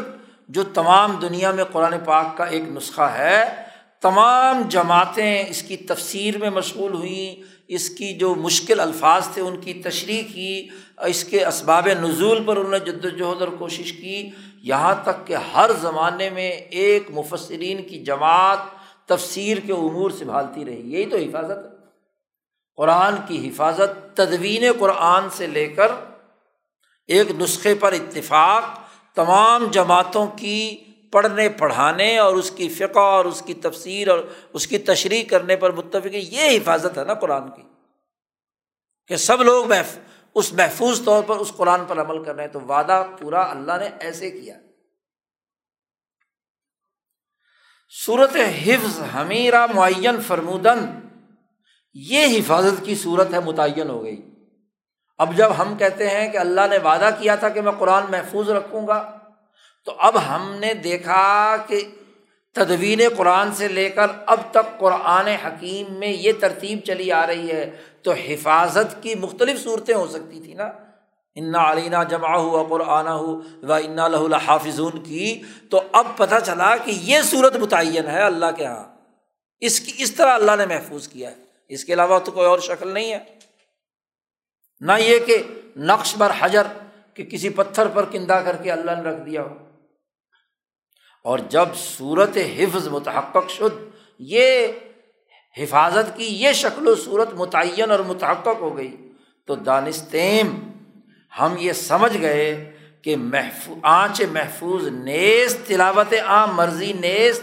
جو 0.49 0.63
تمام 0.63 1.17
دنیا 1.23 1.51
میں 1.51 1.65
قرآن 1.65 1.95
پاک 2.05 2.27
کا 2.37 2.45
ایک 2.45 2.63
نسخہ 2.63 3.03
ہے، 3.03 3.63
تمام 4.01 4.63
جماعتیں 4.69 5.49
اس 5.49 5.63
کی 5.63 5.77
تفسیر 5.77 6.39
میں 6.39 6.51
مشغول 6.51 6.95
ہوئیں 6.95 7.53
اس 7.75 7.91
کی 7.91 8.13
جو 8.13 8.35
مشکل 8.35 8.81
الفاظ 8.81 9.29
تھے، 9.29 9.43
ان 9.43 9.61
کی 9.61 9.75
تشریح 9.75 10.23
کی، 10.35 10.69
اس 10.99 11.25
کے 11.25 11.45
اسباب 11.45 11.89
نزول 12.01 12.45
پر 12.47 12.57
انہوں 12.57 12.71
نے 12.71 12.79
جد 12.79 13.05
وجہد 13.05 13.43
اور 13.43 13.49
کوشش 13.59 13.93
کی۔ 13.93 14.31
یہاں 14.63 14.95
تک 15.03 15.27
کہ 15.27 15.35
ہر 15.35 15.71
زمانے 15.81 16.31
میں 16.31 16.51
ایک 16.53 17.11
مفسرین 17.11 17.83
کی 17.83 17.99
جماعت 18.05 18.59
تفسیر 19.07 19.59
کے 19.67 19.73
امور 19.73 20.11
سنبھالتی 20.11 20.65
رہی۔ 20.65 20.93
یہی 20.93 21.07
تو 21.07 21.17
حفاظت 21.17 21.51
ہے۔ 21.51 21.73
قرآن 22.77 23.15
کی 23.29 23.49
حفاظت، 23.49 24.17
تدوین 24.17 24.65
قرآن 24.79 25.31
سے 25.31 25.47
لے 25.47 25.67
کر 25.67 25.93
ایک 27.07 27.31
نسخے 27.31 27.75
پر 27.75 27.93
اتفاق، 27.93 28.65
تمام 29.15 29.65
جماعتوں 29.71 30.27
کی 30.27 30.77
پڑھنے 31.13 31.49
پڑھانے 31.49 32.19
اور 32.19 32.35
اس 32.35 32.51
کی 32.51 32.69
فقہ 32.69 32.99
اور 32.99 33.25
اس 33.25 33.43
کی 33.43 33.55
تفسیر 33.55 34.09
اور 34.09 34.19
اس 34.53 34.67
کی 34.67 34.79
تشریح 34.79 35.25
کرنے 35.25 35.57
پر 35.57 35.73
متفق 35.73 36.07
یہ 36.13 36.59
حفاظت 36.59 36.99
ہے 36.99 37.05
نا 37.05 37.15
قرآن 37.15 37.51
کی 37.51 37.63
کہ 39.07 39.17
سب 39.17 39.43
لوگ 39.43 39.69
محف، 39.69 39.99
اس 40.35 40.53
محفوظ 40.53 41.03
طور 41.05 41.23
پر 41.23 41.37
اس 41.37 41.53
قرآن 41.57 41.85
پر 41.89 42.01
عمل 42.01 42.25
کر 42.25 42.35
رہے 42.35 42.45
ہیں۔ 42.45 42.51
تو 42.51 42.61
وعدہ 42.61 43.07
پورا 43.19 43.51
اللہ 43.51 43.73
نے 43.81 43.89
ایسے 44.01 44.31
کیا۔ 44.31 44.59
صورت 48.07 48.37
حفظ 48.37 49.01
حمیرہ 49.15 49.67
معین 49.75 50.23
فرمودن، 50.23 51.01
یہ 51.95 52.39
حفاظت 52.39 52.85
کی 52.85 52.95
صورت 52.95 53.35
ہے، 53.35 53.41
متعین 53.41 53.91
ہو 53.91 54.05
گئی۔ 54.05 54.23
اب 55.19 55.37
جب 55.37 55.51
ہم 55.59 55.77
کہتے 55.77 56.11
ہیں 56.11 56.33
کہ 56.33 56.37
اللہ 56.37 56.61
نے 56.71 56.79
وعدہ 56.79 57.11
کیا 57.19 57.35
تھا 57.35 57.49
کہ 57.49 57.61
میں 57.61 57.73
قرآن 57.73 58.03
محفوظ 58.11 58.51
رکھوں 58.51 58.87
گا 58.87 59.19
تو 59.85 59.95
اب 59.99 60.17
ہم 60.29 60.55
نے 60.55 60.75
دیکھا 60.75 61.57
کہ 61.67 61.81
تدوین 62.53 63.01
قرآن 63.17 63.55
سے 63.55 63.69
لے 63.69 63.91
کر 63.91 64.07
اب 64.27 64.41
تک 64.51 64.79
قرآن 64.79 65.27
حکیم 65.27 65.99
میں 65.99 66.09
یہ 66.09 66.33
ترتیب 66.41 66.79
چلی 66.87 67.13
آ 67.13 67.27
رہی 67.27 67.53
ہے۔ 67.53 67.71
تو 68.03 68.13
حفاظت 68.13 69.03
کی 69.03 69.15
مختلف 69.15 69.61
صورتیں 69.61 69.95
ہو 69.95 70.07
سکتی 70.07 70.41
تھیں 70.45 70.55
نا۔ 70.55 70.65
انا 71.35 71.73
علینہ 71.73 71.97
جمع 72.11 72.37
ہوا 72.37 72.65
قرآن 72.69 73.09
ہو 73.09 73.41
و 73.63 73.73
انا 73.73 74.09
لہ 74.09 74.37
حافظون 74.47 75.05
کی۔ 75.05 75.43
تو 75.71 75.83
اب 75.93 76.07
پتہ 76.17 76.35
چلا 76.47 76.77
کہ 76.77 76.91
یہ 76.91 77.19
صورت 77.23 77.57
متعین 77.57 78.07
ہے 78.07 78.23
اللہ 78.23 78.47
کے 78.57 78.63
یہاں 78.63 78.85
اس 79.61 79.81
کی، 79.81 79.93
اس 79.99 80.15
طرح 80.15 80.35
اللہ 80.35 80.53
نے 80.59 80.67
محفوظ 80.67 81.09
کیا 81.09 81.31
ہے۔ 81.31 81.37
اس 81.69 81.85
کے 81.85 81.93
علاوہ 81.93 82.19
تو 82.19 82.33
کوئی 82.33 82.47
اور 82.47 82.59
شکل 82.59 82.89
نہیں 82.89 83.13
ہے۔ 83.13 83.19
نہ 84.81 84.93
یہ 84.99 85.19
کہ 85.19 85.39
نقش 85.77 86.17
بر 86.17 86.31
حجر 86.39 86.63
کہ 87.15 87.25
کسی 87.25 87.49
پتھر 87.49 87.87
پر 87.87 88.05
کندا 88.05 88.41
کر 88.41 88.57
کے 88.57 88.73
اللہ 88.73 88.91
نے 88.91 89.03
رکھ 89.03 89.21
دیا 89.27 89.43
ہو۔ 89.43 89.62
اور 91.23 91.39
جب 91.39 91.69
صورت 91.77 92.37
حفظ 92.37 92.89
متحقق 92.89 93.51
شد، 93.51 93.97
یہ 94.19 94.67
حفاظت 95.59 96.17
کی 96.17 96.25
یہ 96.25 96.53
شکل 96.53 96.89
و 96.89 96.95
صورت 96.95 97.29
متعین 97.33 97.91
اور 97.91 98.01
متحقق 98.01 98.61
ہو 98.61 98.77
گئی۔ 98.77 98.97
تو 99.47 99.55
دانستیم، 99.55 100.71
ہم 101.41 101.55
یہ 101.59 101.73
سمجھ 101.73 102.19
گئے 102.21 102.73
کہ 103.03 103.17
محفوظ 103.17 103.77
آنچ 103.83 104.23
محفوظ 104.33 104.87
نیست، 104.87 105.69
تلاوت 105.69 106.15
عام 106.27 106.57
مرضی 106.57 106.93
نیست۔ 106.93 107.43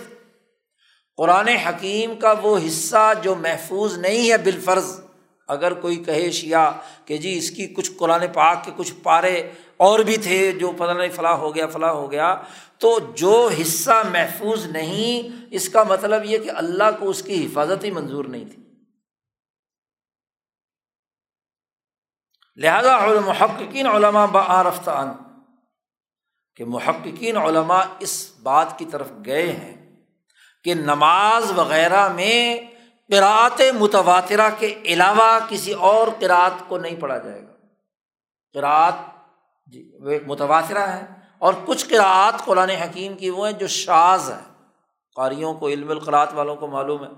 قرآن 1.17 1.47
حکیم 1.47 2.15
کا 2.15 2.33
وہ 2.41 2.57
حصہ 2.67 3.13
جو 3.23 3.35
محفوظ 3.35 3.97
نہیں 3.97 4.31
ہے 4.31 4.37
بالفرض، 4.37 5.01
اگر 5.47 5.73
کوئی 5.73 5.95
کہے 5.95 6.31
شیا 6.31 6.71
کہ 7.05 7.17
جی 7.17 7.37
اس 7.37 7.51
کی 7.51 7.67
کچھ 7.67 7.91
قرآن 7.97 8.21
پاک 8.33 8.65
کے 8.65 8.71
کچھ 8.75 8.93
پارے 9.03 9.51
اور 9.79 9.99
بھی 9.99 10.17
تھے 10.17 10.51
جو 10.51 10.71
پتہ 10.77 10.91
نہیں 10.91 11.09
فلاں 11.09 11.35
ہو 11.35 11.55
گیا 11.55 11.67
فلاں 11.67 11.93
ہو 11.93 12.11
گیا۔ 12.11 12.41
تو 12.77 12.99
جو 13.15 13.49
حصہ 13.61 14.03
محفوظ 14.11 14.65
نہیں، 14.65 15.45
اس 15.51 15.69
کا 15.69 15.83
مطلب 15.83 16.25
یہ 16.25 16.37
کہ 16.37 16.51
اللہ 16.51 16.83
کو 16.99 17.09
اس 17.09 17.23
کی 17.23 17.45
حفاظت 17.45 17.83
ہی 17.83 17.91
منظور 17.91 18.25
نہیں 18.25 18.45
تھی۔ 18.45 18.63
لہذا 22.55 22.99
محققین 23.25 23.87
علماء 23.87 24.25
بعرفتان 24.25 25.07
کہ 26.55 26.65
محققین 26.65 27.37
علماء 27.37 27.83
اس 27.99 28.31
بات 28.43 28.79
کی 28.79 28.85
طرف 28.85 29.07
گئے 29.25 29.51
ہیں 29.51 30.03
کہ 30.63 30.73
نماز 30.73 31.51
وغیرہ 31.55 32.13
میں 32.13 32.57
قرأت 33.07 33.61
متواترہ 33.79 34.49
کے 34.59 34.81
علاوہ 34.85 35.39
کسی 35.49 35.73
اور 35.73 36.07
قرأت 36.19 36.69
کو 36.69 36.77
نہیں 36.77 36.95
پڑھا 36.99 37.17
جائے 37.17 37.41
گا۔ 37.41 37.53
قرأت 38.53 39.18
جی 39.71 39.91
وہ 40.01 40.09
ایک 40.09 40.23
متواترہ 40.27 40.79
ہے۔ 40.79 41.05
اور 41.37 41.53
کچھ 41.65 41.85
قرأت 41.89 42.45
قرآن 42.45 42.69
حکیم 42.69 43.13
کی 43.13 43.29
وہ 43.29 43.49
ہیں 43.49 43.59
جو 43.59 43.67
شاز 43.67 44.31
ہیں۔ 44.31 44.65
قاریوں 45.15 45.53
کو، 45.53 45.67
علم 45.67 45.89
القرات 45.89 46.33
والوں 46.33 46.55
کو 46.55 46.67
معلوم 46.67 47.03
ہے۔ 47.03 47.09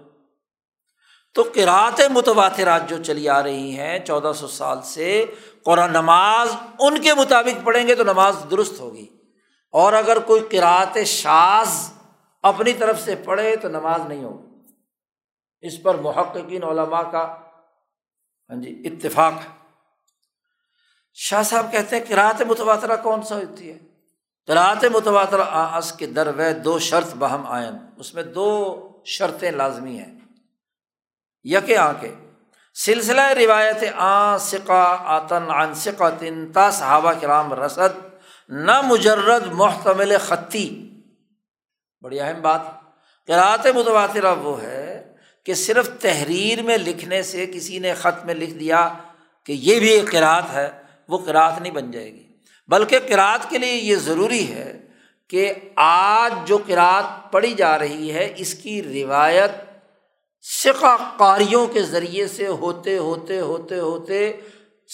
تو 1.33 1.43
قرأت 1.53 2.01
متواترات 2.09 2.89
جو 2.89 3.03
چلی 3.03 3.29
آ 3.29 3.43
رہی 3.43 3.79
ہیں، 3.79 3.99
چودہ 3.99 4.31
سو 4.35 4.47
سال 4.47 4.81
سے 4.81 5.25
قرآن 5.63 5.91
نماز 5.91 6.55
ان 6.79 7.01
کے 7.01 7.13
مطابق 7.13 7.65
پڑھیں 7.65 7.87
گے 7.87 7.95
تو 7.95 8.03
نماز 8.03 8.35
درست 8.51 8.79
ہوگی۔ 8.79 9.05
اور 9.71 9.93
اگر 9.93 10.19
کوئی 10.19 10.41
قرأت 10.41 10.97
شاز 11.05 11.93
اپنی 12.43 12.73
طرف 12.73 13.01
سے 13.01 13.15
پڑھے 13.15 13.55
تو 13.55 13.67
نماز 13.67 14.01
نہیں 14.07 14.23
ہوگی۔ 14.23 14.47
اس 15.61 15.83
پر 15.83 15.95
محققین، 15.95 16.63
علماء 16.63 17.01
کا 17.01 17.37
ہاں 18.49 18.61
جی 18.61 18.83
اتفاق 18.85 19.33
ہے۔ 19.33 19.60
شاہ 21.13 21.43
صاحب 21.43 21.71
کہتے 21.71 21.97
ہیں 21.97 22.03
کراط 22.09 22.41
متبادرہ 22.41 22.95
کون 22.95 23.23
سا 23.23 23.35
ہوتی 23.35 23.71
ہے؟ 23.71 23.77
کراط 24.47 24.85
متبادرہ 24.85 25.41
آس 25.51 25.93
کے 25.93 26.05
در 26.05 26.27
و 26.27 26.41
دو 26.65 26.79
شرط 26.79 27.15
بہم 27.15 27.45
آئن 27.47 27.73
اس 27.97 28.13
میں 28.13 28.23
دو 28.23 28.77
شرطیں 29.05 29.51
لازمی 29.51 29.99
ہیں۔ 29.99 30.19
یک 31.43 31.77
آ 31.77 31.93
کے، 31.93 32.11
سلسلہ 32.73 33.21
روایت 33.21 33.83
آ 33.95 34.37
سکا 34.37 34.97
آتن 35.03 35.51
عن 35.51 35.73
سقاطن 35.75 36.51
تا 36.51 36.71
صحابہ 36.71 37.13
کرام 37.21 37.53
رسد، 37.53 37.99
نہ 38.49 38.81
مجرد 38.81 39.47
محتمل 39.51 40.17
خطی۔ 40.17 40.91
بڑی 42.01 42.19
اہم 42.19 42.41
بات 42.41 42.61
قرأت 43.27 43.67
متواترہ 43.75 44.35
وہ 44.35 44.61
ہے 44.61 45.13
کہ 45.45 45.53
صرف 45.53 45.89
تحریر 45.99 46.61
میں 46.61 46.77
لکھنے 46.77 47.23
سے 47.23 47.45
کسی 47.45 47.79
نے 47.79 47.93
خط 47.93 48.25
میں 48.25 48.33
لکھ 48.33 48.53
دیا 48.53 48.93
کہ 49.45 49.53
یہ 49.53 49.79
بھی 49.79 49.89
ایک 49.89 50.11
قرأت 50.11 50.53
ہے۔ 50.53 50.80
وہ 51.11 51.17
قرأت 51.17 51.61
نہیں 51.61 51.73
بن 51.73 51.91
جائے 51.91 52.13
گی۔ 52.13 52.23
بلکہ 52.67 52.99
قرأت 52.99 53.49
کے 53.49 53.57
لیے 53.57 53.73
یہ 53.73 53.95
ضروری 53.95 54.53
ہے 54.53 54.81
کہ 55.29 55.53
آج 55.75 56.33
جو 56.45 56.57
قرأت 56.67 57.31
پڑھی 57.31 57.53
جا 57.53 57.79
رہی 57.79 58.13
ہے، 58.13 58.33
اس 58.37 58.53
کی 58.53 58.83
روایت 58.83 59.51
سکا 60.41 60.97
قاریوں 61.17 61.67
کے 61.67 61.81
ذریعے 61.81 62.27
سے 62.27 62.47
ہوتے 62.47 62.97
ہوتے 62.97 63.39
ہوتے 63.39 63.79
ہوتے 63.79 64.33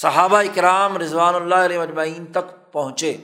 صحابہ 0.02 0.38
اکرام 0.38 0.98
رضوان 0.98 1.36
اللہ 1.36 1.56
علیہ 1.56 1.80
مجمعین 1.80 2.26
تک 2.26 2.72
پہنچے۔ 2.72 3.18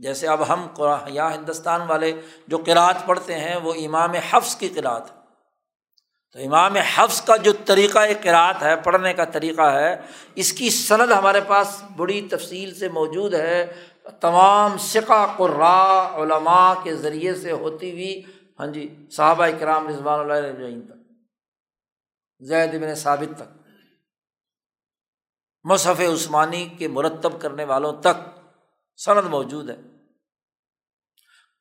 جیسے 0.00 0.28
اب 0.28 0.48
ہم 0.48 0.66
یہاں 1.08 1.32
ہندوستان 1.32 1.80
والے 1.88 2.12
جو 2.46 2.58
قرأت 2.58 3.06
پڑھتے 3.06 3.34
ہیں، 3.34 3.56
وہ 3.56 3.74
امام 3.74 4.10
حفظ 4.30 4.56
کی 4.56 4.68
قرأت 4.68 5.10
ہے۔ 5.10 5.19
تو 6.32 6.38
امام 6.38 6.76
حفظ 6.94 7.20
کا 7.22 7.36
جو 7.36 7.52
طریقہ 7.64 7.98
قرأت 8.22 8.62
ہے، 8.62 8.74
پڑھنے 8.76 9.12
کا 9.14 9.24
طریقہ 9.24 9.68
ہے، 9.74 9.94
اس 10.34 10.52
کی 10.52 10.70
سند 10.70 11.12
ہمارے 11.12 11.40
پاس 11.46 11.82
بڑی 11.96 12.20
تفصیل 12.30 12.74
سے 12.74 12.88
موجود 12.88 13.34
ہے۔ 13.34 13.66
تمام 14.20 14.76
سکا 14.78 15.24
قرا 15.36 15.80
علماء 16.16 16.72
کے 16.82 16.94
ذریعے 16.96 17.34
سے 17.34 17.52
ہوتی 17.52 17.90
ہوئی۔ 17.92 18.22
ہاں 18.60 18.66
جی 18.66 18.88
صحابہ 19.12 19.46
کرام 19.58 19.88
رضوان 19.88 20.20
اللہ 20.20 20.78
تک، 20.88 20.98
زید 22.40 22.80
بن 22.80 22.94
ثابت 22.94 23.36
تک، 23.36 23.50
مصحف 25.64 26.00
عثمانی 26.00 26.64
کے 26.78 26.88
مرتب 26.88 27.40
کرنے 27.40 27.64
والوں 27.64 28.00
تک 28.02 28.18
سند 28.98 29.26
موجود 29.30 29.70
ہے۔ 29.70 29.76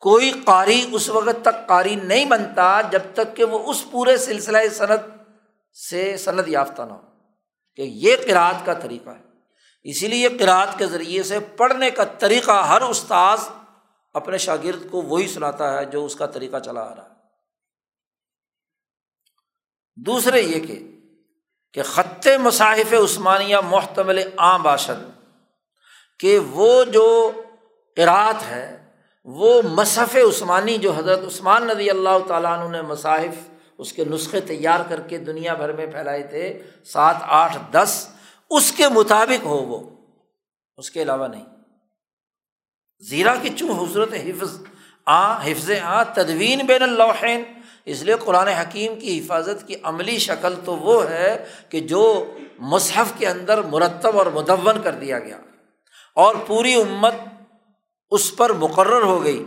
کوئی 0.02 0.32
قاری 0.46 0.86
اس 0.92 1.10
وقت 1.10 1.42
تک 1.42 1.68
قاری 1.68 1.96
نہیں 1.96 2.26
بنتا 2.26 2.82
جب 2.82 3.02
تک 3.14 3.36
کہ 3.36 3.44
وہ 3.44 3.60
اس 3.72 3.84
پورے 3.92 4.18
سلسلہ 4.18 4.58
صنعت 4.74 5.06
سے 5.76 6.18
صنعت 6.18 6.48
یافتہ 6.48 6.82
نہ 6.82 6.94
ہو، 6.94 7.02
کہ 7.76 7.82
یہ 7.82 8.16
قرآد 8.28 8.66
کا 8.66 8.74
طریقہ 8.74 9.10
ہے۔ 9.10 9.24
اسی 9.84 10.08
لیے 10.08 10.30
قرآد 10.30 10.68
کے 10.78 10.86
ذریعے 10.86 11.24
سے 11.24 11.40
پڑھنے 11.40 11.92
کا 11.92 12.04
طریقہ 12.04 12.64
ہر 12.68 12.82
استاذ 12.82 13.40
اپنے 14.14 14.38
شاگرد 14.38 14.90
کو 14.92 15.02
وہی 15.02 15.28
سناتا 15.28 15.74
ہے 15.74 15.86
جو 15.86 16.06
اس 16.06 16.16
کا 16.16 16.26
طریقہ 16.26 16.60
چلا 16.60 16.82
آ 16.82 16.96
رہا 16.96 17.04
ہے۔ 17.04 17.18
دوسرے 19.98 20.42
یہ 20.42 20.66
کہ 20.68 20.80
کہ 21.74 21.84
خط 21.84 22.28
مصاحف 22.40 22.94
عثمانیہ 22.94 23.58
محتمل 23.58 24.20
عام 24.38 24.64
باشد، 24.64 25.08
کہ 26.20 26.40
وہ 26.40 26.84
جو 26.84 27.32
قرأت 27.98 28.44
ہے 28.44 28.79
وہ 29.24 29.62
مصحف 29.62 30.16
عثمانی 30.16 30.78
جو 30.78 30.92
حضرت 30.92 31.20
عثمان 31.28 31.68
ندی 31.68 31.90
اللہ 31.90 32.20
تعالیٰ 32.28 32.60
عنہ 32.60 32.70
نے 32.70 32.82
مصاحف 32.82 33.50
اس 33.78 33.94
کے 33.94 34.06
نسخے 34.06 34.42
تیار 34.42 34.80
کر 34.90 35.02
کے 35.02 35.18
دنیا 35.18 35.54
بھر 35.54 35.72
میں 35.72 35.88
پھیلائے 35.88 36.24
تھے، 36.24 36.64
سات، 36.86 37.16
آٹھ، 37.22 37.58
دس، 37.72 38.08
اس 38.50 38.72
کے 38.72 38.88
مطابق 38.88 39.46
ہو 39.46 39.58
وہ، 39.58 39.90
اس 40.78 40.92
کے 40.92 41.02
علاوہ 41.02 41.28
نہیں۔ 41.28 41.46
زیرہ 43.00 43.36
کی 43.42 43.50
چوں 43.50 43.84
حضرت 43.84 44.14
حفظ 44.14 44.62
آ 45.06 45.42
حفظ 45.42 45.72
آ، 45.84 46.04
تدوین 46.04 46.66
بین 46.66 46.84
اللوحین، 46.84 47.44
اس 47.86 48.02
لیے 48.02 48.16
قرآن 48.26 48.48
حکیم 48.48 49.00
کی 49.00 49.20
حفاظت 49.20 49.68
کی 49.68 49.76
عملی 49.84 50.18
شکل 50.18 50.54
تو 50.66 50.78
وہ 50.78 51.10
ہے 51.10 51.46
کہ 51.70 51.80
جو 51.80 52.34
مصحف 52.60 53.14
کے 53.18 53.28
اندر 53.28 53.62
مرتب 53.62 54.18
اور 54.18 54.26
مدون 54.26 54.82
کر 54.82 54.92
دیا 54.92 55.20
گیا۔ 55.20 55.38
اور 56.16 56.36
پوری 56.48 56.74
امت 56.74 57.14
اس 58.10 58.36
پر 58.36 58.54
مقرر 58.54 59.02
ہو 59.02 59.24
گئی۔ 59.24 59.46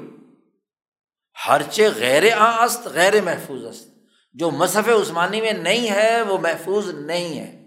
ہرچے 1.49 1.89
غیر 1.89 2.23
است 2.39 2.87
غیر 2.87 3.23
محفوظ 3.23 3.65
است۔ 3.65 3.89
جو 4.33 4.51
مصحف 4.51 4.89
عثمانی 4.89 5.41
میں 5.41 5.53
نہیں 5.53 5.91
ہے، 5.91 6.23
وہ 6.23 6.39
محفوظ 6.39 6.89
نہیں 6.89 7.39
ہے۔ 7.39 7.67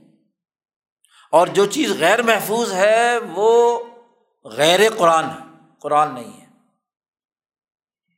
اور 1.31 1.47
جو 1.47 1.65
چیز 1.65 1.91
غیر 1.99 2.21
محفوظ 2.21 2.73
ہے، 2.73 3.17
وہ 3.17 3.83
غیر 4.43 4.79
قرآن 4.97 5.25
ہے۔ 5.25 5.67
قرآن 5.79 6.13
نہیں 6.13 6.41
ہے۔ 6.41 6.45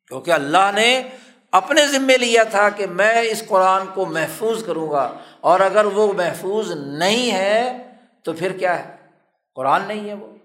کیونکہ 0.08 0.32
اللہ 0.32 0.72
نے 0.76 1.04
اپنے 1.52 1.88
ذمے 1.88 2.18
لیا 2.18 2.44
تھا 2.44 2.70
کہ 2.70 2.88
میں 2.88 3.22
اس 3.22 3.44
قرآن 3.48 3.82
کو 3.94 4.06
محفوظ 4.06 4.66
کروں 4.66 4.92
گا۔ 4.92 5.18
اور 5.42 5.60
اگر 5.60 5.86
وہ 5.86 6.14
محفوظ 6.14 6.72
نہیں 6.72 7.32
ہے، 7.32 7.88
تو 8.24 8.34
پھر 8.34 8.58
کیا 8.58 8.80
ہے؟ 8.80 8.96
قرآن 9.56 9.82
نہیں 9.88 10.10
ہے 10.10 10.14
وہ۔ 10.14 10.37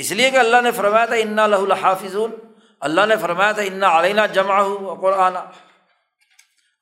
اس 0.00 0.10
لیے 0.12 0.30
کہ 0.30 0.36
اللہ 0.36 0.60
نے 0.62 0.70
فرمایا 0.72 1.06
تھا، 1.06 1.14
انا 1.14 1.46
لہ 1.46 1.56
الحافظ 1.56 2.16
اللہ 2.80 3.06
نے 3.08 3.16
فرمایا 3.16 3.52
تھا، 3.52 3.62
انا 3.62 3.98
علینہ 3.98 4.20
جمع 4.32 4.60
ہو 4.60 4.94
قرآن 5.00 5.36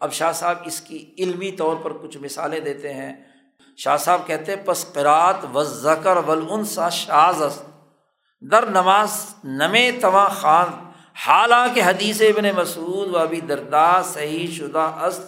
اب 0.00 0.12
شاہ 0.12 0.32
صاحب 0.32 0.58
اس 0.64 0.80
کی 0.80 0.98
علمی 1.18 1.50
طور 1.52 1.76
پر 1.82 1.92
کچھ 1.92 2.16
مثالیں 2.18 2.58
دیتے 2.60 2.92
ہیں۔ 2.94 3.12
شاہ 3.78 3.96
صاحب 3.96 4.26
کہتے 4.26 4.56
پس 4.56 4.84
قرات 4.92 5.44
و 5.54 5.62
ذکر 5.64 6.16
ولعنسا 6.16 6.88
شاز 6.88 7.42
در 8.42 8.66
نماز 8.66 9.10
نم 9.44 9.74
تواں 10.00 10.28
خان، 10.30 10.68
حالانکہ 11.26 11.82
حدیث 11.82 12.20
ابن 12.22 12.50
مسعود 12.56 13.14
و 13.14 13.18
ابھی 13.18 13.40
دردا 13.40 14.02
صحیح 14.02 14.46
شدہ 14.56 14.86
است۔ 15.06 15.22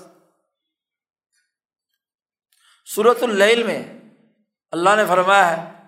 صورت 2.88 3.22
اللیل 3.22 3.62
میں 3.62 3.82
اللہ 4.72 4.94
نے 4.96 5.04
فرمایا 5.08 5.50
ہے 5.50 5.79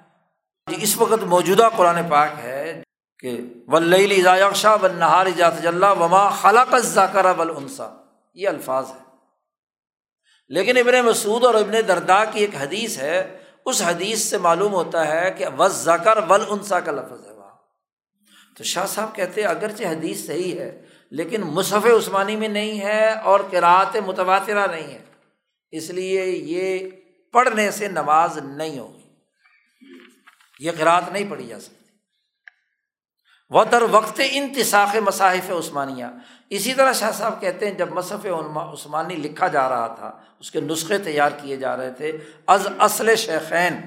جی 0.70 0.76
اس 0.80 0.96
وقت 0.98 1.22
موجودہ 1.22 1.68
قرآن 1.76 2.08
پاک 2.08 2.30
ہے 2.42 2.82
کہ 3.18 3.40
ولشا 3.66 4.74
و 4.74 4.86
نہار 4.86 5.26
جات 5.36 5.52
وما 6.00 6.28
خلاق 6.28 6.78
ذاکر 6.78 7.24
ولعنسا 7.38 7.88
یہ 8.34 8.48
الفاظ 8.48 8.86
ہے 8.88 9.02
لیکن 10.48 10.76
ابن 10.76 11.06
مسعود 11.06 11.44
اور 11.44 11.54
ابن 11.54 11.72
دردا 11.88 12.24
کی 12.24 12.40
ایک 12.40 12.50
حدیث 12.60 12.98
ہے۔ 12.98 13.38
اس 13.66 13.82
حدیث 13.82 14.18
سے 14.22 14.38
معلوم 14.38 14.72
ہوتا 14.72 15.08
ہے 15.08 15.34
کہ 15.38 15.44
وز 15.58 15.72
ذکر 15.72 16.18
ول 16.28 16.44
کا 16.84 16.92
لفظ 16.92 17.26
ہے 17.26 17.32
وہاں۔ 17.32 17.50
تو 18.58 18.64
شاہ 18.64 18.86
صاحب 18.86 19.14
کہتے 19.14 19.40
ہیں، 19.42 19.48
اگرچہ 19.48 19.84
حدیث 19.84 20.26
صحیح 20.26 20.58
ہے، 20.58 20.82
لیکن 21.10 21.40
مصحف 21.40 21.86
عثمانی 21.86 22.36
میں 22.36 22.48
نہیں 22.48 22.80
ہے 22.80 23.12
اور 23.12 23.40
کراط 23.50 23.96
متبادرہ 24.06 24.66
نہیں 24.66 24.94
ہے۔ 24.94 25.02
اس 25.70 25.90
لیے 25.90 26.26
یہ 26.26 26.90
پڑھنے 27.32 27.70
سے 27.70 27.88
نماز 27.88 28.38
نہیں 28.38 28.78
ہوگی۔ 28.78 29.01
یہ 30.62 30.70
قرآت 30.78 31.02
نہیں 31.12 31.30
پڑھی 31.30 31.46
جا 31.46 31.60
سکتی۔ 31.60 31.84
وہ 33.50 33.64
در 33.64 33.82
وقت 33.90 34.20
انتساخ 34.30 34.96
مصاحف 34.96 35.50
عثمانیہ۔ 35.50 36.04
اسی 36.50 36.74
طرح 36.74 36.92
شاہ 36.92 37.10
صاحب 37.10 37.40
کہتے 37.40 37.66
ہیں، 37.66 37.74
جب 37.74 37.90
مصحف 37.90 38.26
عثمانی 38.56 39.14
لکھا 39.14 39.48
جا 39.48 39.68
رہا 39.68 39.86
تھا، 39.86 40.12
اس 40.40 40.50
کے 40.50 40.60
نسخے 40.60 40.98
تیار 40.98 41.30
کیے 41.42 41.56
جا 41.56 41.76
رہے 41.76 41.90
تھے، 41.90 42.18
از 42.46 42.68
اصل 42.78 43.16
شیخین۔ 43.16 43.80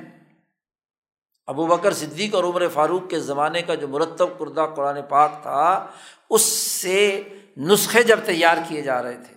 ابو 1.47 1.67
بکر 1.67 1.93
صدیق 1.93 2.35
اور 2.35 2.43
عمر 2.43 2.67
فاروق 2.67 3.09
کے 3.09 3.19
زمانے 3.19 3.61
کا 3.61 3.75
جو 3.75 3.87
مرتب 3.87 4.39
کردہ 4.39 4.65
قرآن 4.75 4.97
پاک 5.09 5.31
تھا، 5.41 5.87
اس 6.29 6.41
سے 6.81 7.21
نسخے 7.57 8.03
جب 8.03 8.19
تیار 8.25 8.57
کیے 8.67 8.81
جا 8.81 9.03
رہے 9.03 9.17
تھے۔ 9.27 9.35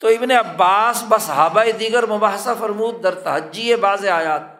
تو 0.00 0.08
ابن 0.08 0.30
عباس 0.30 1.04
بس 1.08 1.30
دیگر 1.78 2.06
مباحثہ 2.06 2.50
فرمود 2.58 3.02
در 3.02 3.14
تہجی 3.14 3.76
بعض 3.76 4.06
آیات 4.06 4.53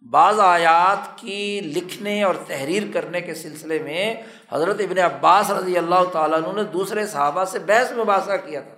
بعض 0.00 0.40
آیات 0.40 1.18
کی 1.18 1.60
لکھنے 1.60 2.22
اور 2.22 2.34
تحریر 2.46 2.82
کرنے 2.92 3.20
کے 3.20 3.34
سلسلے 3.34 3.78
میں 3.78 4.14
حضرت 4.52 4.80
ابن 4.80 4.98
عباس 4.98 5.50
رضی 5.50 5.78
اللہ 5.78 6.04
تعالیٰ 6.12 6.42
عنہ 6.42 6.52
نے 6.52 6.62
دوسرے 6.62 7.06
صحابہ 7.06 7.44
سے 7.44 7.58
بحث 7.58 7.92
مباحثہ 7.92 8.36
کیا 8.46 8.60
تھا۔ 8.60 8.74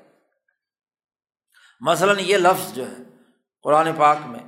مثلاً 1.80 2.16
یہ 2.20 2.36
لفظ 2.36 2.74
جو 2.74 2.90
ہے 2.90 3.02
قرآن 3.62 3.88
پاک 3.96 4.16
میں 4.26 4.40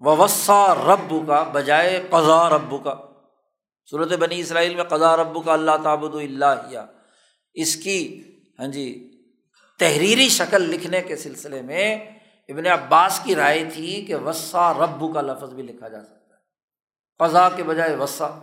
وسا 0.00 0.74
ربو 0.74 1.20
کا 1.20 1.42
بجائے 1.42 2.06
قضا 2.10 2.48
ربو 2.50 2.78
کا 2.78 2.94
صورت 3.90 4.12
بنی 4.12 4.40
اسرائیل 4.40 4.74
میں 4.74 4.84
قضا 4.84 5.16
ربو 5.16 5.40
کا 5.40 5.52
اللہ 5.52 5.70
تعبد 5.84 6.14
اللہ 6.14 6.84
اس 7.54 7.76
کی 7.76 8.22
ہاں 8.58 8.66
جی 8.66 9.06
تحریری 9.78 10.28
شکل 10.28 10.62
لکھنے 10.62 11.00
کے 11.00 11.16
سلسلے 11.16 11.62
میں 11.62 12.19
ابن 12.50 12.66
عباس 12.66 13.20
کی 13.24 13.34
رائے 13.34 13.64
تھی 13.72 14.04
کہ 14.04 14.14
وسا 14.16 14.74
ربو 14.74 15.12
کا 15.12 15.20
لفظ 15.20 15.54
بھی 15.54 15.62
لکھا 15.62 15.88
جا 15.88 16.04
سکتا 16.04 16.34
ہے۔ 16.34 16.40
قضا 17.18 17.48
کے 17.48 17.62
بجائے 17.62 17.96
وسا 17.96 18.38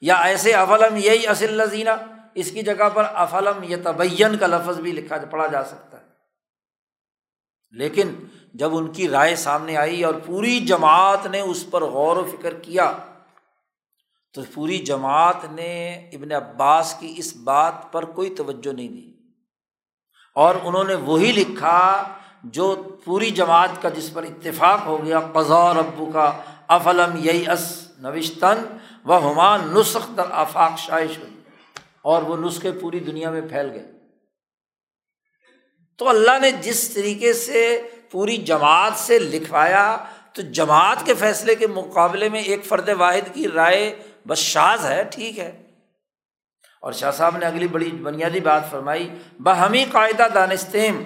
یا 0.00 0.16
ایسے 0.16 0.52
افلم 0.52 0.96
یہی 0.96 1.26
اصل 1.26 1.52
لذینہ 1.52 1.90
اس 2.34 2.50
کی 2.50 2.62
جگہ 2.62 2.88
پر 2.94 3.04
افلم 3.14 3.62
یا 3.62 3.76
تبین 3.84 4.38
کا 4.38 4.46
لفظ 4.46 4.80
بھی 4.80 4.92
لکھا 4.92 5.16
پڑھا 5.30 5.46
جا 5.46 5.64
سکتا 5.64 6.00
ہے۔ 6.00 6.04
لیکن 7.70 8.14
جب 8.54 8.76
ان 8.76 8.92
کی 8.92 9.08
رائے 9.08 9.36
سامنے 9.36 9.76
آئی 9.76 10.04
اور 10.04 10.14
پوری 10.26 10.60
جماعت 10.60 11.26
نے 11.26 11.40
اس 11.40 11.66
پر 11.70 11.82
غور 11.82 12.16
و 12.16 12.24
فکر 12.24 12.54
کیا، 12.54 12.92
تو 14.32 14.42
پوری 14.54 14.78
جماعت 14.78 15.44
نے 15.50 15.94
ابن 16.12 16.32
عباس 16.32 16.94
کی 17.00 17.14
اس 17.16 17.36
بات 17.36 17.74
پر 17.92 18.04
کوئی 18.04 18.34
توجہ 18.34 18.72
نہیں 18.72 18.88
دی۔ 18.88 19.12
اور 20.34 20.54
انہوں 20.62 20.84
نے 20.84 20.94
وہی 20.94 21.32
لکھا 21.32 22.08
جو 22.44 22.74
پوری 23.04 23.30
جماعت 23.30 23.80
کا 23.82 23.88
جس 23.88 24.12
پر 24.12 24.22
اتفاق 24.22 24.86
ہو 24.86 25.04
گیا، 25.04 25.20
قضا 25.32 25.62
ابو 25.68 26.06
کا 26.06 26.30
افلم 26.68 27.16
یئی 27.16 27.44
اس 27.50 27.88
نوشتن 27.98 28.64
و 29.04 29.18
ہمان 29.18 29.68
نسخ 29.74 30.16
در 30.16 30.30
آفاق 30.30 30.78
شائش 30.78 31.18
ہوئی، 31.18 31.34
اور 32.02 32.22
وہ 32.22 32.36
نسخے 32.36 32.72
پوری 32.72 33.00
دنیا 33.00 33.30
میں 33.30 33.40
پھیل 33.40 33.70
گئے۔ 33.70 33.84
تو 35.98 36.08
اللہ 36.08 36.38
نے 36.40 36.50
جس 36.50 36.88
طریقے 36.88 37.32
سے 37.32 37.88
پوری 38.10 38.36
جماعت 38.36 38.98
سے 38.98 39.18
لکھوایا، 39.18 39.96
تو 40.32 40.42
جماعت 40.42 41.04
کے 41.06 41.14
فیصلے 41.14 41.54
کے 41.54 41.66
مقابلے 41.66 42.28
میں 42.28 42.40
ایک 42.40 42.64
فرد 42.64 42.88
واحد 42.88 43.34
کی 43.34 43.48
رائے 43.48 43.84
بس 44.26 44.38
شاز 44.38 44.84
ہے، 44.84 45.02
ٹھیک 45.04 45.38
ہے۔ 45.38 45.50
اور 46.82 46.92
شاہ 46.92 47.10
صاحب 47.10 47.36
نے 47.36 47.46
اگلی 47.46 47.68
بڑی 47.68 47.90
بنیادی 47.90 48.40
بات 48.40 48.70
فرمائی، 48.70 49.08
بہمی 49.38 49.84
قاعدہ 49.92 50.26
دانستیم 50.34 51.04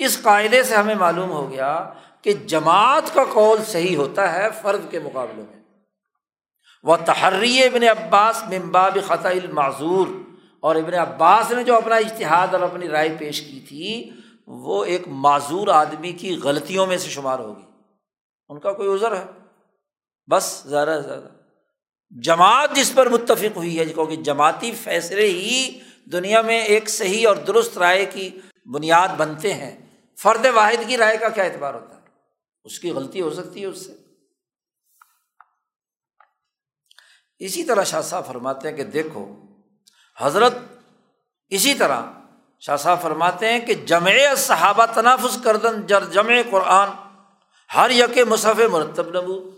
اس 0.00 0.22
قاعدے 0.22 0.62
سے 0.62 0.74
ہمیں 0.74 0.94
معلوم 0.94 1.30
ہو 1.30 1.50
گیا 1.50 1.90
کہ 2.22 2.32
جماعت 2.32 3.14
کا 3.14 3.24
قول 3.32 3.64
صحیح 3.64 3.96
ہوتا 3.96 4.32
ہے 4.32 4.48
فرد 4.62 4.90
کے 4.90 4.98
مقابلے 4.98 5.42
میں۔ 5.50 5.62
وہ 6.82 6.96
تحری 7.04 7.62
ابن 7.62 7.82
عباس 7.82 8.42
ممباب 8.42 8.98
خطا 9.06 9.28
المعذور۔ 9.28 10.06
اور 10.60 10.76
ابن 10.76 10.94
عباس 10.94 11.50
نے 11.50 11.64
جو 11.64 11.76
اپنا 11.76 11.96
اشتہاد 11.96 12.46
اور 12.52 12.60
اپنی 12.60 12.88
رائے 12.88 13.16
پیش 13.18 13.40
کی 13.40 13.60
تھی، 13.60 14.10
وہ 14.46 14.84
ایک 14.84 15.02
معذور 15.06 15.68
آدمی 15.68 16.12
کی 16.12 16.40
غلطیوں 16.44 16.86
میں 16.86 16.98
سے 16.98 17.10
شمار 17.10 17.38
ہوگی۔ 17.38 17.62
ان 18.48 18.60
کا 18.60 18.72
کوئی 18.72 18.88
عذر 18.88 19.16
ہے؟ 19.16 19.24
بس، 20.30 20.62
زیادہ 20.66 21.00
سے 21.02 21.08
زیادہ۔ 21.08 21.28
جماعت 22.20 22.70
جس 22.74 22.94
پر 22.94 23.08
متفق 23.08 23.56
ہوئی 23.56 23.78
ہے، 23.78 23.84
کیونکہ 23.84 24.16
جماعتی 24.16 24.72
فیصلے 24.72 25.26
ہی 25.26 25.80
دنیا 26.12 26.42
میں 26.42 26.60
ایک 26.60 26.88
صحیح 26.90 27.28
اور 27.28 27.36
درست 27.36 27.78
رائے 27.78 28.04
کی 28.04 28.30
بنیاد 28.72 29.08
بنتے 29.16 29.54
ہیں۔ 29.54 29.89
فرد 30.22 30.46
واحد 30.54 30.88
کی 30.88 30.96
رائے 30.96 31.16
کا 31.16 31.28
کیا 31.28 31.44
اعتبار 31.44 31.74
ہوتا 31.74 31.94
ہے؟ 31.96 32.00
اس 32.64 32.78
کی 32.78 32.90
غلطی 32.90 33.20
ہو 33.20 33.30
سکتی 33.30 33.60
ہے 33.60 33.66
اس 33.66 33.86
سے۔ 33.86 33.92
اسی 37.38 37.64
طرح 37.64 37.84
شاہ 37.84 38.00
صاحب 38.00 38.26
فرماتے 38.26 38.68
ہیں 38.68 38.76
کہ 38.76 38.84
دیکھو، 38.84 39.36
حضرت 40.16 40.52
اسی 41.48 41.74
طرح 41.74 42.02
شاہ 42.60 42.76
صاحب 42.76 43.02
فرماتے 43.02 43.52
ہیں 43.52 43.60
کہ 43.60 43.74
جمع 43.74 44.34
صحابہ 44.36 44.86
تنافس 44.94 45.38
کردن 45.44 45.86
جر 45.86 46.04
جمع 46.04 46.32
قرآن 46.50 46.88
ہر 47.76 47.90
یک 47.90 48.18
مصحف 48.28 48.58
مرتب 48.70 49.08
نبو 49.08 49.50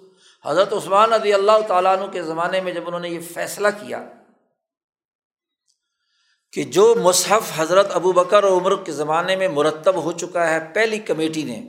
حضرت 0.44 0.72
عثمان 0.72 1.12
رضی 1.12 1.32
اللہ 1.32 1.60
تعالیٰ 1.68 1.98
عنہ 1.98 2.10
کے 2.10 2.22
زمانے 2.22 2.60
میں 2.60 2.72
جب 2.72 2.86
انہوں 2.86 3.00
نے 3.00 3.08
یہ 3.08 3.20
فیصلہ 3.34 3.68
کیا 3.68 4.08
کہ 6.52 6.62
جو 6.62 6.94
مصحف 7.02 7.52
حضرت 7.56 7.90
ابو 7.94 8.12
بکر 8.12 8.44
و 8.44 8.58
عمر 8.58 8.84
کے 8.84 8.92
زمانے 8.92 9.36
میں 9.36 9.48
مرتب 9.48 9.94
ہو 9.94 10.12
چکا 10.12 10.50
ہے، 10.50 10.60
پہلی 10.74 10.98
کمیٹی 10.98 11.42
نے 11.42 11.68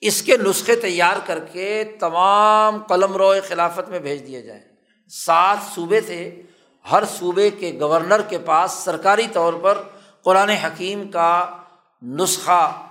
اس 0.00 0.22
کے 0.22 0.36
نسخے 0.36 0.76
تیار 0.76 1.16
کر 1.26 1.38
کے 1.38 1.84
تمام 2.00 2.78
قلم 2.78 3.16
رو 3.16 3.32
خلافت 3.48 3.88
میں 3.88 3.98
بھیج 3.98 4.26
دیا 4.26 4.40
جائے 4.40 4.60
سات 5.08 5.74
صوبے 5.74 6.00
تھے۔ 6.00 6.42
ہر 6.90 7.02
صوبے 7.18 7.50
کے 7.50 7.76
گورنر 7.80 8.22
کے 8.22 8.38
پاس 8.38 8.72
سرکاری 8.72 9.26
طور 9.32 9.52
پر 9.62 9.82
قرآن 10.22 10.48
حکیم 10.48 11.08
کا 11.08 11.56
نسخہ 12.02 12.86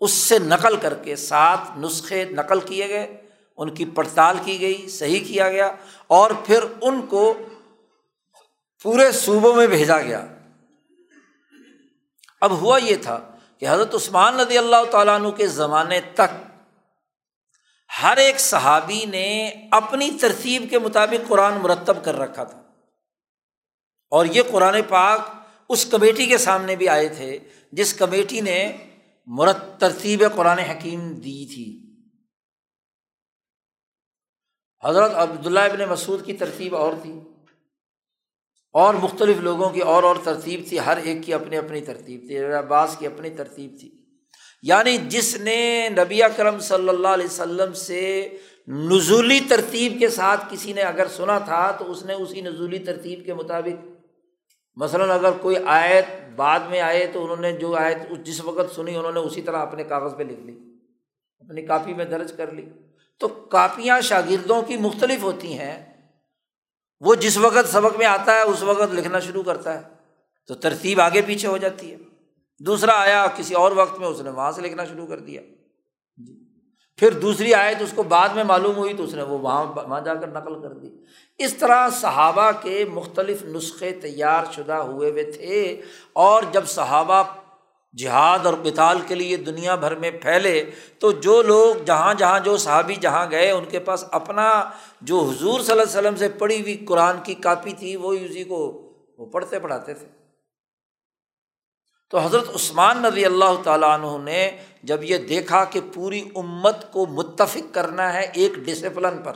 اس 0.00 0.10
سے 0.10 0.38
نقل 0.38 0.76
کر 0.76 0.94
کے 0.94 1.16
سات 1.16 1.58
نسخے 1.78 2.24
نقل 2.24 2.60
کیے 2.60 2.88
گئے۔ 2.88 3.16
ان 3.56 3.74
کی 3.74 3.84
پڑتال 3.84 4.36
کی 4.44 4.60
گئی، 4.60 4.88
صحیح 4.88 5.20
کیا 5.26 5.50
گیا۔ 5.50 5.70
اور 6.06 6.30
پھر 6.46 6.58
ان 6.80 7.02
کو 7.02 7.34
پورے 8.82 9.12
صوبوں 9.12 9.56
میں 9.56 9.66
بھیجا 9.66 10.02
گیا۔ 10.02 10.26
اب 12.40 12.50
ہوا 12.50 12.78
یہ 12.78 12.96
تھا 12.96 13.36
کہ 13.58 13.68
حضرت 13.68 13.94
عثمان 13.94 14.34
ندی 14.34 14.58
اللہ 14.58 14.84
تعالیٰ 14.90 15.20
عنہ 15.20 15.28
کے 15.28 15.46
زمانے 15.46 16.00
تک 16.00 16.46
ہر 18.02 18.16
ایک 18.16 18.40
صحابی 18.40 19.04
نے 19.04 19.50
اپنی 19.70 20.10
ترتیب 20.20 20.66
کے 20.70 20.78
مطابق 20.78 21.28
قرآن 21.28 21.54
مرتب 21.54 22.04
کر 22.04 22.14
رکھا 22.14 22.44
تھا۔ 22.44 22.62
اور 24.10 24.26
یہ 24.26 24.42
قرآن 24.50 24.80
پاک 24.88 25.20
اس 25.68 25.86
کمیٹی 25.86 26.26
کے 26.26 26.38
سامنے 26.38 26.76
بھی 26.76 26.88
آئے 26.88 27.08
تھے 27.08 27.38
جس 27.72 27.94
کمیٹی 27.94 28.40
نے 28.40 28.76
مرت، 29.26 29.56
ترتیب 29.78 30.24
قرآن 30.34 30.58
حکیم 30.58 31.14
دی 31.14 31.46
تھی۔ 31.46 31.82
حضرت 34.84 35.14
عبداللہ 35.14 35.60
ابن 35.60 35.80
مسعود 35.88 36.26
کی 36.26 36.32
ترتیب 36.32 36.76
اور 36.76 36.92
تھی۔ 37.02 37.20
اور 38.76 38.94
مختلف 38.94 39.36
لوگوں 39.40 39.70
کی 39.70 39.80
اور 39.80 40.02
اور 40.02 40.16
ترتیب 40.24 40.60
تھی، 40.68 40.78
ہر 40.80 40.96
ایک 40.96 41.18
کی 41.24 41.34
اپنی 41.34 41.56
اپنی 41.56 41.80
ترتیب 41.80 42.24
تھی 42.26 42.38
عباس 42.38 42.96
کی 42.98 43.06
اپنی 43.06 43.30
ترتیب 43.30 43.76
تھی۔ 43.80 43.90
یعنی 44.62 44.96
جس 44.96 45.36
نے 45.36 45.88
نبی 45.88 46.20
کرم 46.36 46.58
صلی 46.58 46.88
اللہ 46.88 47.08
علیہ 47.08 47.24
وسلم 47.24 47.72
سے 47.72 48.28
نزولی 48.68 49.40
ترتیب 49.48 49.96
کے 49.98 50.08
ساتھ 50.08 50.44
کسی 50.50 50.72
نے 50.72 50.80
اگر 50.82 51.06
سنا 51.08 51.38
تھا، 51.38 51.70
تو 51.70 51.90
اس 51.90 52.04
نے 52.04 52.12
اسی 52.12 52.40
نزولی 52.40 52.78
ترتیب 52.78 53.24
کے 53.26 53.34
مطابق۔ 53.34 53.86
مثلاً 54.76 55.10
اگر 55.10 55.30
کوئی 55.30 55.56
آیت 55.66 56.06
بعد 56.36 56.60
میں 56.60 56.80
آئے، 56.80 57.06
تو 57.12 57.22
انہوں 57.22 57.36
نے 57.36 57.52
جو 57.52 57.76
آیت 57.76 58.26
جس 58.26 58.44
وقت 58.44 58.74
سنی، 58.74 58.96
انہوں 58.96 59.12
نے 59.12 59.20
اسی 59.20 59.42
طرح 59.42 59.58
اپنے 59.58 59.84
کاغذ 59.84 60.16
پہ 60.16 60.22
لکھ 60.22 60.40
لی، 60.40 60.58
اپنی 61.38 61.62
کاپی 61.62 61.94
میں 61.94 62.04
درج 62.04 62.32
کر 62.32 62.52
لی۔ 62.52 62.62
تو 63.18 63.28
کاپیاں 63.28 64.00
شاگردوں 64.00 64.62
کی 64.62 64.76
مختلف 64.76 65.22
ہوتی 65.22 65.58
ہیں 65.58 65.95
وہ 67.00 67.14
جس 67.14 67.36
وقت 67.36 67.72
سبق 67.72 67.96
میں 67.96 68.06
آتا 68.06 68.32
ہے، 68.32 68.42
اس 68.42 68.62
وقت 68.62 68.94
لکھنا 68.94 69.20
شروع 69.20 69.42
کرتا 69.42 69.74
ہے۔ 69.74 69.82
تو 70.46 70.54
ترتیب 70.54 71.00
آگے 71.00 71.22
پیچھے 71.22 71.48
ہو 71.48 71.56
جاتی 71.56 71.92
ہے۔ 71.92 71.96
دوسرا 72.60 72.92
آیا، 72.92 73.26
کسی 73.36 73.54
اور 73.54 73.72
وقت 73.72 73.98
میں 73.98 74.08
اس 74.08 74.20
نے 74.20 74.30
وہاں 74.30 74.52
سے 74.52 74.62
لکھنا 74.62 74.84
شروع 74.84 75.06
کر 75.06 75.18
دیا۔ 75.18 75.42
جی۔ 76.16 76.32
پھر 76.96 77.10
دوسری 77.10 77.54
آئے 77.54 77.74
تو 77.74 77.84
اس 77.84 77.92
کو 77.94 78.02
بعد 78.02 78.28
میں 78.28 78.44
معلوم 78.44 78.76
ہوئی 78.76 78.94
تو 78.94 79.04
اس 79.04 79.14
نے 79.14 79.22
وہ 79.22 79.38
وہاں 79.38 79.64
وہاں 79.64 80.00
جا 80.00 80.14
کر 80.14 80.26
نقل 80.26 80.62
کر 80.62 80.68
دی۔ 80.68 80.90
اس 81.38 81.54
طرح 81.54 81.88
صحابہ 81.90 82.50
کے 82.62 82.84
مختلف 82.84 83.42
نسخے 83.42 83.92
تیار 83.92 84.44
شدہ 84.52 84.72
ہوئے 84.72 85.10
ہوئے 85.10 85.22
تھے۔ 85.22 85.82
اور 86.12 86.42
جب 86.52 86.66
صحابہ 86.66 87.22
جہاد 87.92 88.46
اور 88.46 88.54
کتال 88.64 88.98
کے 89.06 89.14
لیے 89.14 89.36
دنیا 89.36 89.74
بھر 89.74 89.94
میں 89.94 90.10
پھیلے 90.10 90.70
تو 90.98 91.12
جو 91.12 91.42
لوگ 91.42 91.84
جہاں 91.84 92.14
جہاں 92.14 92.40
جو 92.40 92.56
صحابی 92.56 92.94
جہاں 92.94 93.30
گئے، 93.30 93.50
ان 93.50 93.64
کے 93.64 93.78
پاس 93.78 94.04
اپنا 94.10 94.70
جو 95.00 95.20
حضور 95.20 95.60
صلی 95.60 95.72
اللہ 95.72 95.82
علیہ 95.82 95.98
وسلم 95.98 96.16
سے 96.16 96.28
پڑھی 96.28 96.60
ہوئی 96.60 96.76
قرآن 96.76 97.16
کی 97.24 97.34
کاپی 97.34 97.72
تھی 97.72 97.96
وہ 97.96 98.12
اسی 98.12 98.44
کو 98.44 98.82
وہ 99.18 99.26
پڑھتے 99.26 99.58
پڑھاتے 99.58 99.94
تھے۔ 99.94 100.06
تو 102.10 102.18
حضرت 102.18 102.48
عثمان 102.54 103.02
نبی 103.02 103.24
اللہ 103.24 103.62
تعالیٰ 103.64 104.00
عنہ 104.00 104.24
نے 104.24 104.56
جب 104.82 105.04
یہ 105.04 105.16
دیکھا 105.16 105.64
کہ 105.64 105.80
پوری 105.94 106.28
امت 106.34 106.92
کو 106.92 107.06
متفق 107.06 107.74
کرنا 107.74 108.12
ہے 108.12 108.30
ایک 108.34 108.54
ڈسپلن 108.54 109.22
پر 109.22 109.32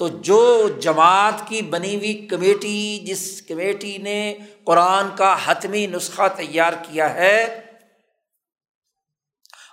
تو 0.00 0.08
جو 0.08 0.68
جماعت 0.80 1.46
کی 1.48 1.62
بنی 1.62 1.94
ہوئی 1.96 2.14
کمیٹی، 2.26 2.98
جس 3.06 3.42
کمیٹی 3.42 3.96
نے 3.98 4.36
قرآن 4.64 5.08
کا 5.16 5.34
حتمی 5.44 5.86
نسخہ 5.86 6.28
تیار 6.36 6.72
کیا 6.82 7.12
ہے، 7.14 7.60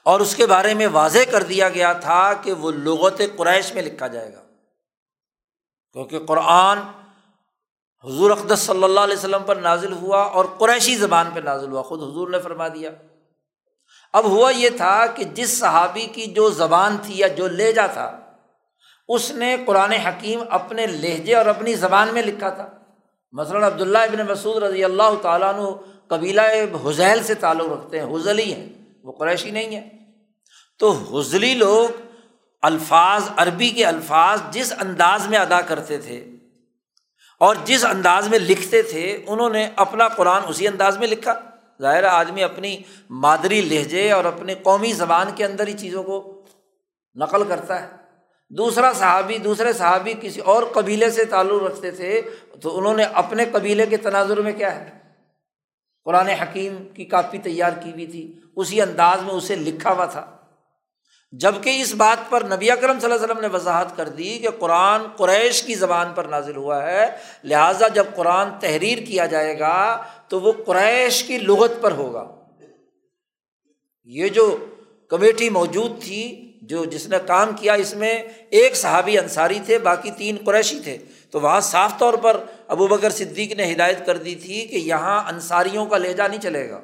اور 0.05 0.19
اس 0.19 0.35
کے 0.35 0.45
بارے 0.45 0.73
میں 0.73 0.87
واضح 0.91 1.31
کر 1.31 1.43
دیا 1.43 1.69
گیا 1.69 1.91
تھا 1.93 2.21
کہ 2.43 2.53
وہ 2.53 2.71
لغت 2.73 3.21
قریش 3.37 3.73
میں 3.73 3.83
لکھا 3.83 4.07
جائے 4.07 4.33
گا۔ 4.33 4.43
کیونکہ 5.95 6.25
قرآن 6.25 6.79
حضور 8.03 8.31
اقدس 8.31 8.59
صلی 8.59 8.83
اللہ 8.83 8.99
علیہ 8.99 9.17
وسلم 9.17 9.43
پر 9.43 9.55
نازل 9.55 9.93
ہوا 9.93 10.21
اور 10.21 10.45
قریشی 10.57 10.95
زبان 10.95 11.29
پہ 11.33 11.39
نازل 11.39 11.71
ہوا، 11.71 11.81
خود 11.81 12.01
حضور 12.01 12.29
نے 12.29 12.39
فرما 12.39 12.67
دیا۔ 12.67 12.91
اب 14.13 14.25
ہوا 14.25 14.49
یہ 14.51 14.69
تھا 14.77 15.05
کہ 15.05 15.23
جس 15.33 15.57
صحابی 15.59 16.05
کی 16.05 16.25
جو 16.33 16.49
زبان 16.49 16.97
تھی 17.03 17.17
یا 17.17 17.27
جو 17.27 17.47
لہجہ 17.47 17.87
تھا 17.93 18.09
اس 19.09 19.31
نے 19.31 19.55
قرآن 19.65 19.91
حکیم 19.91 20.39
اپنے 20.49 20.87
لہجے 20.87 21.35
اور 21.35 21.45
اپنی 21.45 21.73
زبان 21.73 22.07
میں 22.13 22.21
لکھا 22.21 22.49
تھا۔ 22.49 22.69
مثلاً 23.31 23.63
عبداللہ 23.63 23.97
ابن 23.97 24.31
مسعود 24.31 24.63
رضی 24.63 24.83
اللہ 24.83 25.15
تعالیٰ 25.21 25.53
عنہ 25.53 25.67
قبیلہ 26.07 26.41
حزیل 26.85 27.23
سے 27.23 27.33
تعلق 27.33 27.71
رکھتے 27.71 27.99
ہیں 27.99 28.15
حضلی 28.15 28.53
ہیں، 28.53 28.69
وہ 29.03 29.11
قریشی 29.11 29.51
نہیں 29.51 29.75
ہے 29.75 29.89
تو 30.79 30.91
حضلی 30.91 31.53
لوگ 31.53 32.01
الفاظ، 32.61 33.29
عربی 33.37 33.69
کے 33.69 33.85
الفاظ 33.85 34.41
جس 34.51 34.73
انداز 34.79 35.27
میں 35.27 35.37
ادا 35.37 35.61
کرتے 35.61 35.97
تھے 35.97 36.25
اور 37.39 37.55
جس 37.65 37.85
انداز 37.85 38.27
میں 38.27 38.39
لکھتے 38.39 38.81
تھے، 38.81 39.23
انہوں 39.27 39.49
نے 39.49 39.69
اپنا 39.75 40.07
قرآن 40.07 40.41
اسی 40.47 40.67
انداز 40.67 40.97
میں 40.97 41.07
لکھا۔ 41.07 41.39
ظاہر 41.81 42.03
آدمی 42.03 42.43
اپنی 42.43 42.77
مادری 43.09 43.61
لہجے 43.61 44.11
اور 44.11 44.25
اپنے 44.25 44.55
قومی 44.55 44.93
زبان 44.93 45.27
کے 45.35 45.45
اندر 45.45 45.67
ہی 45.67 45.73
چیزوں 45.73 46.03
کو 46.03 46.45
نقل 47.15 47.43
کرتا 47.43 47.81
ہے۔ 47.81 47.99
دوسرا 48.49 48.93
صحابی، 48.93 49.37
دوسرے 49.37 49.73
صحابی 49.73 50.13
کسی 50.21 50.39
اور 50.39 50.63
قبیلے 50.63 51.11
سے 51.11 51.25
تعلق 51.25 51.63
رکھتے 51.63 51.91
تھے، 51.91 52.21
تو 52.61 52.77
انہوں 52.77 52.97
نے 52.97 53.03
اپنے 53.03 53.45
قبیلے 53.51 53.85
کے 53.85 53.97
تناظر 53.97 54.41
میں 54.41 54.51
کیا 54.51 54.75
ہے؟ 54.75 54.99
قرآن 56.05 56.27
حکیم 56.27 56.87
کی 56.87 57.05
کاپی 57.05 57.37
تیار 57.37 57.71
کی 57.83 57.91
ہوئی 57.91 58.07
تھی، 58.07 58.33
اسی 58.55 58.81
انداز 58.81 59.23
میں 59.23 59.33
اسے 59.33 59.55
لکھا 59.55 59.91
ہوا 59.91 60.05
تھا۔ 60.05 60.35
جبکہ 61.31 61.81
اس 61.81 61.93
بات 61.93 62.29
پر 62.29 62.43
نبی 62.43 62.71
اکرم 62.71 62.99
صلی 62.99 63.11
اللہ 63.11 63.15
علیہ 63.15 63.25
وسلم 63.25 63.41
نے 63.41 63.47
وضاحت 63.47 63.97
کر 63.97 64.09
دی 64.09 64.39
کہ 64.39 64.49
قرآن 64.49 65.01
قریش 65.15 65.63
کی 65.63 65.75
زبان 65.75 66.07
پر 66.15 66.23
نازل 66.23 66.55
ہوا 66.55 66.83
ہے، 66.83 67.17
لہٰذا 67.43 67.87
جب 67.87 68.05
قرآن 68.15 68.49
تحریر 68.59 68.97
کیا 68.97 69.25
جائے 69.25 69.59
گا، 69.59 70.03
تو 70.27 70.39
وہ 70.39 70.51
قریش 70.65 71.23
کی 71.23 71.37
لغت 71.37 71.71
پر 71.81 71.91
ہوگا۔ 71.91 72.27
یہ 74.03 74.27
جو 74.27 74.57
کمیٹی 75.09 75.49
موجود 75.49 76.03
تھی 76.03 76.48
جو 76.69 76.85
جس 76.85 77.07
نے 77.07 77.17
کام 77.27 77.55
کیا 77.55 77.73
اس 77.73 77.93
میں 77.93 78.23
ایک 78.49 78.75
صحابی 78.75 79.17
انصاری 79.17 79.59
تھے، 79.65 79.77
باقی 79.77 80.11
تین 80.11 80.37
قریشی 80.45 80.79
تھے۔ 80.79 80.97
تو 81.31 81.41
وہاں 81.41 81.61
صاف 81.61 81.93
طور 81.99 82.13
پر 82.13 82.43
ابو 82.67 82.87
بکر 82.87 83.09
صدیق 83.09 83.51
نے 83.51 83.73
ہدایت 83.73 84.05
کر 84.05 84.17
دی 84.17 84.35
تھی 84.35 84.67
کہ 84.67 84.75
یہاں 84.75 85.33
انصاریوں 85.33 85.85
کا 85.85 85.97
لہجہ 85.97 86.23
نہیں 86.23 86.41
چلے 86.41 86.69
گا۔ 86.69 86.81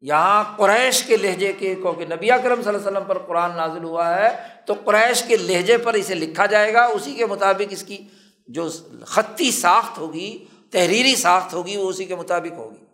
یہاں 0.00 0.56
قریش 0.56 1.02
کے 1.02 1.16
لہجے 1.16 1.52
کے، 1.52 1.74
کیونکہ 1.74 2.04
نبی 2.04 2.28
کرم 2.28 2.62
صلی 2.62 2.68
اللہ 2.68 2.68
علیہ 2.68 2.88
وسلم 2.88 3.04
پر 3.04 3.18
قرآن 3.18 3.56
نازل 3.56 3.84
ہوا 3.84 4.16
ہے، 4.16 4.28
تو 4.66 4.74
قریش 4.74 5.22
کے 5.22 5.36
لہجے 5.36 5.78
پر 5.78 5.94
اسے 5.94 6.14
لکھا 6.14 6.46
جائے 6.46 6.72
گا۔ 6.72 6.84
اسی 6.84 7.14
کے 7.14 7.26
مطابق 7.26 7.66
اس 7.70 7.82
کی 7.82 7.98
جو 8.46 8.68
خطی 9.06 9.50
ساخت 9.50 9.98
ہوگی، 9.98 10.44
تحریری 10.70 11.16
ساخت 11.16 11.54
ہوگی، 11.54 11.76
وہ 11.76 11.88
اسی 11.88 12.04
کے 12.04 12.16
مطابق 12.16 12.52
ہوگی۔ 12.52 12.84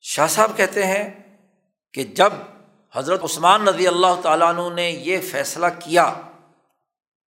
شاہ 0.00 0.26
صاحب 0.26 0.56
کہتے 0.56 0.86
ہیں 0.86 1.23
کہ 1.94 2.04
جب 2.04 2.32
حضرت 2.94 3.24
عثمان 3.24 3.64
نبی 3.64 3.86
اللہ 3.88 4.20
تعالیٰ 4.22 4.48
عنہ 4.48 4.74
نے 4.74 4.90
یہ 4.90 5.18
فیصلہ 5.20 5.66
کیا، 5.78 6.12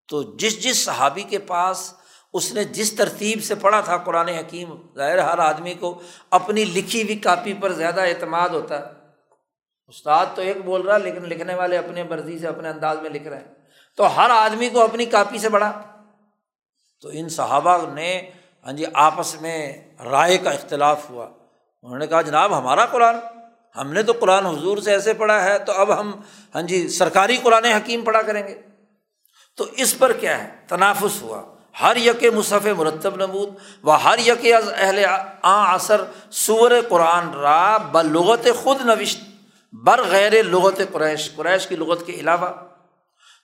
تو 0.07 0.24
جس 0.38 0.63
جس 0.63 0.86
صحابی 0.86 1.24
کے 1.24 1.39
پاس 1.39 1.93
اس 2.34 2.53
نے 2.53 2.63
جس 2.63 2.93
ترتیب 2.93 3.43
سے 3.43 3.55
پڑھا 3.55 3.82
تھا 3.82 3.97
قرآن 3.97 4.30
حکیم، 4.30 4.76
ظاہر 4.95 5.18
ہر 5.18 5.39
آدمی 5.39 5.74
کو 5.74 6.01
اپنی 6.30 6.65
لکھی 6.65 7.03
ہوئی 7.03 7.15
کاپی 7.15 7.53
پر 7.53 7.74
زیادہ 7.74 8.01
اعتماد 8.01 8.49
ہوتا 8.49 8.80
ہے۔ 8.80 8.93
استاد 9.88 10.26
تو 10.36 10.41
ایک 10.41 10.65
بول 10.65 10.82
رہا 10.82 10.95
ہے، 10.95 10.99
لیکن 10.99 11.24
لکھنے 11.24 11.55
والے 11.55 11.78
اپنے 11.78 12.03
مرضی 12.03 12.39
سے 12.39 12.47
اپنے 12.47 12.70
انداز 12.70 12.97
میں 13.01 13.09
لکھ 13.09 13.28
رہے 13.28 13.38
ہیں۔ 13.38 13.53
تو 13.95 14.15
ہر 14.15 14.30
آدمی 14.30 14.70
کو 14.70 14.82
اپنی 14.82 15.05
کاپی 15.05 15.38
سے 15.38 15.49
پڑھا 15.49 15.82
تو 17.01 17.09
ان 17.13 17.30
صحابہ 17.30 17.93
نے 17.93 18.30
ہاں 18.65 18.74
جی 18.74 18.86
آپس 18.93 19.41
میں 19.41 19.74
رائے 20.03 20.38
کا 20.38 20.49
اختلاف 20.49 21.09
ہوا۔ 21.09 21.30
انہوں 21.84 21.99
نے 21.99 22.07
کہا، 22.07 22.22
جناب، 22.22 22.57
ہمارا 22.57 22.86
قرآن 22.86 23.15
ہم 23.82 23.93
نے 23.93 24.03
تو 24.03 24.13
قرآن 24.19 24.45
حضور 24.45 24.78
سے 24.78 24.91
ایسے 24.91 25.13
پڑھا 25.13 25.43
ہے 25.43 25.59
تو 25.59 25.71
اب 25.71 25.99
ہم 25.99 26.11
ہاں 26.55 26.61
جی 26.61 26.88
سرکاری 26.88 27.38
قرآن 27.43 27.65
حکیم 27.65 28.01
پڑھا 28.01 28.21
کریں 28.21 28.47
گے۔ 28.47 28.61
تو 29.55 29.65
اس 29.71 29.97
پر 29.97 30.13
کیا 30.13 30.43
ہے؟ 30.43 30.49
تنافس 30.67 31.21
ہوا۔ 31.21 31.41
ہر 31.82 31.95
یک 31.95 32.23
مصحف 32.36 32.65
مرتب 32.65 33.15
نبود 33.15 33.49
و 33.84 33.91
ہر 33.91 34.17
یک 34.25 34.53
اہل 34.78 35.05
آ 35.41 35.73
اثر 35.73 36.03
سور 36.32 36.71
قرآن 36.89 37.34
را 37.34 37.78
بلغت 37.78 38.47
خود 38.63 38.82
نوشت، 38.82 39.19
بر 39.73 40.01
غیر 40.03 40.43
لغت 40.43 40.82
قریش۔ 40.91 41.36
قریش 41.36 41.67
کی 41.67 41.75
لغت 41.75 42.05
کے 42.05 42.13
علاوہ۔ 42.13 42.47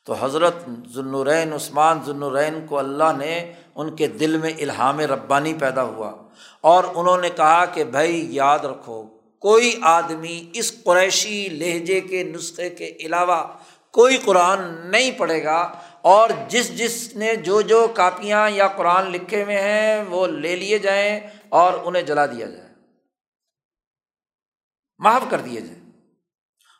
تو 0.05 0.13
حضرت 0.19 0.55
ذنورین 0.93 1.53
عثمان 1.53 1.99
ذنورین 2.05 2.65
کو 2.67 2.79
اللہ 2.79 3.17
نے 3.17 3.51
ان 3.75 3.95
کے 3.95 4.07
دل 4.07 4.37
میں 4.37 4.53
الہام 4.59 4.99
ربانی 4.99 5.53
پیدا 5.53 5.83
ہوا 5.83 6.11
اور 6.61 6.83
انہوں 6.95 7.17
نے 7.17 7.29
کہا 7.29 7.65
کہ 7.65 7.83
بھائی، 7.83 8.35
یاد 8.35 8.59
رکھو 8.59 9.22
کوئی 9.43 9.79
آدمی 9.81 10.49
اس 10.53 10.83
قریشی 10.83 11.49
لہجے 11.49 12.01
کے 12.01 12.23
نسخے 12.23 12.69
کے 12.69 12.87
علاوہ 12.99 13.43
کوئی 13.91 14.17
قرآن 14.17 14.59
نہیں 14.91 15.11
پڑھے 15.11 15.43
گا 15.43 15.73
اور 16.01 16.29
جس 16.47 16.77
جس 16.77 17.15
نے 17.15 17.35
جو 17.35 17.61
جو 17.61 17.87
کاپیاں 17.95 18.49
یا 18.49 18.67
قرآن 18.67 19.11
لکھے 19.11 19.43
ہوئے 19.43 19.61
ہیں 19.61 20.03
وہ 20.03 20.27
لے 20.27 20.55
لیے 20.55 20.79
جائیں 20.79 21.19
اور 21.49 21.73
انہیں 21.83 22.03
جلا 22.03 22.25
دیا 22.25 22.45
جائے۔ 22.45 22.69
معاف 24.99 25.21
کر 25.29 25.37
دیے 25.37 25.61
جائیں۔ 25.61 25.91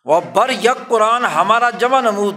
وہ 0.06 0.22
بر 0.34 0.50
یک 0.50 0.88
قرآن 0.88 1.26
ہمارا 1.26 1.70
جمع 1.70 2.02
نمود۔ 2.02 2.36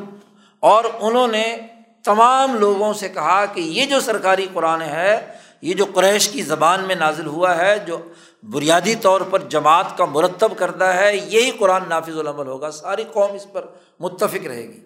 اور 0.60 0.84
انہوں 1.00 1.28
نے 1.28 1.56
تمام 2.04 2.54
لوگوں 2.54 2.92
سے 2.92 3.08
کہا 3.08 3.46
کہ 3.46 3.60
یہ 3.60 3.86
جو 3.86 4.00
سرکاری 4.00 4.46
قرآن 4.52 4.82
ہے 4.82 5.38
یہ 5.66 5.74
جو 5.74 5.84
قریش 5.94 6.28
کی 6.28 6.42
زبان 6.42 6.84
میں 6.84 6.94
نازل 6.94 7.26
ہوا 7.26 7.56
ہے، 7.56 7.78
جو 7.78 7.98
بنیادی 8.42 8.94
طور 8.94 9.20
پر 9.20 9.38
جماعت 9.38 9.98
کا 9.98 10.04
مرتب 10.04 10.52
کرتا 10.56 10.94
ہے، 10.94 11.16
یہی 11.16 11.50
قرآن 11.50 11.82
نافذ 11.88 12.18
العمل 12.18 12.46
ہوگا۔ 12.46 12.70
ساری 12.70 13.04
قوم 13.12 13.32
اس 13.32 13.46
پر 13.52 13.66
متفق 14.00 14.46
رہے 14.46 14.68
گی۔ 14.68 14.80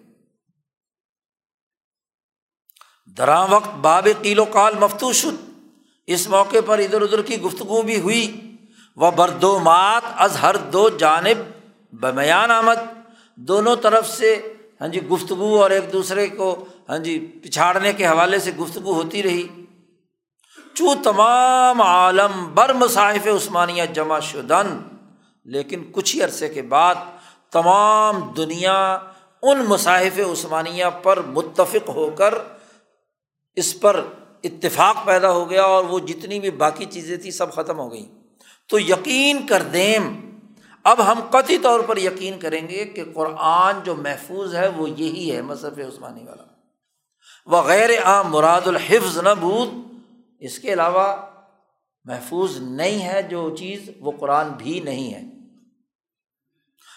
درا 3.17 3.43
وقت 3.43 3.75
باب 3.75 4.07
قیل 4.21 4.39
و 4.39 4.45
کال 4.45 4.73
مفتو 4.79 5.13
شد۔ 5.13 5.49
اس 6.07 6.29
موقع 6.29 6.57
پر 6.65 6.79
ادھر 6.79 7.01
ادھر 7.01 7.21
کی 7.21 7.41
گفتگو 7.41 7.81
بھی 7.81 7.99
ہوئی۔ 7.99 8.55
وہ 8.95 9.11
بردو 9.11 9.59
مات 9.59 10.03
از 10.17 10.37
ہر 10.41 10.55
دو 10.55 10.89
جانب 10.89 11.37
بمیان 11.91 12.51
آمد۔ 12.51 13.07
دونوں 13.35 13.75
طرف 13.75 14.09
سے 14.09 14.53
ہاں 14.81 14.87
جی 14.87 15.07
گفتگو 15.07 15.61
اور 15.63 15.69
ایک 15.69 15.93
دوسرے 15.93 16.27
کو 16.27 16.65
ہاں 16.89 16.97
جی 16.97 17.39
پچھاڑنے 17.43 17.93
کے 17.93 18.07
حوالے 18.07 18.39
سے 18.39 18.51
گفتگو 18.51 18.93
ہوتی 18.93 19.23
رہی۔ 19.23 19.47
چوں 20.73 20.95
تمام 21.03 21.81
عالم 21.81 22.53
بر 22.53 22.73
مصائف 22.73 23.27
عثمانیہ 23.27 23.83
جمع 23.93 24.19
شدن، 24.19 24.79
لیکن 25.45 25.83
کچھ 25.91 26.15
ہی 26.15 26.23
عرصے 26.23 26.49
کے 26.49 26.61
بعد 26.61 26.95
تمام 27.51 28.33
دنیا 28.37 28.99
ان 29.41 29.65
مصائف 29.67 30.19
عثمانیہ 30.19 30.85
پر 31.03 31.21
متفق 31.21 31.89
ہو 31.89 32.09
کر 32.09 32.33
اس 33.55 33.79
پر 33.79 34.05
اتفاق 34.43 35.05
پیدا 35.05 35.31
ہو 35.31 35.49
گیا 35.49 35.63
اور 35.63 35.83
وہ 35.83 35.99
جتنی 35.99 36.39
بھی 36.39 36.49
باقی 36.49 36.85
چیزیں 36.85 37.17
تھیں 37.17 37.31
سب 37.31 37.53
ختم 37.53 37.79
ہو 37.79 37.91
گئیں۔ 37.93 38.05
تو 38.69 38.79
یقین 38.79 39.45
کر 39.47 39.61
دیم 39.61 40.29
اب 40.83 41.11
ہم 41.11 41.19
قطعی 41.29 41.57
طور 41.57 41.79
پر 41.79 41.97
یقین 41.97 42.39
کریں 42.39 42.69
گے 42.69 42.85
کہ 42.85 43.03
قرآن 43.13 43.79
جو 43.83 43.95
محفوظ 43.95 44.55
ہے 44.55 44.67
وہ 44.67 44.89
یہی 44.89 45.35
ہے 45.35 45.41
مصرف 45.41 45.77
عثمانی 45.77 46.23
والا۔ 46.23 46.43
وہ 47.45 47.61
غیر 47.61 47.89
عام 48.03 48.31
مراد 48.31 48.67
الحفظ 48.67 49.17
نہ 49.17 49.33
بود۔ 49.39 49.90
اس 50.41 50.59
کے 50.59 50.73
علاوہ 50.73 51.15
محفوظ 52.03 52.57
نہیں 52.57 53.07
ہے 53.07 53.21
جو 53.21 53.55
چیز، 53.55 53.89
وہ 53.99 54.11
قرآن 54.19 54.49
بھی 54.49 54.79
نہیں 54.79 55.13
ہے۔ 55.13 55.23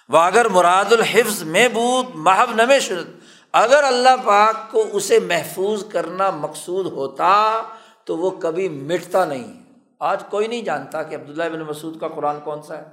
وہ 0.08 0.18
اگر 0.18 0.48
مراد 0.48 0.92
الحفظ 0.92 1.42
میں 1.42 1.68
بود، 1.68 2.06
محب 2.14 2.50
نم 2.50 2.72
شرط، 2.80 3.06
اگر 3.52 3.82
اللہ 3.82 4.26
پاک 4.26 4.70
کو 4.70 4.84
اسے 4.92 5.18
محفوظ 5.18 5.84
کرنا 5.88 6.30
مقصود 6.30 6.86
ہوتا 6.86 7.62
تو 8.04 8.16
وہ 8.16 8.30
کبھی 8.30 8.68
مٹتا 8.68 9.24
نہیں۔ 9.24 9.62
آج 10.00 10.22
کوئی 10.30 10.46
نہیں 10.46 10.62
جانتا 10.62 11.02
کہ 11.02 11.14
عبداللہ 11.14 11.56
بن 11.56 11.62
مسعود 11.62 12.00
کا 12.00 12.08
قرآن 12.08 12.40
کون 12.44 12.62
سا 12.62 12.78
ہے۔ 12.78 12.84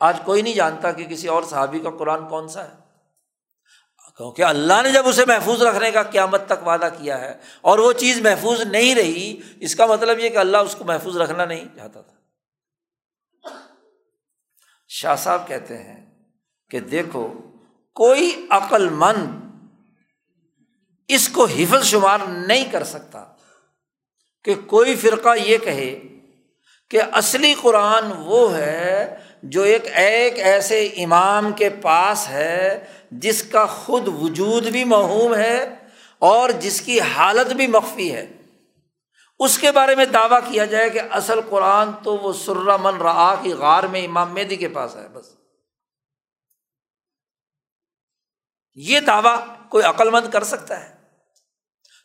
آج 0.00 0.20
کوئی 0.24 0.42
نہیں 0.42 0.54
جانتا 0.54 0.92
کہ 0.92 1.04
کسی 1.04 1.28
اور 1.28 1.42
صحابی 1.42 1.78
کا 1.78 1.90
قرآن 1.90 2.28
کون 2.28 2.48
سا 2.48 2.64
ہے۔ 2.64 2.77
کیونکہ 4.18 4.42
اللہ 4.42 4.82
نے 4.82 4.92
جب 4.92 5.08
اسے 5.08 5.24
محفوظ 5.26 5.62
رکھنے 5.62 5.90
کا 5.90 6.02
قیامت 6.02 6.46
تک 6.46 6.66
وعدہ 6.66 6.88
کیا 6.98 7.20
ہے 7.20 7.34
اور 7.60 7.78
وہ 7.78 7.92
چیز 7.92 8.20
محفوظ 8.20 8.60
نہیں 8.60 8.94
رہی، 8.94 9.40
اس 9.60 9.74
کا 9.74 9.86
مطلب 9.86 10.18
یہ 10.18 10.28
کہ 10.28 10.36
اللہ 10.36 10.56
اس 10.56 10.74
کو 10.74 10.84
محفوظ 10.84 11.16
رکھنا 11.16 11.44
نہیں 11.44 11.64
چاہتا 11.76 12.00
تھا۔ 12.00 12.14
شاہ 14.88 15.16
صاحب 15.16 15.48
کہتے 15.48 15.78
ہیں 15.78 16.00
کہ 16.70 16.80
دیکھو، 16.80 17.28
کوئی 17.92 18.46
عقل 18.50 18.88
مند 18.88 19.48
اس 21.08 21.28
کو 21.28 21.44
حفظ 21.44 21.84
شمار 21.84 22.18
نہیں 22.28 22.64
کر 22.72 22.84
سکتا 22.84 23.24
کہ 24.44 24.54
کوئی 24.66 24.96
فرقہ 24.96 25.36
یہ 25.44 25.58
کہے 25.58 25.98
کہ 26.90 27.00
اصلی 27.12 27.54
قرآن 27.60 28.12
وہ 28.18 28.56
ہے 28.56 29.16
جو 29.42 29.62
ایک 29.62 29.86
ایک 29.94 30.38
ایسے 30.38 30.86
امام 30.86 31.52
کے 31.52 31.68
پاس 31.68 32.28
ہے 32.28 32.84
جس 33.10 33.42
کا 33.42 33.66
خود 33.66 34.08
وجود 34.08 34.66
بھی 34.66 34.84
محوم 34.84 35.34
ہے 35.34 35.86
اور 36.18 36.50
جس 36.50 36.80
کی 36.80 37.00
حالت 37.00 37.52
بھی 37.52 37.66
مخفی 37.66 38.14
ہے۔ 38.14 38.32
اس 39.38 39.58
کے 39.58 39.72
بارے 39.72 39.94
میں 39.94 40.04
دعویٰ 40.04 40.40
کیا 40.50 40.64
جائے 40.64 40.90
کہ 40.90 41.00
اصل 41.10 41.40
قرآن 41.50 41.92
تو 42.02 42.16
وہ 42.16 42.32
سرہ 42.32 42.76
من 42.82 42.96
را 43.00 43.34
کی 43.42 43.52
غار 43.52 43.82
میں 43.82 44.04
امام 44.04 44.34
میدی 44.34 44.56
کے 44.56 44.68
پاس 44.68 44.96
ہے، 44.96 45.08
بس۔ 45.08 45.26
یہ 48.74 49.00
دعویٰ 49.00 49.46
کوئی 49.68 49.84
عقل 49.84 50.10
مند 50.10 50.30
کر 50.30 50.44
سکتا 50.44 50.80
ہے؟ 50.80 50.97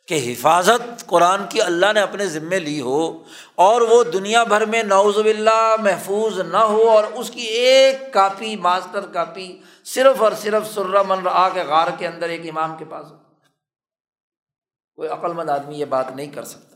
کہ 0.07 0.31
حفاظت 0.31 1.07
قرآن 1.07 1.43
کی 1.49 1.61
اللہ 1.61 1.93
نے 1.93 1.99
اپنے 1.99 2.27
ذمے 2.27 2.59
لی 2.59 2.81
ہو 2.81 3.23
اور 3.55 3.81
وہ 3.81 4.03
دنیا 4.03 4.43
بھر 4.43 4.65
میں 4.65 4.83
نوز 4.83 5.17
اللہ 5.17 5.75
محفوظ 5.79 6.39
نہ 6.39 6.57
ہو 6.57 6.89
اور 6.89 7.03
اس 7.13 7.29
کی 7.29 7.41
ایک 7.41 8.13
کاپی 8.13 8.55
ماسٹر 8.55 9.01
کاپی 9.01 9.57
صرف 9.85 10.21
اور 10.21 10.31
صرف 10.41 10.73
سرہ 10.73 11.03
من 11.03 11.19
رہا 11.19 11.49
کے 11.49 11.63
غار 11.63 11.87
کے 11.97 12.07
اندر 12.07 12.29
ایک 12.29 12.41
امام 12.49 12.77
کے 12.77 12.85
پاس 12.85 13.11
ہو۔ 13.11 13.17
کوئی 14.95 15.09
عقل 15.09 15.33
مند 15.33 15.49
آدمی 15.49 15.79
یہ 15.79 15.85
بات 15.85 16.15
نہیں 16.15 16.31
کر 16.31 16.43
سکتا۔ 16.43 16.75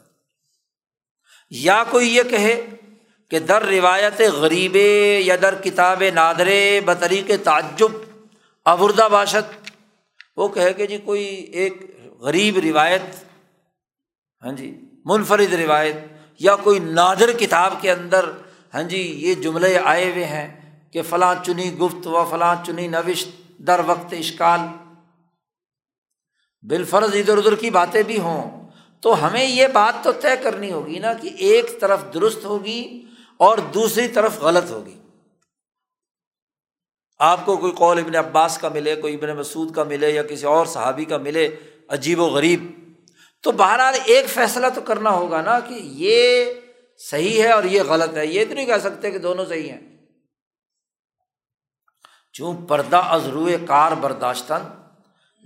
یا 1.49 1.84
کوئی 1.89 2.15
یہ 2.15 2.23
کہے 2.23 2.65
کہ 3.30 3.39
در 3.39 3.63
روایت 3.63 4.21
غریب 4.21 4.75
یا 5.19 5.36
در 5.41 5.55
کتاب 5.55 6.03
نادرے 6.13 6.82
بطریق 6.86 7.32
تعجب 7.43 7.91
آبردہ 8.65 9.07
باشد۔ 9.11 9.69
وہ 10.38 10.47
کہے 10.47 10.73
کہ 10.73 10.86
جی 10.86 10.97
کوئی 10.97 11.25
ایک 11.25 11.97
غریب 12.22 12.57
روایت 12.57 13.01
ہاں 14.43 14.51
جی 14.51 14.82
منفرد 15.05 15.53
روایت 15.53 15.95
یا 16.39 16.55
کوئی 16.55 16.80
نادر 16.80 17.32
کتاب 17.32 17.74
کے 17.82 17.91
اندر 17.91 18.30
ہاں 18.74 18.84
جی 18.84 18.97
یہ 18.97 19.36
جملے 19.36 19.78
آئے 19.78 20.11
ہوئے 20.11 20.26
ہیں 20.26 20.47
کہ 20.91 21.01
فلاں 21.01 21.36
چنی 21.45 21.78
گفت 21.78 22.07
و 22.07 22.26
فلاں 22.26 22.55
چنی 22.65 22.88
نوشت، 22.88 23.28
در 23.59 23.80
وقت 23.86 24.13
اشکال۔ 24.13 24.59
بالفرض 26.61 27.15
ادھر 27.15 27.38
ادھر 27.38 27.55
کی 27.55 27.70
باتیں 27.70 28.03
بھی 28.03 28.20
ہوں، 28.20 28.70
تو 29.01 29.28
ہمیں 29.28 29.45
یہ 29.45 29.68
بات 29.68 30.03
تو 30.03 30.11
طے 30.11 30.36
کرنی 30.43 30.72
ہوگی 30.72 30.99
نا 30.99 31.13
کہ 31.13 31.30
ایک 31.38 31.80
طرف 31.80 32.01
درست 32.13 32.45
ہوگی 32.45 33.05
اور 33.38 33.57
دوسری 33.57 34.07
طرف 34.07 34.39
غلط 34.39 34.72
ہوگی۔ 34.72 34.99
آپ 37.20 37.45
کو 37.45 37.57
کوئی 37.57 37.72
قول 37.72 37.99
ابن 37.99 38.15
عباس 38.15 38.57
کا 38.57 38.70
ملے، 38.70 38.95
کوئی 38.95 39.15
ابن 39.15 39.38
مسعود 39.38 39.76
کا 39.76 39.84
ملے 39.84 40.09
یا 40.09 40.24
کسی 40.24 40.45
اور 40.45 40.65
صحابی 40.65 41.05
کا 41.05 41.18
ملے 41.18 41.55
عجیب 41.89 42.19
و 42.19 42.25
غریب۔ 42.25 42.71
تو 43.43 43.51
بہرحال 43.51 43.93
ایک 44.05 44.29
فیصلہ 44.29 44.67
تو 44.75 44.81
کرنا 44.81 45.09
ہوگا 45.09 45.41
نا 45.41 45.59
کہ 45.59 45.73
یہ 45.73 46.53
صحیح 46.97 47.43
ہے 47.43 47.51
اور 47.51 47.63
یہ 47.63 47.81
غلط 47.83 48.17
ہے۔ 48.17 48.25
یہ 48.25 48.45
تو 48.45 48.53
نہیں 48.53 48.65
کہہ 48.65 48.77
سکتے 48.83 49.11
کہ 49.11 49.17
دونوں 49.17 49.45
صحیح 49.45 49.69
ہیں۔ 49.69 49.97
چوں 52.33 52.67
پردہ 52.67 52.97
ازرو 52.97 53.49
کار 53.67 53.91
برداشتن 53.91 54.67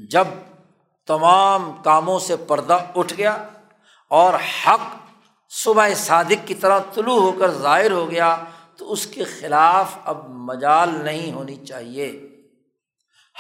جب 0.10 0.28
تمام 1.08 1.82
کاموں 1.84 2.20
سے 2.20 2.36
پردہ 2.36 2.78
اٹھ 2.96 3.14
گیا 3.18 3.48
اور 4.08 4.34
حق 4.34 4.96
صبح 5.50 5.90
صادق 5.96 6.48
کی 6.48 6.56
طرح 6.56 6.80
طلوع 6.94 7.22
ہو 7.22 7.32
کر 7.32 7.52
ظاہر 7.52 7.92
ہو 7.92 8.12
گیا، 8.12 8.44
تو 8.78 8.92
اس 8.92 9.08
کے 9.08 9.24
خلاف 9.24 9.98
اب 10.06 10.30
مجال 10.30 10.90
نہیں 11.04 11.32
ہونی 11.32 11.56
چاہیے۔ 11.56 12.31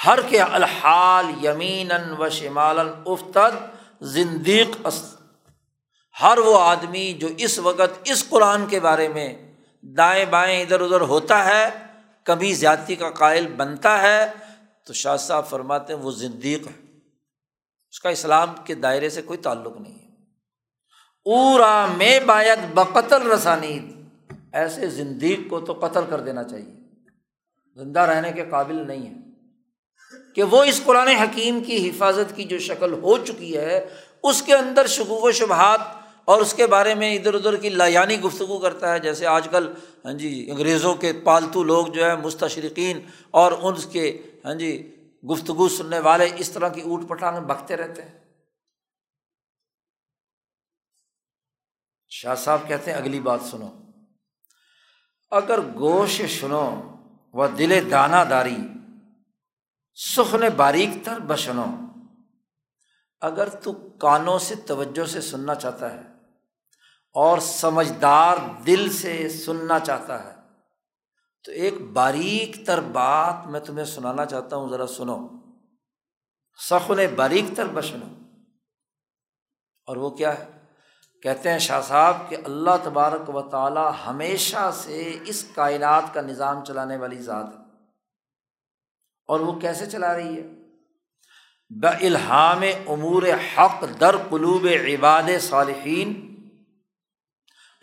ہر 0.05 0.19
کے 0.21 0.41
الحال 0.41 1.45
یمین 1.45 1.91
و 2.19 2.29
شمال 2.29 2.79
افتد 3.05 3.55
زندیق 4.01 4.87
ہر 6.21 6.37
وہ 6.37 6.61
آدمی 6.61 7.13
جو 7.13 7.27
اس 7.37 7.59
وقت 7.59 7.99
اس 8.03 8.29
قرآن 8.29 8.65
کے 8.65 8.79
بارے 8.79 9.07
میں 9.07 9.51
دائیں 9.81 10.25
بائیں 10.25 10.61
ادھر 10.61 10.81
ادھر 10.81 11.01
ہوتا 11.01 11.45
ہے، 11.45 11.69
کبھی 12.23 12.53
زیادتی 12.53 12.95
کا 12.95 13.09
قائل 13.09 13.47
بنتا 13.47 14.01
ہے، 14.01 14.31
تو 14.85 14.93
شاہ 14.93 15.17
صاحب 15.17 15.47
فرماتے 15.47 15.93
ہیں 15.93 15.99
وہ 15.99 16.11
زندیق 16.11 16.67
ہے۔ 16.67 16.97
اس 17.89 17.99
کا 17.99 18.09
اسلام 18.09 18.53
کے 18.65 18.75
دائرے 18.75 19.09
سے 19.09 19.21
کوئی 19.21 19.39
تعلق 19.39 19.81
نہیں 19.81 19.93
ہے۔ 19.93 20.07
اورا 21.25 21.85
میں 21.85 22.19
باید 22.19 22.59
بقتل 22.73 23.31
رسانید۔ 23.31 23.95
ایسے 24.51 24.89
زندگی 24.89 25.35
کو 25.35 25.59
تو 25.59 25.73
قتل 25.73 26.01
کر 26.09 26.19
دینا 26.19 26.43
چاہیے۔ 26.43 26.75
زندہ 27.75 27.99
رہنے 27.99 28.31
کے 28.31 28.45
قابل 28.49 28.87
نہیں 28.87 29.09
ہے۔ 29.09 29.30
کہ 30.35 30.43
وہ 30.43 30.63
اس 30.63 30.81
قرآن 30.83 31.07
حکیم 31.07 31.63
کی 31.63 31.89
حفاظت 31.89 32.35
کی 32.35 32.43
جو 32.43 32.59
شکل 32.59 32.93
ہو 32.93 33.17
چکی 33.17 33.57
ہے، 33.57 33.89
اس 34.23 34.41
کے 34.41 34.55
اندر 34.55 34.87
شکوک 34.87 35.23
و 35.23 35.31
شبہات 35.31 35.81
اور 36.25 36.41
اس 36.41 36.53
کے 36.53 36.67
بارے 36.67 36.95
میں 36.95 37.15
ادھر 37.15 37.33
ادھر 37.33 37.55
کی 37.55 37.69
لایانی 37.69 38.21
گفتگو 38.21 38.59
کرتا 38.59 38.93
ہے، 38.93 38.99
جیسے 38.99 39.25
آج 39.25 39.47
کل 39.51 39.73
ہاں 40.05 40.13
جی 40.13 40.51
انگریزوں 40.51 40.95
کے 40.95 41.13
پالتو 41.13 41.63
لوگ 41.63 41.87
جو 41.87 42.05
ہے 42.05 42.15
مستشرقین 42.15 42.99
اور 43.31 43.51
ان 43.51 43.75
کے 43.91 44.21
ہاں 44.45 44.53
جی 44.53 44.95
گفتگو 45.31 45.69
سننے 45.69 45.99
والے 45.99 46.29
اس 46.35 46.49
طرح 46.51 46.69
کی 46.69 46.81
اوٹ 46.81 47.07
پٹانگ 47.07 47.45
بکتے 47.45 47.75
رہتے 47.77 48.01
ہیں۔ 48.01 48.19
شاہ 52.09 52.35
صاحب 52.35 52.67
کہتے 52.67 52.91
ہیں، 52.91 52.97
اگلی 52.97 53.19
بات 53.19 53.39
سنو۔ 53.51 53.69
اگر 55.31 55.59
گوش 55.61 56.21
سنو 56.39 56.81
و 57.33 57.47
دل 57.47 57.91
دانہ 57.91 58.23
داری 58.29 58.55
سخن 59.95 60.49
باریک 60.55 61.05
تر 61.05 61.19
بشنو 61.19 61.65
اگر 63.21 63.49
تو 63.49 63.71
کانوں 63.73 64.39
سے 64.39 64.55
توجہ 64.55 65.05
سے 65.05 65.21
سننا 65.21 65.55
چاہتا 65.55 65.93
ہے 65.93 66.01
اور 67.13 67.39
سمجھدار 67.39 68.37
دل 68.65 68.91
سے 68.91 69.29
سننا 69.29 69.79
چاہتا 69.79 70.23
ہے، 70.23 70.35
تو 71.43 71.51
ایک 71.51 71.81
باریک 71.81 72.65
تر 72.65 72.79
بات 72.81 73.47
میں 73.47 73.59
تمہیں 73.59 73.85
سنانا 73.85 74.25
چاہتا 74.25 74.55
ہوں، 74.55 74.69
ذرا 74.69 74.87
سنو۔ 74.87 75.27
سخن 76.69 76.99
باریک 77.15 77.45
تر 77.57 77.67
بشنو 77.67 78.05
اور 79.85 79.97
وہ 79.97 80.09
کیا 80.09 80.39
ہے؟ 80.39 80.45
کہتے 81.23 81.51
ہیں 81.51 81.59
شاہ 81.59 81.81
صاحب 81.81 82.17
کہ 82.29 82.37
اللہ 82.45 82.71
تبارک 82.83 83.35
و 83.35 83.41
تعالیٰ 83.41 83.91
ہمیشہ 84.07 84.71
سے 84.73 85.17
اس 85.25 85.45
کائنات 85.55 86.03
کا 86.13 86.21
نظام 86.21 86.65
چلانے 86.65 86.97
والی 86.97 87.21
ذات 87.21 87.45
ہے۔ 87.45 87.60
اور 89.29 89.39
وہ 89.39 89.59
کیسے 89.59 89.85
چلا 89.85 90.15
رہی 90.15 90.37
ہے؟ 90.37 90.43
ب 91.71 91.85
الحام 92.01 92.63
امور 92.87 93.23
حق 93.23 93.83
در 93.99 94.15
قلوب 94.29 94.65
عباد 94.65 95.29
صالحین 95.41 96.13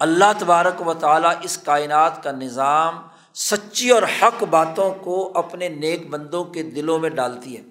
اللہ 0.00 0.32
تبارک 0.38 0.86
و 0.86 0.94
تعالیٰ 0.94 1.32
اس 1.42 1.58
کائنات 1.58 2.22
کا 2.22 2.32
نظام 2.32 3.00
سچی 3.34 3.90
اور 3.90 4.02
حق 4.02 4.42
باتوں 4.42 4.90
کو 4.94 5.16
اپنے 5.34 5.68
نیک 5.68 6.08
بندوں 6.10 6.44
کے 6.44 6.62
دلوں 6.62 6.98
میں 6.98 7.10
ڈالتی 7.10 7.56
ہے، 7.56 7.62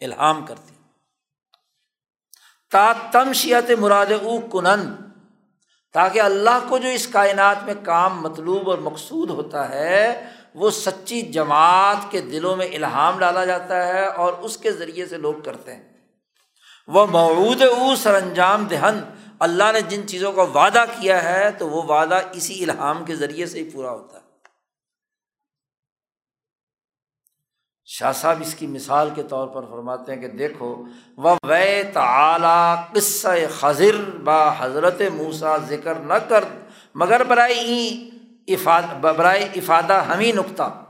الہام 0.00 0.44
کرتی 0.46 0.74
تا 2.72 2.92
تمشیت 3.12 3.70
مراد 3.80 4.12
او 4.22 4.38
کنن، 4.40 4.94
تاکہ 5.94 6.20
اللہ 6.20 6.58
کو 6.68 6.78
جو 6.78 6.88
اس 6.88 7.06
کائنات 7.06 7.64
میں 7.64 7.74
کام، 7.82 8.20
مطلوب 8.22 8.70
اور 8.70 8.78
مقصود 8.78 9.30
ہوتا 9.30 9.68
ہے 9.68 10.30
وہ 10.54 10.70
سچی 10.70 11.22
جماعت 11.22 12.10
کے 12.10 12.20
دلوں 12.20 12.56
میں 12.56 12.66
الہام 12.66 13.18
ڈالا 13.18 13.44
جاتا 13.44 13.86
ہے 13.86 14.06
اور 14.06 14.32
اس 14.32 14.56
کے 14.56 14.72
ذریعے 14.72 15.06
سے 15.06 15.16
لوگ 15.16 15.34
کرتے 15.44 15.76
ہیں۔ 15.76 15.82
وہ 16.86 17.06
معود 17.06 17.62
او 17.62 17.96
سر 17.96 18.14
انجام 18.14 18.64
دہن۔ 18.64 19.00
اللہ 19.38 19.72
نے 19.72 19.80
جن 19.80 20.08
چیزوں 20.08 20.32
کا 20.32 20.42
وعدہ 20.42 20.84
کیا 21.00 21.24
ہے 21.24 21.50
تو 21.50 21.68
وہ 21.68 21.82
وعدہ 21.82 22.20
اسی 22.32 22.64
الہام 22.64 23.04
کے 23.04 23.16
ذریعے 23.16 23.46
سے 23.46 23.58
ہی 23.58 23.70
پورا 23.70 23.90
ہوتا 23.90 24.18
ہے۔ 24.18 24.30
شاہ 27.84 28.12
صاحب 28.12 28.36
اس 28.40 28.54
کی 28.54 28.66
مثال 28.66 29.10
کے 29.14 29.22
طور 29.22 29.48
پر 29.48 29.62
فرماتے 29.62 30.14
ہیں 30.14 30.20
کہ 30.20 30.28
دیکھو، 30.28 30.84
وہ 31.16 31.36
وے 31.42 31.82
تعلیٰ 31.92 32.88
قصہ 32.92 33.28
خضر 33.60 34.10
با 34.24 34.54
حضرت 34.58 35.00
موسا 35.12 35.56
ذکر 35.56 35.94
نہ 35.94 36.14
کر، 36.14 36.44
مگر 36.94 37.24
برائے 37.24 38.10
افاد 38.48 38.82
برائے 39.00 39.42
افادہ 39.42 40.04
ہمیں 40.08 40.32
نقطہ 40.32 40.84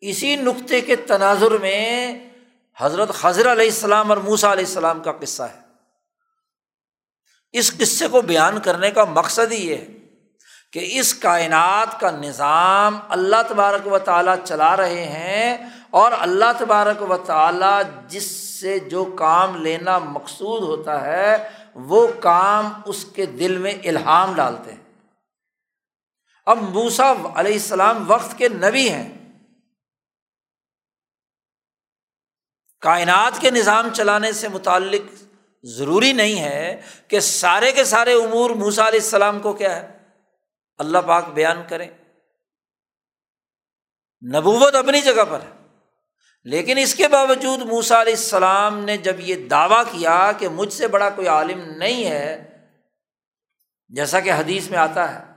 اسی 0.00 0.36
نقطے 0.36 0.80
کے 0.80 0.96
تناظر 0.96 1.50
میں 1.50 2.14
حضرت 2.78 3.08
خضر 3.08 3.52
علیہ 3.52 3.66
السلام 3.66 4.10
اور 4.10 4.16
موسا 4.16 4.52
علیہ 4.52 4.64
السلام 4.64 5.02
کا 5.02 5.12
قصہ 5.12 5.42
ہے۔ 5.42 5.60
اس 7.52 7.76
قصے 7.78 8.08
کو 8.08 8.20
بیان 8.20 8.60
کرنے 8.60 8.90
کا 8.90 9.04
مقصد 9.04 9.52
ہی 9.52 9.70
یہ 9.70 9.76
ہے 9.76 9.86
کہ 10.72 10.88
اس 10.92 11.14
کائنات 11.14 12.00
کا 12.00 12.10
نظام 12.10 12.98
اللہ 13.08 13.36
تبارک 13.48 13.92
و 13.92 13.98
تعالیٰ 13.98 14.34
چلا 14.44 14.76
رہے 14.76 15.04
ہیں 15.04 15.70
اور 15.90 16.12
اللہ 16.20 16.52
تبارک 16.58 17.10
و 17.10 17.16
تعالیٰ 17.16 17.82
جس 18.08 18.30
سے 18.60 18.78
جو 18.78 19.04
کام 19.04 19.56
لینا 19.56 19.98
مقصود 19.98 20.62
ہوتا 20.62 21.00
ہے 21.00 21.48
وہ 21.74 22.06
کام 22.20 22.72
اس 22.84 23.04
کے 23.04 23.26
دل 23.26 23.58
میں 23.58 23.74
الہام 23.84 24.34
ڈالتے 24.34 24.72
ہیں۔ 24.72 24.83
اب 26.46 26.58
موسا 26.62 27.12
علیہ 27.12 27.52
السلام 27.52 28.10
وقت 28.10 28.38
کے 28.38 28.48
نبی 28.48 28.90
ہیں۔ 28.90 29.14
کائنات 32.80 33.40
کے 33.40 33.50
نظام 33.50 33.88
چلانے 33.92 34.32
سے 34.32 34.48
متعلق 34.48 35.22
ضروری 35.62 36.12
نہیں 36.12 36.40
ہے 36.40 36.80
کہ 37.08 37.20
سارے 37.20 37.72
کے 37.72 37.84
سارے 37.84 38.12
امور 38.12 38.50
موسا 38.50 38.88
علیہ 38.88 39.00
السلام 39.00 39.40
کو 39.40 39.52
کیا 39.52 39.76
ہے؟ 39.76 39.98
اللہ 40.78 40.98
پاک 40.98 41.28
بیان 41.28 41.62
کریں۔ 41.68 41.90
نبوت 44.34 44.74
اپنی 44.74 45.00
جگہ 45.00 45.24
پر 45.30 45.40
ہے۔ 45.40 45.66
لیکن 46.44 46.78
اس 46.78 46.94
کے 46.94 47.08
باوجود 47.08 47.58
موسا 47.58 48.02
علیہ 48.02 48.12
السلام 48.12 48.84
نے 48.84 48.96
جب 48.96 49.20
یہ 49.20 49.48
دعویٰ 49.48 49.84
کیا 49.84 50.32
کہ 50.38 50.48
مجھ 50.48 50.72
سے 50.72 50.88
بڑا 50.88 51.10
کوئی 51.10 51.26
عالم 51.26 51.60
نہیں 51.60 52.06
ہے، 52.06 52.50
جیسا 53.88 54.20
کہ 54.20 54.32
حدیث 54.32 54.70
میں 54.70 54.78
آتا 54.78 55.14
ہے۔ 55.14 55.33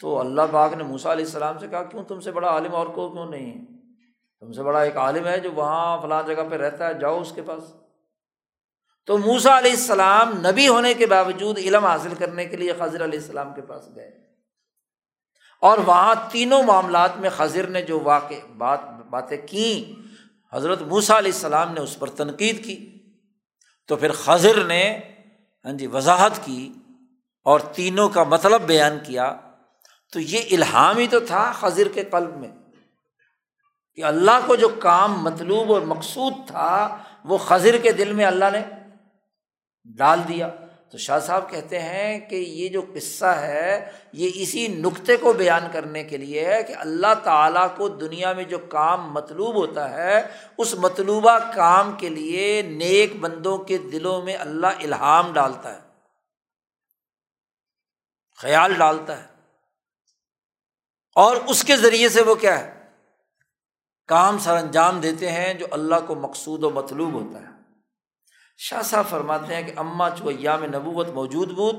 تو 0.00 0.20
اللہ 0.20 0.42
پاک 0.50 0.72
نے 0.72 0.82
موسا 0.82 1.12
علیہ 1.12 1.24
السلام 1.24 1.58
سے 1.58 1.68
کہا، 1.68 1.82
کیوں 1.82 2.04
تم 2.04 2.20
سے 2.20 2.32
بڑا 2.32 2.48
عالم 2.48 2.74
اور 2.74 2.86
کو 2.86 3.08
کیوں 3.08 3.26
نہیں 3.26 3.52
ہے؟ 3.52 3.64
تم 4.40 4.52
سے 4.52 4.62
بڑا 4.62 4.82
ایک 4.82 4.96
عالم 4.96 5.26
ہے 5.26 5.40
جو 5.40 5.52
وہاں 5.52 6.02
فلاں 6.02 6.22
جگہ 6.22 6.42
پہ 6.50 6.56
رہتا 6.56 6.88
ہے، 6.88 6.94
جاؤ 6.94 7.20
اس 7.20 7.32
کے 7.34 7.42
پاس. 7.42 7.62
تو 9.06 9.18
موسا 9.18 9.58
علیہ 9.58 9.70
السلام 9.70 10.32
نبی 10.40 10.68
ہونے 10.68 10.94
کے 10.94 11.06
باوجود 11.06 11.58
علم 11.58 11.84
حاصل 11.84 12.14
کرنے 12.18 12.44
کے 12.44 12.56
لیے 12.56 12.72
خضر 12.72 13.04
علیہ 13.04 13.18
السلام 13.18 13.54
کے 13.54 13.62
پاس 13.62 13.88
گئے۔ 13.94 14.10
اور 15.60 15.78
وہاں 15.78 16.14
تینوں 16.30 16.62
معاملات 16.62 17.10
میں 17.16 17.30
خضر 17.30 17.66
نے 17.66 17.82
جو 17.82 18.00
واقع 18.00 18.34
بات، 18.56 18.80
باتیں 19.10 19.46
کیں، 19.46 20.00
حضرت 20.52 20.82
موسا 20.82 21.18
علیہ 21.18 21.32
السلام 21.32 21.72
نے 21.72 21.80
اس 21.80 21.98
پر 21.98 22.10
تنقید 22.10 22.64
کی۔ 22.64 22.94
تو 23.86 23.96
پھر 23.96 24.12
خضر 24.12 24.64
نے 24.64 25.00
ہاں 25.64 25.72
جی 25.72 25.86
وضاحت 25.86 26.44
کی 26.44 26.72
اور 27.44 27.60
تینوں 27.60 28.08
کا 28.08 28.22
مطلب 28.22 28.62
بیان 28.62 28.98
کیا 29.06 29.36
تو 30.12 30.20
یہ 30.20 30.40
الہام 30.50 30.98
ہی 30.98 31.06
تو 31.06 31.20
تھا 31.20 31.52
خضر 31.52 31.88
کے 31.94 32.04
قلب 32.04 32.36
میں 32.36 32.48
کہ 33.94 34.04
اللہ 34.04 34.38
کو 34.46 34.56
جو 34.56 34.68
کام 34.68 35.22
مطلوب 35.22 35.72
اور 35.72 35.80
مقصود 35.80 36.32
تھا 36.46 36.98
وہ 37.24 37.38
خضر 37.38 37.78
کے 37.78 37.92
دل 37.92 38.12
میں 38.12 38.24
اللہ 38.24 38.44
نے 38.52 38.62
ڈال 39.98 40.20
دیا۔ 40.28 40.48
تو 40.90 40.98
شاہ 40.98 41.18
صاحب 41.18 41.50
کہتے 41.50 41.78
ہیں 41.78 42.18
کہ 42.20 42.34
یہ 42.34 42.68
جو 42.68 42.82
قصہ 42.94 43.32
ہے 43.42 43.92
یہ 44.12 44.30
اسی 44.34 44.66
نقطے 44.68 45.16
کو 45.16 45.32
بیان 45.32 45.66
کرنے 45.72 46.04
کے 46.04 46.16
لیے 46.16 46.44
ہے 46.44 46.62
کہ 46.62 46.74
اللہ 46.78 47.14
تعالیٰ 47.22 47.66
کو 47.76 47.88
دنیا 47.88 48.32
میں 48.32 48.44
جو 48.44 48.58
کام 48.58 49.12
مطلوب 49.12 49.54
ہوتا 49.54 49.90
ہے، 49.90 50.28
اس 50.58 50.74
مطلوبہ 50.74 51.38
کام 51.54 51.92
کے 51.92 52.08
لیے 52.08 52.62
نیک 52.62 53.16
بندوں 53.16 53.58
کے 53.58 53.78
دلوں 53.78 54.22
میں 54.22 54.36
اللہ 54.36 54.66
الہام 54.66 55.32
ڈالتا 55.32 55.74
ہے، 55.74 55.80
خیال 58.38 58.74
ڈالتا 58.74 59.22
ہے۔ 59.22 59.27
اور 61.18 61.36
اس 61.36 61.64
کے 61.64 61.76
ذریعے 61.76 62.08
سے 62.08 62.22
وہ 62.22 62.34
کیا 62.34 62.60
ہے؟ 62.60 62.80
کام 64.06 64.38
سر 64.38 64.56
انجام 64.56 65.00
دیتے 65.00 65.30
ہیں 65.30 65.54
جو 65.54 65.66
اللہ 65.70 65.94
کو 66.06 66.14
مقصود 66.14 66.64
و 66.64 66.70
مطلوب 66.70 67.12
ہوتا 67.12 67.40
ہے۔ 67.40 67.46
شاہ 68.56 68.82
صاحب 68.82 69.04
فرماتے 69.08 69.54
ہیں 69.54 69.62
کہ 69.62 69.72
اماں 69.76 70.10
چو 70.18 70.28
ایام 70.28 70.64
نبوت 70.64 71.08
موجود 71.08 71.50
بود، 71.50 71.76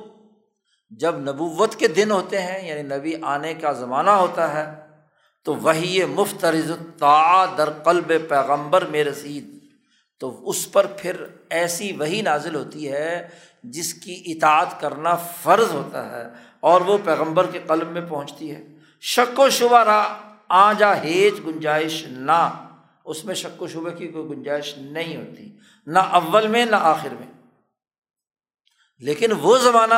جب 0.89 1.17
نبوت 1.17 1.75
کے 1.75 1.87
دن 1.87 2.11
ہوتے 2.11 2.41
ہیں 2.41 2.67
یعنی 2.67 2.81
نبی 2.81 3.13
آنے 3.21 3.53
کا 3.53 3.71
زمانہ 3.71 4.09
ہوتا 4.09 4.53
ہے، 4.53 4.87
تو 5.43 5.55
وہی 5.55 6.05
مفترز 6.05 6.71
در 7.57 7.69
قلب 7.83 8.07
پیغمبر 8.29 8.85
میں 8.85 9.03
رسید۔ 9.03 9.59
تو 10.19 10.49
اس 10.49 10.71
پر 10.71 10.85
پھر 10.85 11.23
ایسی 11.49 11.91
وہی 11.91 12.21
نازل 12.21 12.55
ہوتی 12.55 12.91
ہے 12.91 13.27
جس 13.63 13.93
کی 13.93 14.23
اطاعت 14.25 14.81
کرنا 14.81 15.15
فرض 15.15 15.71
ہوتا 15.71 16.11
ہے 16.11 16.27
اور 16.59 16.81
وہ 16.81 16.97
پیغمبر 17.05 17.51
کے 17.51 17.59
قلب 17.67 17.91
میں 17.91 18.01
پہنچتی 18.09 18.55
ہے۔ 18.55 18.78
شک 19.01 19.39
و 19.39 19.49
شبہ 19.49 19.83
رہا، 19.83 20.17
آ 20.49 20.73
جا 20.73 21.03
ہیج 21.03 21.45
گنجائش 21.45 22.05
نہ۔ 22.07 22.65
اس 23.05 23.25
میں 23.25 23.35
شک 23.35 23.61
و 23.61 23.67
شبہ 23.67 23.89
کی 23.89 24.07
کوئی 24.07 24.29
گنجائش 24.29 24.77
نہیں 24.77 25.15
ہوتی، 25.17 25.49
نہ 25.87 25.99
اول 25.99 26.47
میں، 26.47 26.65
نہ 26.65 26.75
آخر 26.75 27.09
میں۔ 27.09 27.27
لیکن 28.99 29.31
وہ 29.41 29.57
زمانہ 29.57 29.93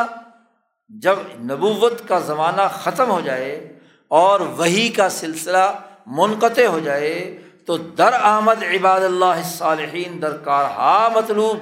جب 0.88 1.16
نبوت 1.34 2.08
کا 2.08 2.18
زمانہ 2.18 2.62
ختم 2.70 3.10
ہو 3.10 3.20
جائے 3.20 3.78
اور 4.08 4.40
وہی 4.40 4.88
کا 4.88 5.08
سلسلہ 5.08 5.78
منقطع 6.06 6.66
ہو 6.66 6.78
جائے، 6.78 7.42
تو 7.66 7.76
در 7.76 8.12
آمد 8.12 8.62
عباد 8.62 9.00
اللہ 9.00 9.42
صالحین 9.44 10.22
درکار 10.22 10.64
ہا 10.64 11.08
مطلوب۔ 11.14 11.58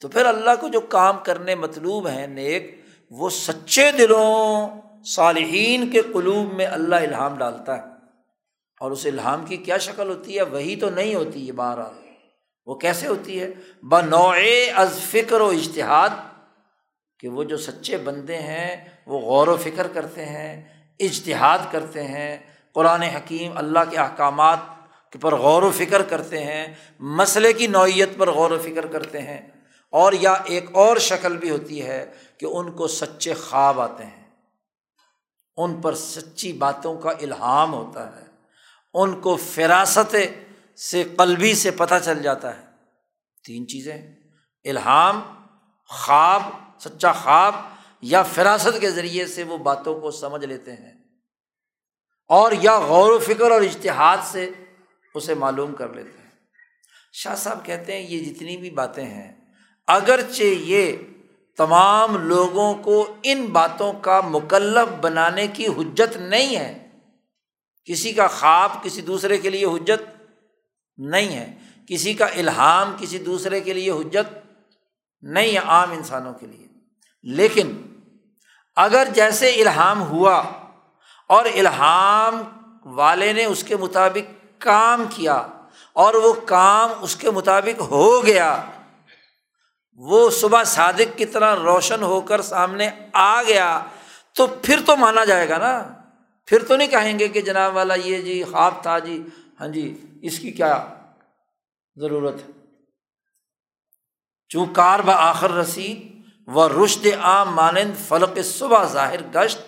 تو 0.00 0.08
پھر 0.08 0.26
اللہ 0.26 0.50
کو 0.60 0.68
جو 0.68 0.80
کام 0.80 1.16
کرنے 1.22 1.54
مطلوب 1.54 2.08
ہیں، 2.08 2.26
نیک، 2.26 2.84
وہ 3.10 3.30
سچے 3.30 3.92
دلوں 3.92 4.68
صالحین 5.06 5.90
کے 5.90 6.00
قلوب 6.02 6.52
میں 6.52 6.66
اللہ 6.66 6.96
الہام 6.96 7.38
ڈالتا 7.38 7.78
ہے۔ 7.78 7.82
اور 8.80 8.90
اس 8.90 9.06
الہام 9.06 9.46
کی 9.46 9.56
کیا 9.56 9.78
شکل 9.78 10.08
ہوتی 10.08 10.36
ہے؟ 10.36 10.42
وہی 10.42 10.76
تو 10.76 10.90
نہیں 10.90 11.14
ہوتی 11.14 11.46
ہے 11.46 11.52
بہرحال۔ 11.52 11.94
وہ 12.66 12.74
کیسے 12.74 13.06
ہوتی 13.06 13.40
ہے؟ 13.40 13.50
بنو 13.88 14.32
از 14.74 15.00
فکر 15.10 15.40
و 15.40 15.48
اشتہاد 15.48 16.08
کہ 17.18 17.28
وہ 17.28 17.44
جو 17.44 17.56
سچے 17.56 17.96
بندے 17.96 18.36
ہیں، 18.36 18.88
وہ 19.06 19.20
غور 19.20 19.48
و 19.48 19.56
فکر 19.56 19.88
کرتے 19.88 20.26
ہیں، 20.26 20.68
اجتہاد 20.98 21.58
کرتے 21.70 22.04
ہیں۔ 22.04 22.38
قرآن 22.72 23.02
حکیم 23.02 23.52
اللہ 23.54 23.78
کے 23.90 23.96
احکامات 23.96 24.58
پر 25.20 25.34
غور 25.34 25.62
و 25.62 25.70
فکر 25.70 26.02
کرتے 26.02 26.44
ہیں، 26.44 26.74
مسئلے 26.98 27.52
کی 27.52 27.66
نوعیت 27.66 28.08
پر 28.18 28.30
غور 28.30 28.50
و 28.50 28.58
فکر 28.58 28.86
کرتے 28.86 29.20
ہیں۔ 29.20 29.40
اور 29.90 30.12
یا 30.12 30.32
ایک 30.32 30.64
اور 30.72 30.96
شکل 30.96 31.36
بھی 31.36 31.50
ہوتی 31.50 31.82
ہے، 31.82 32.06
کہ 32.38 32.46
ان 32.46 32.72
کو 32.72 32.86
سچے 32.86 33.34
خواب 33.34 33.80
آتے 33.80 34.04
ہیں۔ 34.04 34.19
ان 35.56 35.80
پر 35.80 35.94
سچی 35.94 36.52
باتوں 36.52 36.98
کا 36.98 37.10
الہام 37.10 37.74
ہوتا 37.74 38.16
ہے۔ 38.16 38.26
ان 38.94 39.20
کو 39.20 39.36
فراست 39.36 40.16
سے 40.78 41.04
قلبی 41.18 41.54
سے 41.54 41.70
پتہ 41.70 41.94
چل 42.04 42.22
جاتا 42.22 42.58
ہے۔ 42.58 42.64
تین 43.46 43.68
چیزیں۔ 43.68 44.16
الہام، 44.64 45.44
خواب، 45.88 46.42
سچا 46.80 47.12
خواب 47.12 47.54
یا 48.02 48.22
فراست 48.22 48.80
کے 48.80 48.90
ذریعے 48.90 49.26
سے 49.26 49.42
وہ 49.42 49.58
باتوں 49.58 50.00
کو 50.00 50.10
سمجھ 50.10 50.44
لیتے 50.44 50.72
ہیں۔ 50.72 50.92
اور 52.28 52.52
یا 52.52 52.78
غور 52.78 53.12
و 53.12 53.18
فکر 53.18 53.50
اور 53.50 53.62
اشتہاد 53.62 54.16
سے 54.24 54.50
اسے 55.14 55.34
معلوم 55.34 55.74
کر 55.74 55.94
لیتے 55.94 56.18
ہیں۔ 56.22 56.30
شاہ 57.12 57.34
صاحب 57.34 57.66
کہتے 57.66 57.92
ہیں 57.92 58.00
یہ 58.00 58.24
جتنی 58.24 58.56
بھی 58.56 58.70
باتیں 58.70 59.04
ہیں، 59.04 59.54
اگرچہ 59.86 60.42
یہ 60.42 60.96
تمام 61.60 62.16
لوگوں 62.16 62.74
کو 62.74 63.14
ان 63.22 63.46
باتوں 63.46 63.92
کا 63.92 64.20
مکلف 64.20 64.92
بنانے 65.00 65.46
کی 65.46 65.66
حجت 65.66 66.16
نہیں 66.16 66.56
ہے۔ 66.56 66.88
کسی 67.84 68.12
کا 68.12 68.26
خواب 68.26 68.70
کسی 68.82 69.00
دوسرے 69.00 69.38
کے 69.38 69.50
لیے 69.50 69.64
حجت 69.64 70.22
نہیں 70.96 71.36
ہے۔ 71.36 71.58
کسی 71.88 72.14
کا 72.14 72.26
الہام 72.26 72.96
کسی 72.98 73.18
دوسرے 73.18 73.60
کے 73.60 73.72
لیے 73.72 73.90
حجت 73.90 74.38
نہیں 75.22 75.52
ہے 75.52 75.58
عام 75.58 75.90
انسانوں 75.90 76.34
کے 76.34 76.46
لیے۔ 76.46 76.66
لیکن 77.22 77.82
اگر 78.76 79.08
جیسے 79.14 79.50
الہام 79.50 80.02
ہوا 80.02 80.42
اور 81.26 81.44
الہام 81.44 82.42
والے 82.84 83.32
نے 83.32 83.44
اس 83.44 83.64
کے 83.64 83.76
مطابق 83.76 84.60
کام 84.60 85.04
کیا 85.10 85.46
اور 85.92 86.14
وہ 86.14 86.32
کام 86.32 86.90
اس 87.00 87.16
کے 87.16 87.30
مطابق 87.30 87.80
ہو 87.80 88.26
گیا 88.26 88.64
وہ 90.02 90.30
صبح 90.30 90.64
صادق 90.64 91.18
کی 91.18 91.26
طرح 91.26 91.56
روشن 91.56 92.02
ہو 92.02 92.20
کر 92.20 92.42
سامنے 92.42 92.90
آ 93.12 93.42
گیا 93.42 93.80
تو 94.34 94.46
پھر 94.46 94.80
تو 94.86 94.96
مانا 94.96 95.24
جائے 95.24 95.48
گا 95.48 95.58
نا۔ 95.58 95.82
پھر 96.46 96.64
تو 96.64 96.76
نہیں 96.76 96.88
کہیں 96.88 97.18
گے 97.18 97.28
کہ 97.28 97.40
جناب 97.40 97.76
والا 97.76 97.94
یہ 97.94 98.22
جی 98.22 98.44
خواب 98.44 98.82
تھا 98.82 98.98
جی۔ 98.98 99.22
ہاں 99.60 99.68
جی 99.68 100.04
اس 100.22 100.38
کی 100.38 100.50
کیا 100.50 100.86
ضرورت 101.96 102.34
ہے؟ 102.34 102.52
چوں 104.48 104.66
کار 104.66 105.00
بآخر 105.00 105.50
رسید 105.50 106.22
و 106.48 106.68
رشد 106.68 107.06
عام 107.20 107.54
مانند 107.54 108.08
فلق 108.08 108.38
صبح 108.44 108.84
ظاہر 108.84 109.22
گشت، 109.34 109.58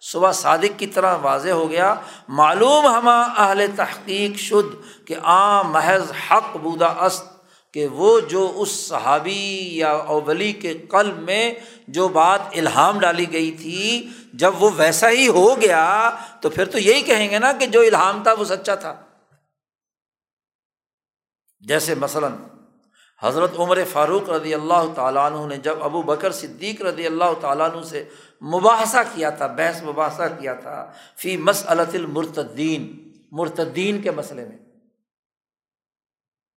صبح 0.00 0.32
صادق 0.32 0.78
کی 0.78 0.86
طرح 0.86 1.16
واضح 1.16 1.48
ہو 1.48 1.70
گیا۔ 1.70 1.94
معلوم 2.28 2.86
ہما 2.86 3.22
اہل 3.22 3.66
تحقیق 3.76 4.36
شد 4.36 4.74
کہ 5.06 5.14
عام 5.22 5.72
محض 5.72 6.12
حق 6.30 6.56
بودا 6.56 6.86
است۔ 6.86 7.31
کہ 7.72 7.86
وہ 7.86 8.20
جو 8.20 8.52
اس 8.56 8.70
صحابی 8.70 9.76
یا 9.76 9.92
اولی 9.92 10.52
کے 10.52 10.78
قلب 10.78 11.18
میں 11.18 11.54
جو 11.88 12.08
بات 12.08 12.40
الہام 12.54 12.98
ڈالی 12.98 13.32
گئی 13.32 13.52
تھی، 13.52 14.08
جب 14.34 14.62
وہ 14.62 14.70
ویسا 14.76 15.10
ہی 15.10 15.28
ہو 15.28 15.60
گیا 15.60 16.10
تو 16.40 16.50
پھر 16.50 16.64
تو 16.64 16.78
یہی 16.78 17.00
کہیں 17.00 17.30
گے 17.30 17.38
نا 17.38 17.52
کہ 17.52 17.66
جو 17.66 17.80
الہام 17.80 18.22
تھا 18.22 18.32
وہ 18.32 18.44
سچا 18.44 18.74
تھا۔ 18.74 19.02
جیسے 21.60 21.94
مثلاً 21.94 22.32
حضرت 23.22 23.50
عمر 23.58 23.78
فاروق 23.92 24.30
رضی 24.30 24.54
اللہ 24.54 24.92
تعالیٰ 24.94 25.32
عنہ 25.32 25.46
نے 25.46 25.56
جب 25.56 25.84
ابو 25.84 26.02
بکر 26.02 26.32
صدیق 26.32 26.82
رضی 26.82 27.06
اللہ 27.06 27.34
تعالیٰ 27.40 27.70
عنہ 27.70 27.82
سے 27.82 28.04
مباحثہ 28.42 29.02
کیا 29.14 29.30
تھا، 29.30 29.46
بحث 29.46 29.82
مباحثہ 29.82 30.22
کیا 30.40 30.54
تھا، 30.54 30.92
فی 31.16 31.36
مسلط 31.36 31.94
المرتدین، 31.94 33.10
مرتدین 33.32 34.02
کے 34.02 34.10
مسئلے 34.10 34.44
میں۔ 34.44 34.71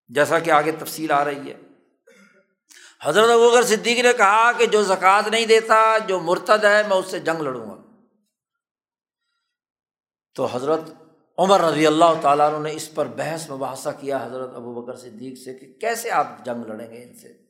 جیسا 0.09 0.39
کہ 0.39 0.51
آگے 0.51 0.71
تفصیل 0.71 1.11
آ 1.11 1.25
رہی 1.25 1.51
ہے۔ 1.51 1.57
حضرت 3.01 3.29
ابوگر 3.29 3.63
صدیق 3.63 3.99
نے 3.99 4.13
کہا 4.17 4.51
کہ 4.51 4.65
جو 4.65 4.83
زکوٰۃ 4.83 5.21
نہیں 5.31 5.45
دیتا، 5.45 5.97
جو 5.97 6.19
مرتد 6.19 6.63
ہے، 6.63 6.83
میں 6.89 6.97
اس 6.97 7.11
سے 7.11 7.19
جنگ 7.19 7.41
لڑوں 7.41 7.69
گا۔ 7.69 7.75
تو 10.35 10.45
حضرت 10.45 10.79
عمر 11.37 11.61
رضی 11.61 11.87
اللہ 11.87 12.21
تعالیٰ 12.21 12.53
عنہ 12.53 12.67
نے 12.67 12.73
اس 12.73 12.93
پر 12.93 13.05
بحث، 13.05 13.49
مباحثہ 13.49 13.89
کیا 13.99 14.25
حضرت 14.25 14.55
ابو 14.55 14.81
بکر 14.81 14.95
صدیق 14.95 15.37
سے 15.37 15.53
کہ 15.53 15.73
کیسے 15.81 16.11
آپ 16.11 16.27
جنگ 16.45 16.65
لڑیں 16.65 16.91
گے 16.91 17.03
ان 17.03 17.15
سے۔ 17.15 17.45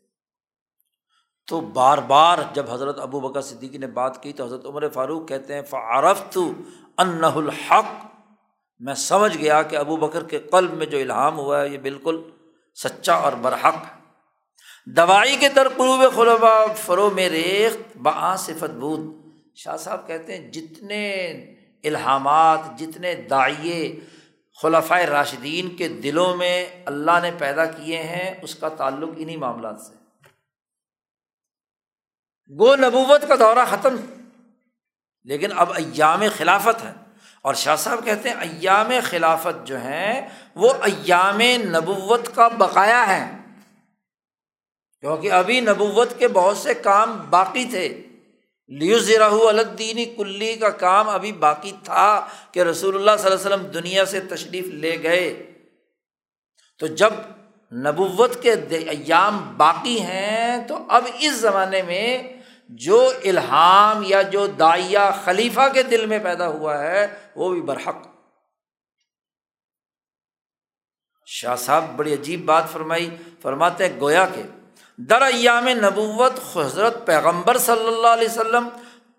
تو 1.47 1.62
بار 1.62 1.97
بار 1.97 2.38
جب 2.53 2.72
حضرت 2.72 2.99
ابو 2.99 3.20
بکر 3.20 3.41
صدیقی 3.41 3.78
نے 3.78 3.88
بات 3.88 4.24
کی 4.24 4.34
تو 4.34 4.45
حضرت 4.45 4.66
عمر 4.66 4.89
فاروق 4.89 5.28
کہتے 5.28 5.53
ہیں 5.53 5.62
فعارف 5.62 6.22
تو 6.32 6.51
الحق 6.97 7.86
میں 8.80 8.93
سمجھ 8.93 9.38
گیا 9.38 9.62
کہ 9.62 9.76
ابو 9.76 9.97
بکر 9.97 10.24
کے 10.24 10.39
قلب 10.39 10.74
میں 10.74 10.86
جو 10.86 10.97
الہام 10.97 11.39
ہوا 11.39 11.62
ہے، 11.62 11.70
یہ 11.70 11.78
بالکل 11.78 12.30
سچا 12.76 13.14
اور 13.14 13.34
برحق 13.34 13.76
دوائی 14.86 15.38
کے 15.38 15.50
در 15.50 15.70
قروب 15.70 16.16
خلبا 16.16 16.74
فرو 16.74 17.10
میں 17.10 17.30
ریخت 17.30 17.98
با 17.98 18.36
صفت 18.36 18.72
بود۔ 18.72 19.26
شاہ 19.56 19.78
صاحب 19.78 20.08
کہتے 20.08 20.38
ہیں، 20.38 20.52
جتنے 20.52 21.22
الحامات 21.84 22.60
جتنے 22.80 23.16
دائیں 23.16 24.16
خلفۂ 24.62 25.02
راشدین 25.02 25.76
کے 25.76 25.88
دلوں 25.88 26.36
میں 26.36 26.70
اللہ 26.86 27.20
نے 27.22 27.32
پیدا 27.38 27.66
کیے 27.66 28.04
ہیں، 28.04 28.36
اس 28.42 28.56
کا 28.56 28.70
تعلق 28.70 29.10
انہیں 29.18 29.38
معاملات 29.38 29.82
سے۔ 29.82 29.94
گو 32.60 32.76
نبوت 32.76 33.22
کا 33.28 33.36
دورہ 33.36 33.66
ختم۔ 33.70 33.96
لیکن 35.24 35.50
اب 35.56 35.72
ایام 35.74 36.24
خلافت 36.38 36.86
ہے۔ 36.86 37.05
اور 37.46 37.54
شاہ 37.54 37.76
صاحب 37.76 38.06
کہتے 38.06 38.30
ہیں 38.30 38.36
ایام 38.36 38.91
خلافت 39.04 39.68
جو 39.68 39.78
ہیں 39.78 40.30
وہ 40.56 40.74
ایام 40.82 41.41
نبوت 41.76 42.36
کا 42.36 42.48
بقایا 42.48 43.08
ہے۔ 43.08 43.38
کیونکہ 45.02 45.32
ابھی 45.32 45.60
نبوت 45.60 46.20
کے 46.20 46.28
بہت 46.28 46.58
سے 46.58 46.74
کام 46.74 47.30
باقی 47.30 47.66
تھے۔ 47.66 48.02
لیوز 48.68 49.12
الدینی 49.48 50.06
کلی 50.06 50.56
کا 50.56 50.70
کام 50.70 51.10
ابھی 51.10 51.32
باقی 51.32 51.72
تھا 51.84 52.28
کہ 52.52 52.60
رسول 52.60 52.96
اللہ 52.96 53.12
صلی 53.20 53.32
اللہ 53.32 53.48
علیہ 53.48 53.56
وسلم 53.56 53.72
دنیا 53.72 54.06
سے 54.06 54.20
تشریف 54.20 54.66
لے 54.66 55.04
گئے۔ 55.04 55.52
تو 56.80 56.88
جب 56.88 57.14
نبوت 57.72 58.43
کے 58.43 58.52
ایام 58.70 59.58
باقی 59.58 60.02
ہیں 60.02 60.68
تو 60.68 60.86
اب 60.88 61.04
اس 61.20 61.34
زمانے 61.34 61.82
میں 61.82 62.35
جو 62.70 63.11
الہام 63.24 64.03
یا 64.05 64.22
جو 64.22 64.47
دائیا 64.47 65.11
خلیفہ 65.26 65.70
کے 65.74 65.84
دل 65.84 66.05
میں 66.05 66.20
پیدا 66.20 66.47
ہوا 66.47 66.84
ہے، 66.84 67.07
وہ 67.36 67.53
بھی 67.53 67.61
برحق۔ 67.61 68.07
شاہ 71.26 71.55
صاحب 71.55 71.84
بڑی 71.95 72.13
عجیب 72.13 72.45
بات 72.45 72.63
فرمائی، 72.72 73.16
فرماتے 73.41 73.88
گویا 73.99 74.26
کہ 74.26 74.41
در 74.97 75.22
ایام 75.22 75.68
نبوت 75.68 76.57
حضرت 76.57 77.05
پیغمبر 77.05 77.57
صلی 77.57 77.88
اللہ 77.88 78.07
علیہ 78.07 78.28
وسلم 78.28 78.70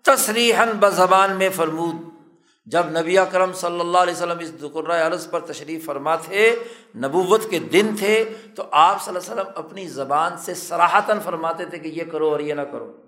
تصریحاً 0.01 0.69
بزبان 0.79 1.31
میں 1.31 1.49
فرمود۔ 1.55 1.95
جب 2.65 2.85
نبی 2.89 3.17
اکرم 3.17 3.53
صلی 3.53 3.79
اللہ 3.79 3.97
علیہ 3.97 4.13
وسلم 4.13 4.39
اس 4.39 4.61
دقرۂ 4.61 5.01
عرض 5.01 5.29
پر 5.29 5.39
تشریف 5.39 5.85
فرما 5.85 6.15
تھے 6.15 6.55
نبوت 6.95 7.49
کے 7.49 7.59
دن 7.59 7.95
تھے، 7.99 8.33
تو 8.55 8.63
آپ 8.71 9.03
صلی 9.03 9.15
اللہ 9.15 9.31
علیہ 9.31 9.41
وسلم 9.41 9.65
اپنی 9.65 9.87
زبان 9.87 10.37
سے 10.37 10.53
سراہتاً 10.53 11.19
فرماتے 11.19 11.65
تھے 11.65 11.79
کہ 11.79 11.87
یہ 11.87 12.03
کرو 12.11 12.29
اور 12.29 12.39
یہ 12.39 12.53
نہ 12.53 12.61
کرو۔ 12.61 13.06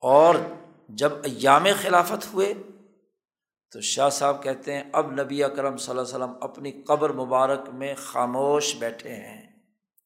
اور 0.00 0.34
جب 0.88 1.12
ایام 1.24 1.66
خلافت 1.82 2.34
ہوئے 2.34 2.54
تو 3.72 3.80
شاہ 3.80 4.08
صاحب 4.08 4.42
کہتے 4.42 4.74
ہیں، 4.74 4.82
اب 4.92 5.12
نبی 5.12 5.44
اکرم 5.44 5.76
صلی 5.76 5.90
اللہ 5.90 6.02
علیہ 6.02 6.14
وسلم 6.14 6.34
اپنی 6.40 6.82
قبر 6.82 7.12
مبارک 7.12 7.68
میں 7.68 7.94
خاموش 7.94 8.76
بیٹھے 8.76 9.14
ہیں، 9.14 9.46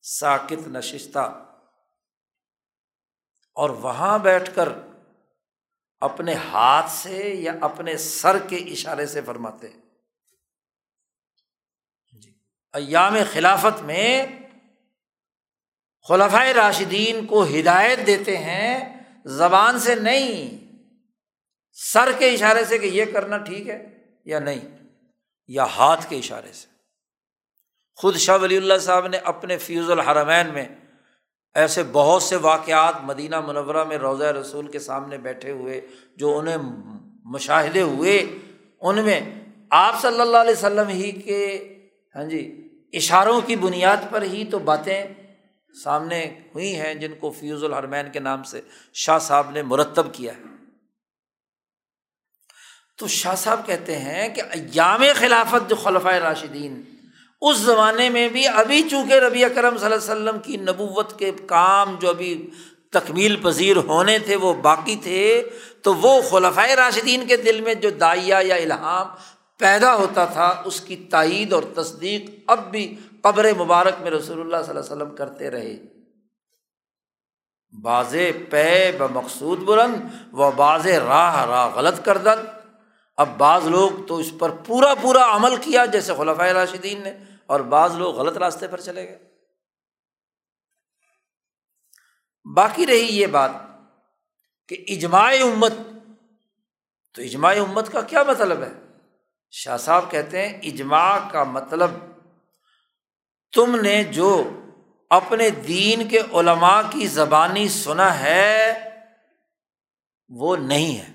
ساکت، 0.02 0.68
نشستہ۔ 0.68 1.46
اور 3.56 3.70
وہاں 3.70 4.18
بیٹھ 4.18 4.54
کر 4.54 4.68
اپنے 6.00 6.34
ہاتھ 6.34 6.90
سے 6.90 7.16
یا 7.16 7.52
اپنے 7.60 7.96
سر 7.96 8.38
کے 8.38 8.56
اشارے 8.56 9.06
سے 9.06 9.20
فرماتے 9.22 9.68
جی 12.12 12.32
ایام 12.72 13.16
خلافت 13.32 13.82
میں 13.82 14.26
خلفۂ 16.08 16.52
راشدین 16.52 17.26
کو 17.26 17.44
ہدایت 17.44 18.06
دیتے 18.06 18.36
ہیں 18.36 18.99
زبان 19.24 19.78
سے 19.78 19.94
نہیں، 19.94 20.58
سر 21.78 22.10
کے 22.18 22.30
اشارے 22.30 22.64
سے 22.64 22.78
کہ 22.78 22.86
یہ 22.86 23.04
کرنا 23.12 23.38
ٹھیک 23.38 23.68
ہے 23.68 23.78
یا 24.24 24.38
نہیں، 24.38 24.60
یا 25.48 25.64
ہاتھ 25.76 26.08
کے 26.08 26.16
اشارے 26.16 26.52
سے۔ 26.52 26.66
خود 27.98 28.16
شاہ 28.16 28.38
ولی 28.42 28.56
اللہ 28.56 28.78
صاحب 28.80 29.06
نے 29.06 29.18
اپنے 29.24 29.58
فیوز 29.58 29.90
الحرمین 29.90 30.52
میں 30.54 30.66
ایسے 31.56 31.82
بہت 31.92 32.22
سے 32.22 32.36
واقعات 32.36 33.02
مدینہ 33.02 33.40
منورہ 33.40 33.84
میں 33.84 33.98
روضہ 33.98 34.24
رسول 34.32 34.68
کے 34.68 34.78
سامنے 34.78 35.18
بیٹھے 35.18 35.50
ہوئے، 35.50 35.80
جو 36.16 36.38
انہیں 36.38 36.56
مشاہدے 37.24 37.82
ہوئے، 37.82 38.16
ان 38.80 39.02
میں 39.04 39.20
آپ 39.70 40.00
صلی 40.02 40.20
اللہ 40.20 40.36
علیہ 40.36 40.52
وسلم 40.52 40.88
ہی 40.88 41.10
کے 41.12 41.42
ہاں 42.14 42.24
جی 42.24 42.42
اشاروں 42.94 43.40
کی 43.40 43.56
بنیاد 43.56 44.10
پر 44.10 44.22
ہی 44.22 44.44
تو 44.50 44.58
باتیں 44.60 45.02
سامنے 45.74 46.40
ہوئی 46.54 46.74
ہیں 46.80 46.94
جن 46.94 47.12
کو 47.20 47.30
فیوز 47.30 47.64
الحرمین 47.64 48.06
کے 48.12 48.20
نام 48.20 48.42
سے 48.42 48.60
شاہ 48.94 49.18
صاحب 49.18 49.50
نے 49.50 49.62
مرتب 49.62 50.14
کیا 50.14 50.32
ہے۔ 50.32 50.42
تو 52.98 53.06
شاہ 53.08 53.34
صاحب 53.34 53.66
کہتے 53.66 53.98
ہیں 53.98 54.28
کہ 54.28 54.42
ایام 54.50 55.02
خلافت 55.14 55.70
جو 55.70 55.76
خلفۂ 55.76 56.14
راشدین، 56.14 56.82
اس 57.42 57.56
زمانے 57.56 58.08
میں 58.10 58.28
بھی 58.28 58.46
ابھی 58.48 58.82
چونکہ 58.90 59.14
ربی 59.14 59.44
اکرم 59.44 59.76
صلی 59.76 59.84
اللہ 59.84 59.96
علیہ 59.96 60.12
وسلم 60.12 60.38
کی 60.38 60.56
نبوت 60.56 61.18
کے 61.18 61.30
کام 61.46 61.96
جو 62.00 62.08
ابھی 62.08 62.50
تکمیل 62.90 63.36
پذیر 63.36 63.76
ہونے 63.76 64.18
تھے 64.18 64.36
وہ 64.36 64.54
باقی 64.54 64.96
تھے، 64.96 65.42
تو 65.82 65.94
وہ 65.94 66.20
خلفۂ 66.22 66.70
راشدین 66.70 67.26
کے 67.26 67.36
دل 67.36 67.60
میں 67.60 67.74
جو 67.74 67.90
دائیا 67.90 68.38
یا 68.42 68.54
الہام 68.54 69.06
پیدا 69.58 69.94
ہوتا 69.96 70.24
تھا، 70.24 70.62
اس 70.64 70.80
کی 70.80 70.96
تائید 71.10 71.52
اور 71.52 71.62
تصدیق 71.74 72.30
اب 72.46 72.70
بھی 72.70 72.96
قبر 73.22 73.52
مبارک 73.58 74.00
میں 74.00 74.10
رسول 74.10 74.40
اللہ 74.40 74.56
صلی 74.56 74.76
اللہ 74.76 74.80
علیہ 74.80 75.02
وسلم 75.02 75.16
کرتے 75.16 75.50
رہے۔ 75.50 75.76
باز 77.82 78.16
پے 78.50 78.92
بمقصود 78.98 79.58
بلند 79.58 79.94
و 80.32 80.50
باز 80.50 80.86
راہ 80.86 81.44
راہ 81.44 81.74
غلط 81.74 82.04
کردن۔ 82.04 82.46
اب 83.16 83.28
بعض 83.28 83.66
لوگ 83.66 83.90
تو 84.08 84.16
اس 84.16 84.32
پر 84.38 84.50
پورا 84.50 84.94
پورا 85.02 85.36
عمل 85.36 85.56
کیا، 85.56 85.84
جیسے 85.84 86.14
خلفۂ 86.14 86.44
راشدین 86.44 87.02
نے، 87.02 87.18
اور 87.46 87.60
بعض 87.60 87.94
لوگ 87.94 88.14
غلط 88.14 88.36
راستے 88.36 88.68
پر 88.68 88.80
چلے 88.80 89.08
گئے۔ 89.08 89.18
باقی 92.54 92.86
رہی 92.86 93.20
یہ 93.20 93.26
بات 93.26 93.50
کہ 94.68 94.84
اجماع 94.88 95.32
امت، 95.42 95.72
تو 97.14 97.22
اجماع 97.22 97.54
امت 97.54 97.92
کا 97.92 98.00
کیا 98.00 98.22
مطلب 98.22 98.62
ہے؟ 98.62 98.72
شاہ 99.50 99.76
صاحب 99.76 100.10
کہتے 100.10 100.48
ہیں 100.48 100.60
اجماع 100.62 101.18
کا 101.32 101.44
مطلب 101.44 101.90
تم 103.52 103.76
نے 103.80 104.04
جو 104.04 104.50
اپنے 105.10 105.50
دین 105.50 106.08
کے 106.08 106.20
علماء 106.32 106.80
کی 106.90 107.06
زبانی 107.06 107.68
سنا 107.68 108.20
ہے، 108.20 108.72
وہ 110.28 110.56
نہیں 110.56 110.98
ہے۔ 110.98 111.12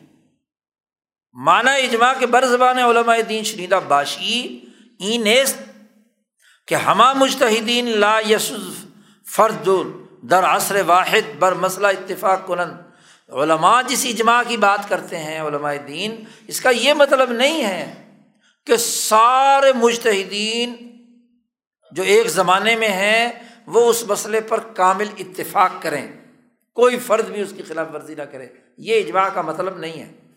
مانا 1.33 1.73
اجماع 1.73 2.13
کے 2.19 2.25
بر 2.25 2.45
زبان 2.45 2.77
علماء 2.77 3.15
دین 3.29 3.43
شنیدہ 3.43 3.79
باشی 3.87 4.59
ای 4.99 5.17
نیست 5.17 5.61
کہ 6.67 6.75
ہما 6.75 7.13
مشتحدین 7.13 7.87
لا 7.99 8.19
یسف 8.29 8.83
فرد 9.25 9.69
در 10.29 10.43
عصر 10.43 10.81
واحد 10.87 11.35
بر 11.39 11.53
مسئلہ 11.53 11.87
اتفاق 11.87 12.47
کنند 12.47 13.31
علماء 13.31 13.81
جس 13.81 14.05
اجماع 14.09 14.41
کی 14.47 14.57
بات 14.57 14.89
کرتے 14.89 15.17
ہیں 15.17 15.39
علماء 15.41 15.73
دین، 15.87 16.23
اس 16.47 16.61
کا 16.61 16.69
یہ 16.69 16.93
مطلب 16.93 17.31
نہیں 17.31 17.63
ہے 17.63 17.93
کہ 18.67 18.77
سارے 18.77 19.73
مشتحدین 19.73 20.75
جو 21.91 22.03
ایک 22.03 22.27
زمانے 22.27 22.75
میں 22.75 22.89
ہیں، 22.89 23.31
وہ 23.65 23.89
اس 23.89 24.03
مسئلے 24.03 24.41
پر 24.41 24.59
کامل 24.59 25.07
اتفاق 25.17 25.71
کریں۔ 25.81 26.07
کوئی 26.73 26.99
فرد 26.99 27.25
بھی 27.25 27.41
اس 27.41 27.53
کی 27.57 27.63
خلاف 27.63 27.87
ورزی 27.93 28.15
نہ 28.15 28.21
کرے۔ 28.21 28.47
یہ 28.77 29.03
اجماع 29.05 29.29
کا 29.29 29.41
مطلب 29.41 29.77
نہیں 29.77 30.03
ہے۔ 30.03 30.33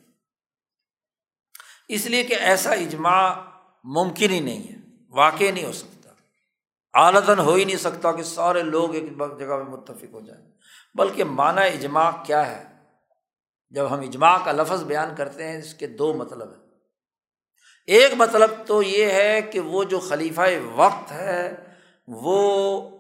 اس 1.89 2.07
لیے 2.07 2.25
کہ 2.25 2.35
ایسا 2.35 2.73
اجماع 2.73 3.35
ممکن 3.85 4.31
ہی 4.31 4.41
نہیں 4.41 4.73
ہے۔ 4.73 4.77
واقع 5.09 5.45
نہیں 5.55 5.65
ہو 5.65 5.73
سکتا۔ 5.73 6.11
اعلیٰ 6.95 7.39
ہو 7.39 7.55
ہی 7.55 7.65
نہیں 7.65 7.77
سکتا 7.77 8.13
کہ 8.13 8.23
سارے 8.23 8.63
لوگ 8.63 8.95
ایک 8.95 9.05
جگہ 9.39 9.57
میں 9.57 9.65
متفق 9.65 10.13
ہو 10.13 10.21
جائیں۔ 10.21 10.45
بلکہ 10.95 11.25
معنی 11.25 11.61
اجماع 11.61 12.11
کیا 12.27 12.47
ہے؟ 12.47 12.65
جب 13.71 13.95
ہم 13.95 14.01
اجماع 14.01 14.39
کا 14.45 14.53
لفظ 14.53 14.85
بیان 14.85 15.15
کرتے 15.17 15.49
ہیں، 15.49 15.59
اس 15.59 15.75
کے 15.75 15.87
دو 15.87 16.15
مطلب 16.15 16.53
ہیں۔ 16.53 16.68
ایک 17.89 18.15
مطلب 18.17 18.51
تو 18.67 18.83
یہ 18.83 19.07
ہے 19.07 19.43
کہ 19.43 19.61
وہ 19.61 19.85
جو 19.85 20.01
خلیفہ 20.01 20.41
وقت 20.75 21.13
ہے، 21.13 21.55
وہ 22.09 22.91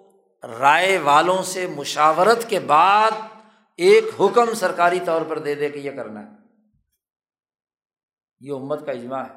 رائے 0.58 0.98
والوں 0.98 1.42
سے 1.42 1.66
مشاورت 1.66 2.48
کے 2.48 2.60
بعد 2.60 3.10
ایک 3.76 4.04
حکم 4.20 4.54
سرکاری 4.54 4.98
طور 5.06 5.22
پر 5.22 5.38
دے 5.38 5.54
دے 5.54 5.70
کہ 5.70 5.78
یہ 5.78 5.90
کرنا 5.90 6.20
ہے۔ 6.20 6.26
یہ 8.40 8.52
امت 8.52 8.86
کا 8.86 8.92
اجماع 8.92 9.22
ہے۔ 9.22 9.34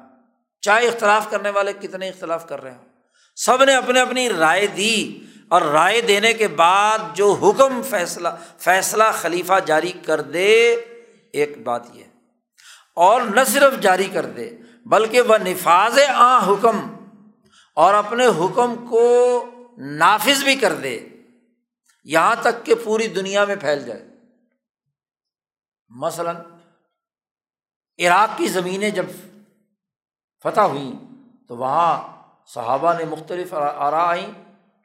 چاہے 0.60 0.88
اختلاف 0.88 1.30
کرنے 1.30 1.50
والے 1.50 1.72
کتنے 1.72 2.08
اختلاف 2.08 2.48
کر 2.48 2.62
رہے 2.62 2.70
ہیں 2.70 2.88
سب 3.36 3.64
نے 3.64 3.74
اپنے 3.74 4.00
اپنی 4.00 4.28
رائے 4.28 4.66
دی 4.66 5.20
اور 5.48 5.62
رائے 5.62 6.00
دینے 6.00 6.34
کے 6.34 6.48
بعد 6.48 6.98
جو 7.14 7.32
حکم 7.32 7.82
فیصلہ 7.82 8.28
فیصلہ 8.58 9.04
خلیفہ 9.14 9.60
جاری 9.66 9.92
کر 10.06 10.20
دے، 10.20 10.72
ایک 11.32 11.62
بات 11.62 11.82
یہ 11.94 12.04
اور 12.94 13.22
نہ 13.22 13.40
صرف 13.46 13.80
جاری 13.80 14.08
کر 14.12 14.26
دے 14.26 14.50
بلکہ 14.86 15.20
وہ 15.20 15.38
نفاذ 15.38 15.98
آ 16.14 16.46
حکم 16.46 17.06
اور 17.74 17.94
اپنے 17.94 18.26
حکم 18.26 18.86
کو 18.90 19.44
نافذ 19.78 20.44
بھی 20.44 20.56
کر 20.56 20.74
دے، 20.74 21.08
یہاں 22.04 22.36
تک 22.40 22.66
کہ 22.66 22.74
پوری 22.84 23.08
دنیا 23.08 23.44
میں 23.44 23.56
پھیل 23.56 23.84
جائے۔ 23.84 24.08
مثلاً 25.88 26.36
عراق 27.98 28.38
کی 28.38 28.48
زمینیں 28.48 28.90
جب 28.90 29.06
فتح 30.42 30.60
ہوئیں، 30.60 30.92
تو 31.48 31.56
وہاں 31.56 32.22
صحابہ 32.46 32.92
نے 32.98 33.04
مختلف 33.04 33.54
آرا 33.54 34.08
آئیں، 34.08 34.32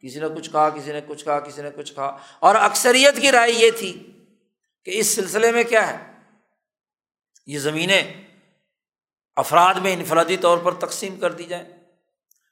کسی 0.02 0.20
نے 0.20 0.28
کچھ 0.38 0.50
کہا، 0.50 0.70
کسی 0.70 0.92
نے 0.92 1.02
کچھ 1.08 1.26
کہا، 1.26 1.40
کسی 1.40 1.62
نے 1.62 1.70
کچھ 1.76 1.94
کہا۔ 1.94 2.18
اور 2.40 2.56
اکثریت 2.56 3.22
کی 3.22 3.32
رائے 3.32 3.52
یہ 3.52 3.72
تھی 3.72 4.24
کہ 4.86 5.00
اس 5.00 5.16
سلسلے 5.16 5.52
میں 5.52 5.64
کیا 5.64 5.88
ہے؟ 5.88 6.12
یہ 7.46 7.60
زمینیں 7.60 8.27
افراد 9.38 9.74
میں 9.74 9.94
انفرادی 9.94 10.38
طور 10.38 10.58
پر 10.58 10.72
تقسیم 10.72 11.20
کر 11.20 11.32
دی 11.32 11.44
جائیں۔ 11.44 11.66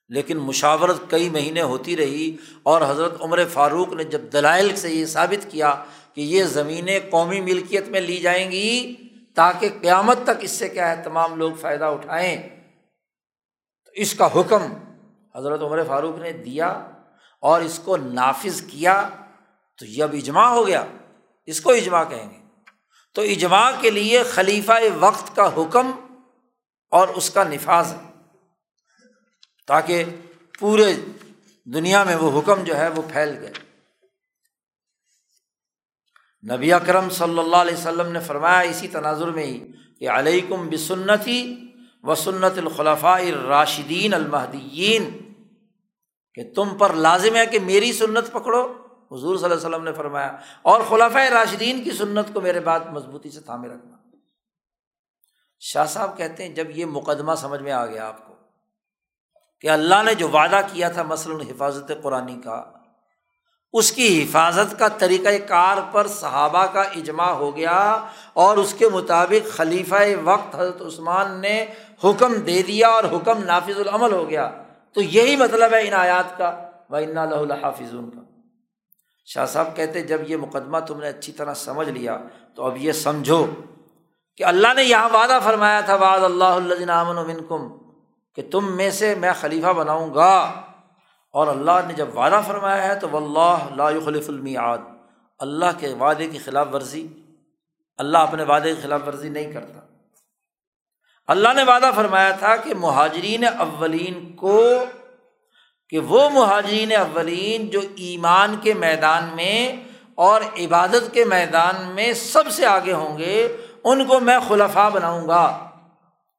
لیکن 0.10 0.38
مشاورت 0.38 0.98
کئی 1.10 1.30
مہینے 1.30 1.62
ہوتی 1.62 1.98
رہی 1.98 2.38
اور 2.64 2.82
حضرت 2.82 3.22
عمر 3.22 3.40
فاروق 3.54 3.94
نے 3.94 4.04
جب 4.04 4.22
دلائل 4.34 4.76
سے 4.76 4.90
یہ 4.90 5.06
ثابت 5.06 5.52
کیا 5.52 5.84
کہ 6.14 6.22
یہ 6.22 6.44
زمینیں 6.44 7.00
قومی 7.10 7.42
ملکیت 7.42 7.88
میں 7.88 8.02
لی 8.02 8.18
جائیں 8.18 8.52
گی، 8.52 8.96
تاکہ 9.36 9.70
قیامت 9.82 10.18
تک 10.24 10.38
اس 10.40 10.52
سے 10.52 10.70
کیا 10.70 10.98
ہے، 10.98 11.04
تمام 11.04 11.36
لوگ 11.36 11.52
فائدہ 11.54 11.84
اٹھائیں۔ 11.84 12.38
تو 13.86 13.92
اس 13.94 14.14
کا 14.14 14.28
حکم 14.36 14.74
حضرت 15.36 15.62
عمر 15.62 15.84
فاروق 15.84 16.18
نے 16.18 16.32
دیا 16.32 16.68
اور 17.42 17.62
اس 17.62 17.80
کو 17.86 17.98
نافذ 17.98 18.62
کیا۔ 18.62 19.10
تو 19.80 19.86
یہ 19.86 20.04
اب 20.04 20.14
اجماع 20.14 20.48
ہو 20.48 20.68
گیا۔ 20.68 20.86
اس 21.46 21.62
کو 21.62 21.72
اجماع 21.72 22.04
کہیں 22.04 22.30
گے۔ 22.30 22.40
تو 23.14 23.22
اجماع 23.22 23.72
کے 23.82 23.90
لیے 23.90 24.24
خلیفہ 24.24 24.72
وقت 25.00 25.36
کا 25.36 25.50
حکم 25.58 25.92
اور 26.96 27.08
اس 27.08 27.30
کا 27.30 27.44
نفاذ 27.44 27.94
ہے 27.94 28.02
تاکہ 29.68 30.04
پورے 30.60 30.94
دنیا 31.66 32.04
میں 32.04 32.16
وہ 32.16 32.40
حکم 32.40 32.64
جو 32.64 32.78
ہے 32.78 32.90
وہ 32.90 33.02
پھیل 33.14 33.38
گئے۔ 33.42 33.52
نبی 36.44 36.74
اکرم 36.74 37.10
صلی 37.10 37.40
اللہ 37.40 37.56
علیہ 37.56 37.74
وسلم 37.74 38.12
نے 38.12 38.20
فرمایا 38.20 38.60
اسی 38.60 38.88
تناظر 38.88 39.28
میں 39.28 39.44
ہی 39.44 39.60
کہ 40.00 40.10
علیکم 40.10 40.68
بسنتی 40.70 41.40
و 42.04 42.16
سنت 42.16 42.58
الخلفاء 42.58 43.20
الراشدین 43.20 44.14
المحدین 44.14 45.10
کہ 46.36 46.54
تم 46.56 46.78
پر 46.78 46.94
لازم 46.94 47.36
ہے 47.36 47.46
کہ 47.46 47.60
میری 47.60 47.94
سنت 47.94 48.32
پکڑو۔ 48.32 48.64
حضور 49.12 49.38
صلی 49.38 49.46
اللہ 49.46 49.56
علیہ 49.56 49.68
وسلم 49.68 49.84
نے 49.84 49.94
فرمایا 49.94 50.38
اور 50.62 50.82
خلافۂ 50.82 51.30
راشدین 51.32 51.84
کی 51.84 51.92
سنت 51.92 52.34
کو 52.34 52.42
میرے 52.42 52.60
بات 52.60 52.88
مضبوطی 52.88 53.30
سے 53.30 53.40
تھامے 53.40 53.68
رکھنا۔ 53.68 53.95
شاہ 55.68 55.86
صاحب 55.86 56.18
کہتے 56.18 56.44
ہیں، 56.44 56.56
جب 56.56 56.68
یہ 56.70 56.86
مقدمہ 56.86 57.36
سمجھ 57.38 57.62
میں 57.62 57.72
آ 57.72 57.86
گیا 57.86 58.08
آپ 58.08 58.28
کو 58.28 58.34
کہ 59.62 59.70
اللہ 59.70 60.04
نے 60.06 60.16
جو 60.16 60.30
وعدہ 60.30 60.60
کیا 60.74 60.90
تھا 60.90 61.04
مثلاً 61.04 61.42
حفاظت 61.42 61.92
قرآن 62.04 62.42
کا، 62.42 62.64
اس 63.74 63.92
کی 63.92 64.24
حفاظت 64.24 64.80
کا 64.80 64.88
طریقۂ 64.88 65.48
کار 65.48 65.78
پر 65.92 66.08
صحابہ 66.08 66.66
کا 66.66 66.82
اجماع 66.82 67.32
ہو 67.32 67.56
گیا 67.56 68.06
اور 68.34 68.58
اس 68.58 68.74
کے 68.78 68.90
مطابق 68.90 69.50
خلیفہ 69.56 70.04
وقت 70.24 70.56
حضرت 70.56 70.82
عثمان 70.82 71.42
نے 71.42 71.66
حکم 72.04 72.34
دے 72.34 72.62
دیا 72.62 72.88
اور 72.88 73.04
حکم 73.04 73.44
نافذ 73.44 73.80
العمل 73.80 74.12
ہو 74.12 74.30
گیا۔ 74.30 74.52
تو 74.94 75.02
یہی 75.02 75.36
مطلب 75.36 75.74
ہے 75.74 75.88
ان 75.88 75.94
آیات 75.94 76.38
کا، 76.38 76.70
و 76.90 76.96
ان 76.96 77.18
الحافظ 77.18 77.96
کا۔ 78.16 78.22
شاہ 79.26 79.46
صاحب 79.46 79.76
کہتے 79.76 80.02
جب 80.02 80.22
یہ 80.28 80.38
مقدمہ 80.38 80.80
تم 80.80 81.00
نے 81.00 81.08
اچھی 81.08 81.34
طرح 81.34 81.54
سمجھ 81.54 81.90
لیا 81.90 82.18
تو 82.56 82.66
اب 82.66 82.78
یہ 82.78 82.92
سمجھو۔ 82.92 83.46
کہ 84.38 84.44
اللہ 84.44 84.68
نے 84.76 84.84
یہاں 84.84 85.10
وعدہ 85.10 85.40
فرمایا 85.44 85.80
تھا، 85.80 85.96
وعد 85.96 86.24
اللہ 86.24 86.44
اللہ 86.44 87.50
کم 87.50 87.68
کہ 88.36 88.42
تم 88.52 88.76
میں 88.76 88.90
سے 88.90 89.16
میں 89.16 89.32
خلیفہ 89.40 89.68
بناؤں 89.68 90.14
گا۔ 90.14 90.62
اور 91.32 91.48
اللہ 91.48 91.72
نے 91.88 91.94
جب 91.94 92.18
وعدہ 92.18 92.42
فرمایا 92.48 92.88
ہے 92.88 92.96
تو 92.96 93.10
واللہ 93.10 93.58
لا 93.76 93.90
خلیف 94.06 94.30
المیعاد۔ 94.30 94.78
اللہ 95.40 95.66
کے 95.78 95.94
وعدے 96.00 96.28
کی 96.28 96.38
خلاف 96.38 96.68
ورزی، 96.74 97.08
اللہ 97.98 98.18
اپنے 98.18 98.44
وعدے 98.44 98.76
کی 98.76 98.82
خلاف 98.82 99.02
ورزی 99.08 99.30
نہیں 99.30 99.52
کرتا۔ 99.52 99.80
اللہ 101.28 101.50
نے 101.56 101.64
وعدہ 101.64 101.92
فرمایا 101.96 102.32
تھا 102.32 102.56
کہ 102.56 102.74
مہاجرین 102.74 103.44
اولین 103.58 104.36
کو، 104.36 104.64
کہ 105.90 106.00
وہ 106.00 106.30
مہاجرین 106.30 106.96
اولین 106.96 107.68
جو 107.68 107.80
ایمان 107.96 108.56
کے 108.62 108.74
میدان 108.74 109.24
میں 109.36 109.76
اور 110.16 110.42
عبادت 110.42 111.14
کے 111.14 111.26
میدان 111.26 111.76
میں 111.96 112.14
سب 112.14 112.50
سے 112.50 112.66
آگے 112.66 112.94
ہوں 112.94 113.18
گے 113.18 113.58
ان 113.86 114.06
کو 114.06 114.20
میں 114.20 114.40
خلفا 114.48 114.90
بناؤں 114.90 115.28
گا۔ 115.28 115.70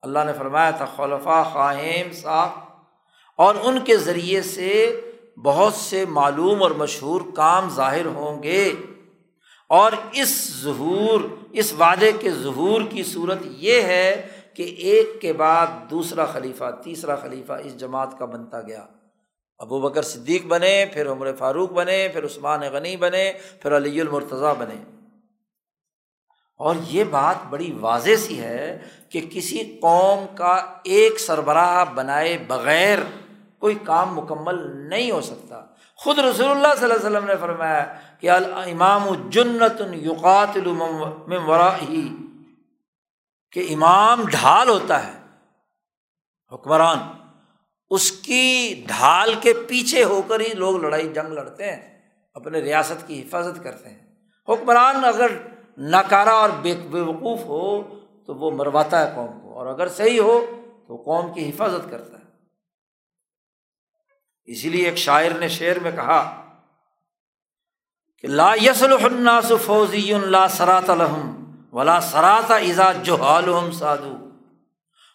اللہ 0.02 0.18
نے 0.26 0.32
فرمایا 0.32 0.70
تھا 0.70 0.86
خلفا 0.96 1.42
خاہم 1.42 2.12
صاحب۔ 2.12 2.50
اور 3.36 3.54
ان 3.62 3.78
کے 3.84 3.96
ذریعے 3.96 4.42
سے 4.42 5.00
بہت 5.44 5.74
سے 5.74 6.04
معلوم 6.04 6.62
اور 6.62 6.70
مشہور 6.70 7.20
کام 7.36 7.68
ظاہر 7.70 8.06
ہوں 8.06 8.42
گے۔ 8.42 8.72
اور 9.68 9.92
اس 10.12 10.60
ظہور، 10.62 11.20
اس 11.52 11.72
وعدے 11.72 12.12
کے 12.12 12.30
ظہور 12.30 12.80
کی 12.90 13.02
صورت 13.02 13.38
یہ 13.42 13.82
ہے 13.82 14.28
کہ 14.54 14.62
ایک 14.62 15.20
کے 15.20 15.32
بعد 15.32 15.66
دوسرا 15.90 16.26
خلیفہ، 16.26 16.64
تیسرا 16.84 17.16
خلیفہ 17.16 17.52
اس 17.52 17.76
جماعت 17.76 18.18
کا 18.18 18.24
بنتا 18.24 18.60
گیا۔ 18.60 18.86
ابو 19.58 19.80
بکر 19.80 20.02
صدیق 20.02 20.46
بنے، 20.46 20.84
پھر 20.92 21.08
عمر 21.10 21.32
فاروق 21.38 21.72
بنے، 21.72 22.08
پھر 22.08 22.24
عثمان 22.24 22.60
غنی 22.60 22.96
بنے، 22.96 23.32
پھر 23.62 23.76
علی 23.76 24.00
المرتضیٰ 24.00 24.54
بنے۔ 24.58 24.95
اور 26.60 26.76
یہ 26.88 27.04
بات 27.04 27.44
بڑی 27.50 27.70
واضح 27.80 28.16
سی 28.18 28.40
ہے 28.40 28.78
کہ 29.10 29.20
کسی 29.32 29.62
قوم 29.82 30.24
کا 30.34 30.54
ایک 30.84 31.20
سربراہ 31.20 31.84
بنائے 31.84 32.36
بغیر 32.38 32.98
کوئی 33.58 33.74
کام 33.84 34.14
مکمل 34.14 34.60
نہیں 34.88 35.10
ہو 35.10 35.20
سکتا۔ 35.20 35.60
خود 35.98 36.18
رسول 36.18 36.50
اللہ 36.50 36.74
صلی 36.76 36.84
اللہ 36.84 36.94
علیہ 36.94 37.06
وسلم 37.06 37.24
نے 37.24 37.36
فرمایا 37.40 37.84
کہ 38.20 38.30
الامام 38.30 39.08
جنت 39.28 39.82
یقات 39.94 40.56
ورا 41.46 41.70
ہی 41.82 42.06
کہ 43.52 43.66
امام 43.70 44.24
ڈھال 44.30 44.68
ہوتا 44.68 45.06
ہے، 45.06 45.12
حکمران، 46.52 46.98
اس 47.90 48.10
کی 48.12 48.84
ڈھال 48.88 49.34
کے 49.40 49.52
پیچھے 49.68 50.04
ہو 50.04 50.20
کر 50.22 50.40
ہی 50.40 50.52
لوگ 50.54 50.76
لڑائی، 50.76 51.08
جنگ 51.12 51.32
لڑتے 51.32 51.70
ہیں، 51.70 51.80
اپنے 52.36 52.60
ریاست 52.60 53.06
کی 53.06 53.20
حفاظت 53.22 53.62
کرتے 53.64 53.88
ہیں۔ 53.88 54.04
حکمران 54.48 55.04
اگر 55.04 55.32
ناکارہ 55.76 56.28
اور 56.28 56.50
بے 56.62 57.00
وقوف 57.00 57.40
ہو 57.40 57.82
تو 58.26 58.34
وہ 58.34 58.50
مرواتا 58.50 59.06
ہے 59.06 59.12
قوم 59.14 59.40
کو۔ 59.40 59.54
اور 59.54 59.66
اگر 59.66 59.88
صحیح 59.88 60.20
ہو 60.20 60.46
تو 60.88 60.96
قوم 60.96 61.32
کی 61.34 61.50
حفاظت 61.50 61.90
کرتا 61.90 62.18
ہے۔ 62.18 62.24
اسی 64.44 64.68
لیے 64.68 64.84
ایک 64.84 64.96
شاعر 64.96 65.30
نے 65.30 65.48
شعر 65.48 65.78
میں 65.78 65.90
کہا 65.90 66.42
کہ 68.18 68.28
لا 68.28 68.54
یسل 68.54 68.92
الناس 68.92 69.52
فوزی 69.64 70.12
لا 70.24 70.48
سرات 70.48 70.90
الحم 70.90 71.44
ولا 71.72 72.00
سرات 72.00 72.50
ازا 72.50 72.92
جو 72.92 73.16
سادو۔ 73.72 74.16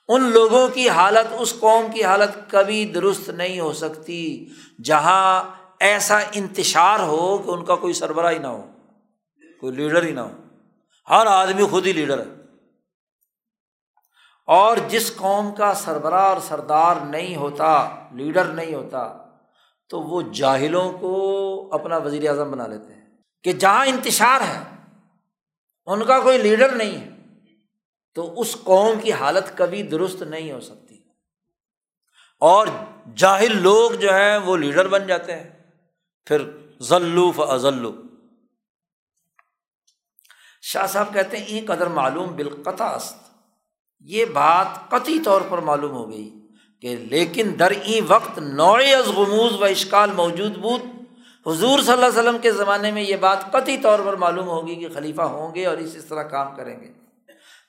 ان 0.07 0.21
لوگوں 0.21 0.67
کی 0.67 0.89
حالت، 0.89 1.33
اس 1.39 1.59
قوم 1.59 1.85
کی 1.93 2.03
حالت 2.03 2.51
کبھی 2.51 2.85
درست 2.85 3.29
نہیں 3.29 3.59
ہو 3.59 3.73
سکتی 3.73 4.49
جہاں 4.83 5.43
ایسا 5.79 6.19
انتشار 6.31 6.99
ہو 6.99 7.37
کہ 7.37 7.49
ان 7.49 7.65
کا 7.65 7.75
کوئی 7.75 7.93
سربراہ 7.93 8.31
ہی 8.31 8.37
نہ 8.37 8.47
ہو، 8.47 8.65
کوئی 9.61 9.75
لیڈر 9.75 10.03
ہی 10.03 10.11
نہ 10.11 10.19
ہو۔ 10.19 10.31
ہر 11.09 11.25
آدمی 11.25 11.63
خود 11.63 11.87
ہی 11.87 11.93
لیڈر 11.93 12.19
ہے۔ 12.19 12.31
اور 14.47 14.77
جس 14.87 15.15
قوم 15.15 15.55
کا 15.55 15.73
سربراہ 15.73 16.25
اور 16.25 16.41
سردار 16.41 16.95
نہیں 16.95 17.35
ہوتا، 17.35 17.89
لیڈر 18.11 18.45
نہیں 18.45 18.73
ہوتا، 18.73 19.25
تو 19.89 20.01
وہ 20.01 20.21
جاہلوں 20.21 20.91
کو 20.91 21.69
اپنا 21.71 21.97
وزیر 21.97 22.29
اعظم 22.29 22.51
بنا 22.51 22.67
لیتے 22.67 22.93
ہیں۔ 22.93 23.17
کہ 23.43 23.53
جہاں 23.53 23.85
انتشار 23.85 24.41
ہے، 24.41 24.63
ان 25.85 26.05
کا 26.05 26.19
کوئی 26.19 26.37
لیڈر 26.37 26.71
نہیں 26.71 27.01
ہے، 27.01 27.09
تو 28.15 28.41
اس 28.41 28.57
قوم 28.63 28.99
کی 28.99 29.11
حالت 29.11 29.57
کبھی 29.57 29.83
درست 29.83 30.21
نہیں 30.21 30.51
ہو 30.51 30.59
سکتی۔ 30.59 30.97
اور 32.39 32.67
جاہل 33.15 33.61
لوگ 33.61 33.91
جو 33.91 34.13
ہیں، 34.13 34.37
وہ 34.37 34.57
لیڈر 34.57 34.87
بن 34.87 35.07
جاتے 35.07 35.35
ہیں۔ 35.35 35.71
پھر 36.25 36.49
ذلوف 36.81 37.39
ازلو 37.39 37.91
شاہ 40.61 40.87
صاحب 40.87 41.13
کہتے 41.13 41.37
ہیں، 41.37 41.45
این 41.45 41.65
قدر 41.67 41.87
معلوم 41.87 42.35
بالقطع 42.35 42.85
است. 42.85 43.15
یہ 43.99 44.25
بات 44.25 44.89
قطعی 44.89 45.19
طور 45.19 45.41
پر 45.49 45.57
معلوم 45.57 45.91
ہو 45.91 46.11
گئی 46.11 46.33
کہ 46.81 46.95
لیکن 47.09 47.55
در 47.59 47.71
این 47.83 48.03
وقت 48.07 48.39
نوع 48.39 48.77
از 48.77 49.07
غموز 49.07 49.61
و 49.61 49.65
اشکال 49.65 50.11
موجود 50.11 50.57
بود۔ 50.57 50.81
حضور 51.47 51.79
صلی 51.79 51.93
اللہ 51.93 52.05
علیہ 52.05 52.19
وسلم 52.19 52.37
کے 52.37 52.51
زمانے 52.51 52.91
میں 52.91 53.01
یہ 53.01 53.15
بات 53.15 53.51
قطعی 53.51 53.77
طور 53.77 53.99
پر 54.05 54.15
معلوم 54.15 54.47
ہوگی 54.47 54.75
کہ 54.75 54.87
خلیفہ 54.93 55.21
ہوں 55.21 55.55
گے 55.55 55.65
اور 55.65 55.77
اس 55.77 55.95
اس 55.95 56.05
طرح 56.05 56.23
کام 56.23 56.55
کریں 56.55 56.79
گے۔ 56.79 56.91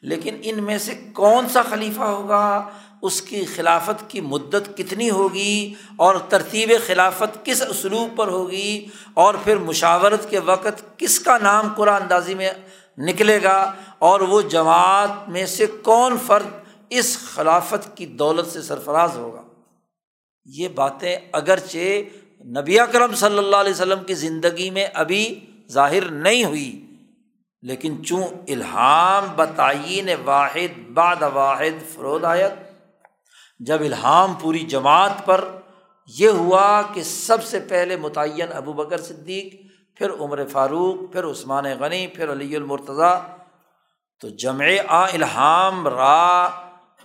لیکن 0.02 0.36
ان 0.42 0.64
میں 0.64 0.78
سے 0.78 0.92
کون 1.12 1.48
سا 1.48 1.62
خلیفہ 1.62 2.02
ہوگا؟ 2.02 2.68
اس 3.02 3.22
کی 3.22 3.44
خلافت 3.44 4.10
کی 4.10 4.20
مدت 4.20 4.76
کتنی 4.76 5.10
ہوگی؟ 5.10 5.74
اور 5.96 6.14
ترتیب 6.28 6.72
خلافت 6.86 7.44
کس 7.44 7.62
اسلوب 7.62 8.16
پر 8.16 8.28
ہوگی؟ 8.28 8.86
اور 9.14 9.34
پھر 9.44 9.56
مشاورت 9.56 10.30
کے 10.30 10.38
وقت 10.38 10.98
کس 10.98 11.20
کا 11.20 11.38
نام 11.38 11.68
قرآن 11.76 12.02
اندازی 12.02 12.34
میں 12.34 12.50
نکلے 12.98 13.42
گا 13.42 13.72
اور 13.98 14.20
وہ 14.20 14.40
جماعت 14.42 15.28
میں 15.28 15.46
سے 15.46 15.66
کون 15.82 16.16
فرد 16.26 16.46
اس 16.90 17.16
خلافت 17.34 17.96
کی 17.96 18.06
دولت 18.06 18.46
سے 18.46 18.62
سرفراز 18.62 19.16
ہوگا؟ 19.16 19.42
یہ 20.46 20.68
باتیں 20.68 21.16
اگرچہ 21.32 22.02
نبی 22.46 22.78
اکرم 22.80 23.14
صلی 23.14 23.38
اللہ 23.38 23.56
علیہ 23.56 23.72
وسلم 23.72 24.04
کی 24.04 24.14
زندگی 24.14 24.70
میں 24.70 24.86
ابھی 24.94 25.24
ظاہر 25.72 26.10
نہیں 26.10 26.44
ہوئی، 26.44 26.86
لیکن 27.62 28.04
چوں 28.04 28.22
الحام 28.48 29.26
بتعین 29.36 30.08
واحد 30.24 30.78
باد 30.94 31.22
واحد 31.34 31.82
فرود 31.94 32.24
آیت 32.24 32.52
جب 33.60 33.80
الحام 33.80 34.34
پوری 34.34 34.58
جماعت 34.66 35.24
پر 35.26 35.44
یہ 36.10 36.28
ہوا 36.28 36.82
کہ 36.94 37.02
سب 37.02 37.44
سے 37.44 37.58
پہلے 37.68 37.96
متعین 37.96 38.52
ابو 38.52 38.72
بکر 38.72 39.00
صدیق 39.00 39.54
پھر 40.02 40.10
عمر 40.10 40.46
فاروق، 40.46 41.12
پھر 41.12 41.24
عثمان 41.24 41.64
غنی، 41.64 42.06
پھر 42.06 42.32
علی 42.32 42.56
المرتضیٰ۔ 42.56 43.20
تو 44.20 44.28
جمع 44.28 44.64
آ 44.88 45.04
الحام 45.04 45.88
را 45.88 46.48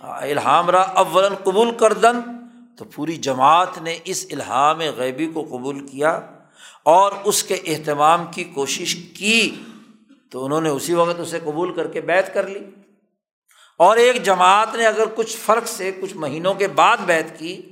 الحام 0.00 0.70
را 0.70 0.80
اول 0.80 1.34
قبول 1.44 1.70
کردن 1.76 2.20
تو 2.76 2.84
پوری 2.84 3.16
جماعت 3.16 3.78
نے 3.78 3.98
اس 4.04 4.26
الحام 4.30 4.78
غیبی 4.78 5.26
کو 5.26 5.42
قبول 5.42 5.86
کیا 5.86 6.20
اور 6.82 7.12
اس 7.24 7.42
کے 7.42 7.54
اہتمام 7.54 8.24
کی 8.30 8.44
کوشش 8.44 8.94
کی۔ 8.94 9.62
تو 10.30 10.44
انہوں 10.44 10.60
نے 10.60 10.68
اسی 10.68 10.94
وقت 10.94 11.20
اسے 11.20 11.40
قبول 11.40 11.74
کر 11.74 11.88
کے 11.88 12.00
بیت 12.00 12.34
کر 12.34 12.46
لی۔ 12.46 12.66
اور 13.78 13.96
ایک 13.96 14.22
جماعت 14.22 14.74
نے 14.74 14.86
اگر 14.86 15.04
کچھ 15.14 15.36
فرق 15.36 15.66
سے، 15.66 15.92
کچھ 16.02 16.16
مہینوں 16.16 16.54
کے 16.54 16.68
بعد 16.68 16.96
بیت 17.06 17.38
کی 17.38 17.62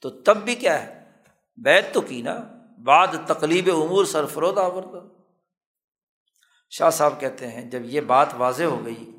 تو 0.00 0.10
تب 0.10 0.36
بھی 0.36 0.54
کیا 0.54 0.82
ہے؟ 0.82 1.04
بیت 1.56 1.94
تو 1.94 2.00
کی 2.00 2.22
نا۔ 2.22 2.55
بعد 2.86 3.06
تقلیب 3.26 3.68
امور 3.74 4.04
سرفروت 4.04 4.58
آور 4.58 4.82
شاہ 6.70 6.90
صاحب 6.90 7.20
کہتے 7.20 7.48
ہیں، 7.48 7.70
جب 7.70 7.78
یہ 7.84 8.00
بات 8.00 8.26
واضح 8.36 8.64
ہو 8.64 8.84
گئی، 8.84 9.10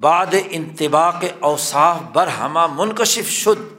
بعد 0.00 0.34
انتباق 0.50 1.14
اوصاف 1.40 1.96
برہما 2.12 2.66
منکشف 2.66 3.28
شد۔ 3.28 3.72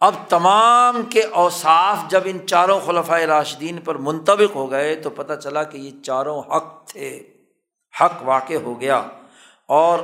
اب 0.00 0.14
تمام 0.28 1.02
کے 1.02 1.22
اوصاف 1.22 1.96
جب 2.08 2.20
ان 2.24 2.46
چاروں 2.46 2.80
خلفۂ 2.80 3.20
راشدین 3.20 3.80
پر 3.80 3.94
منتبق 3.94 4.56
ہو 4.56 4.70
گئے، 4.70 4.96
تو 4.96 5.10
پتہ 5.10 5.32
چلا 5.34 5.62
کہ 5.62 5.76
یہ 5.78 6.02
چاروں 6.02 6.40
حق 6.40 6.86
تھے، 6.86 7.34
حق 8.00 8.12
واقع 8.22 8.54
ہو 8.54 8.80
گیا۔ 8.80 9.08
اور 9.66 9.98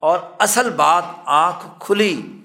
اور 0.00 0.18
اصل 0.38 0.70
بات 0.70 1.04
آنکھ 1.24 1.66
کھلی۔ 1.80 2.39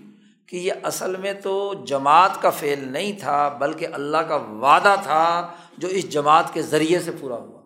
کہ 0.47 0.55
یہ 0.55 0.73
اصل 0.83 1.15
میں 1.15 1.33
تو 1.33 1.73
جماعت 1.85 2.41
کا 2.41 2.49
فعل 2.49 2.91
نہیں 2.91 3.19
تھا، 3.19 3.47
بلکہ 3.47 3.87
اللہ 3.93 4.17
کا 4.17 4.35
وعدہ 4.35 4.95
تھا 5.03 5.51
جو 5.77 5.87
اس 5.87 6.09
جماعت 6.09 6.53
کے 6.53 6.61
ذریعے 6.61 6.99
سے 6.99 7.11
پورا 7.19 7.35
ہوا۔ 7.35 7.61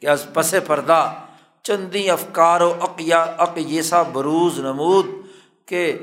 کہ 0.00 0.06
از 0.06 0.26
پس 0.34 0.54
پردہ 0.66 1.12
چندی 1.62 2.10
افکار 2.10 2.60
و 2.60 2.74
عقیا 2.80 3.22
اقیسا 3.22 4.02
بروز، 4.02 4.58
نمود، 4.58 5.06
کہ 5.66 5.98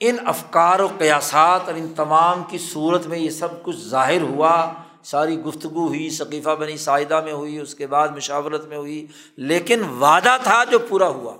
ان 0.00 0.16
افکار 0.26 0.80
و 0.80 0.88
قیاسات 0.98 1.60
اور 1.66 1.74
ان 1.74 1.94
تمام 1.96 2.42
کی 2.50 2.58
صورت 2.58 3.06
میں 3.06 3.18
یہ 3.18 3.30
سب 3.30 3.62
کچھ 3.62 3.76
ظاہر 3.76 4.22
ہوا۔ 4.22 4.72
ساری 5.04 5.38
گفتگو 5.38 5.86
ہوئی، 5.86 6.10
ثقیفہ 6.10 6.50
بنی 6.50 6.76
سائدہ 6.76 7.24
میں 7.24 7.32
ہوئی، 7.32 7.58
اس 7.58 7.74
کے 7.74 7.86
بعد 7.86 8.08
مشاورت 8.08 8.64
میں 8.64 8.76
ہوئی۔ 8.76 9.06
لیکن 9.36 9.82
وعدہ 9.84 10.36
تھا 10.42 10.64
جو 10.64 10.78
پورا 10.78 11.08
ہوا۔ 11.08 11.34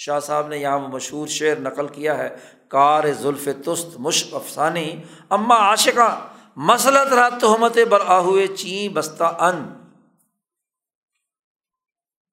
شاہ 0.00 0.20
صاحب 0.20 0.48
نے 0.48 0.58
یہاں 0.58 0.78
وہ 0.78 0.88
مشہور 0.88 1.26
شعر 1.26 1.56
نقل 1.56 1.88
کیا 1.88 2.18
ہے، 2.18 2.36
کار 2.68 3.12
زلف 3.12 3.48
تست 3.64 3.96
مشق 3.98 4.34
افسانی 4.34 5.02
اماں 5.28 5.58
عاشقہ 5.58 6.28
مسلط 6.56 7.12
رہا 7.12 7.28
تہمت 7.28 7.78
بر 7.90 8.00
آہوئے 8.06 8.46
چین 8.46 8.92
بستہ 8.92 9.24
ان. 9.24 9.86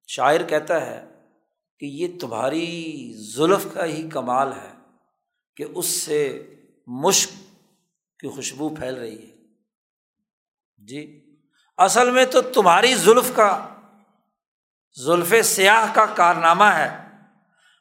شاعر 0.06 0.42
کہتا 0.48 0.86
ہے 0.86 1.04
کہ 1.78 1.86
یہ 1.86 2.18
تمہاری 2.20 3.12
زلف 3.12 3.66
کا 3.74 3.84
ہی 3.84 4.08
کمال 4.10 4.52
ہے 4.52 4.72
کہ 5.56 5.64
اس 5.74 5.86
سے 5.86 6.54
مشق 6.86 7.30
کی 8.20 8.28
خوشبو 8.28 8.68
پھیل 8.68 8.94
رہی 8.94 9.30
ہے۔ 9.30 9.36
جی 10.76 11.26
اصل 11.76 12.10
میں 12.10 12.24
تو 12.24 12.42
تمہاری 12.42 12.94
زلف 12.94 13.32
کا، 13.36 13.68
زلف 14.92 15.46
سیاہ 15.46 15.94
کا 15.94 16.06
کارنامہ 16.06 16.64
ہے۔ 16.64 17.05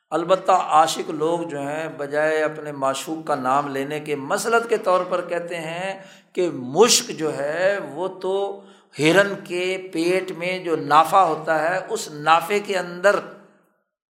البتہ 0.09 0.51
عاشق 0.51 1.09
لوگ 1.09 1.39
جو 1.39 1.59
ہیں، 1.59 1.89
بجائے 1.89 2.43
اپنے 2.43 2.71
معشوق 2.71 3.27
کا 3.27 3.35
نام 3.35 3.67
لینے 3.67 3.99
کے، 3.99 4.15
مسلط 4.15 4.69
کے 4.69 4.77
طور 4.77 5.05
پر 5.09 5.29
کہتے 5.29 5.55
ہیں 5.55 6.03
کہ 6.33 6.49
مشق 6.49 7.09
جو 7.09 7.37
ہے، 7.37 7.77
وہ 7.77 8.07
تو 8.07 8.61
ہرن 8.99 9.33
کے 9.43 9.89
پیٹ 9.93 10.31
میں 10.31 10.59
جو 10.59 10.75
نافع 10.75 11.19
ہوتا 11.19 11.69
ہے، 11.69 11.79
اس 11.89 12.07
نافے 12.11 12.59
کے 12.59 12.77
اندر 12.77 13.15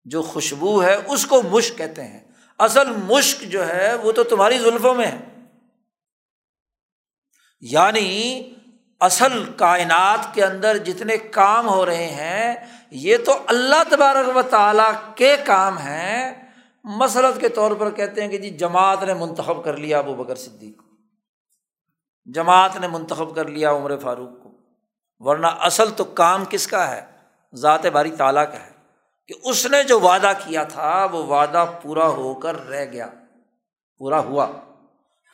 جو 0.04 0.22
خوشبو 0.22 0.82
ہے، 0.82 0.96
اس 1.06 1.26
کو 1.26 1.42
مشق 1.42 1.78
کہتے 1.78 2.04
ہیں۔ 2.04 2.20
اصل 2.58 2.90
مشق 2.90 3.42
جو 3.42 3.68
ہے، 3.68 3.94
وہ 3.94 4.12
تو 4.12 4.24
تمہاری 4.24 4.58
زلفوں 4.58 4.94
میں 4.94 5.06
ہے۔ 5.06 5.18
یعنی 7.60 8.42
اصل 9.00 9.52
کائنات 9.56 10.34
کے 10.34 10.44
اندر 10.44 10.76
جتنے 10.76 11.16
کام 11.16 11.68
ہو 11.68 11.86
رہے 11.86 12.08
ہیں، 12.08 12.56
یہ 12.90 13.16
تو 13.26 13.38
اللہ 13.46 13.82
تبارک 13.90 14.36
و 14.36 14.42
تعالیٰ 14.42 14.92
کے 15.14 15.36
کام 15.46 15.78
ہیں۔ 15.78 16.34
مسرت 16.84 17.40
کے 17.40 17.48
طور 17.48 17.70
پر 17.72 17.90
کہتے 17.90 18.20
ہیں 18.20 18.28
کہ 18.28 18.38
جی 18.38 18.50
جماعت 18.50 19.02
نے 19.02 19.14
منتخب 19.14 19.64
کر 19.64 19.76
لیا 19.76 19.98
ابو 19.98 20.14
بکر 20.14 20.36
صدیق 20.36 20.82
جماعت 22.24 22.76
نے 22.76 22.88
منتخب 22.88 23.34
کر 23.34 23.48
لیا 23.48 23.72
عمر 23.72 23.98
فاروق 23.98 24.42
کو۔ 24.42 24.50
ورنہ 25.18 25.46
اصل 25.46 25.90
تو 25.90 26.04
کام 26.04 26.44
کس 26.44 26.66
کا 26.66 26.90
ہے؟ 26.90 27.00
ذات 27.54 27.86
باری 27.86 28.10
تعالیٰ 28.10 28.44
کا 28.44 28.58
ہے۔ 28.60 28.70
کہ 29.28 29.34
اس 29.44 29.66
نے 29.66 29.82
جو 29.82 30.00
وعدہ 30.00 30.32
کیا 30.44 30.64
تھا، 30.64 31.06
وہ 31.12 31.26
وعدہ 31.26 31.66
پورا 31.82 32.06
ہو 32.06 32.34
کر 32.34 32.68
رہ 32.68 32.84
گیا، 32.84 33.06
پورا 33.98 34.18
ہوا۔ 34.18 34.46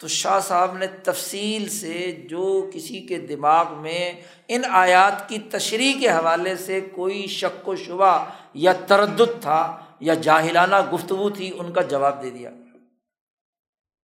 تو 0.01 0.09
شاہ 0.09 0.41
صاحب 0.41 0.79
نے 0.79 0.87
تفصیل 0.87 1.69
سے 1.69 2.25
جو 2.31 2.71
کسی 2.75 3.01
کے 3.01 3.19
دماغ 3.19 3.75
میں 3.81 4.13
ان 4.49 4.63
آیات 4.71 5.29
کی 5.29 5.39
تشریح 5.39 6.01
کے 6.01 6.09
حوالے 6.09 6.57
سے 6.57 6.81
کوئی 6.81 7.27
شک 7.27 7.69
و 7.69 7.77
شبہ 7.77 8.25
یا 8.55 8.73
تردد 8.73 9.43
تھا 9.43 9.79
یا 10.01 10.15
جاہلانہ 10.15 10.77
گفتگو 10.93 11.31
تھی، 11.31 11.51
ان 11.59 11.73
کا 11.73 11.83
جواب 11.83 12.23
دے 12.23 12.31
دیا۔ 12.31 12.51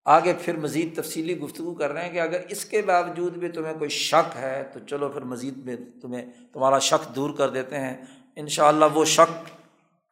آگے 0.05 0.35
پھر 0.43 0.57
مزید 0.57 1.03
تفصیلی 1.03 1.39
گفتگو 1.39 1.75
کر 1.75 1.93
رہے 1.93 2.05
ہیں 2.05 2.13
کہ 2.13 2.21
اگر 2.21 2.41
اس 2.49 2.65
کے 2.65 2.83
باوجود 2.83 3.37
بھی 3.37 3.49
تمہیں 3.49 3.75
کوئی 3.75 3.91
شک 3.91 4.37
ہے 4.37 4.65
تو 4.73 4.81
چلو 4.91 5.09
پھر 5.09 5.23
مزید 5.23 5.57
میں 5.57 5.77
تمہیں، 6.03 6.27
تمہارا 6.53 6.79
شک 6.79 7.17
دور 7.17 7.31
کر 7.31 7.51
دیتے 7.51 7.79
ہیں۔ 7.79 7.97
ان 8.37 8.49
شاء 8.49 8.69
اللہ 8.69 8.85
وہ 8.95 9.05
شک 9.05 9.49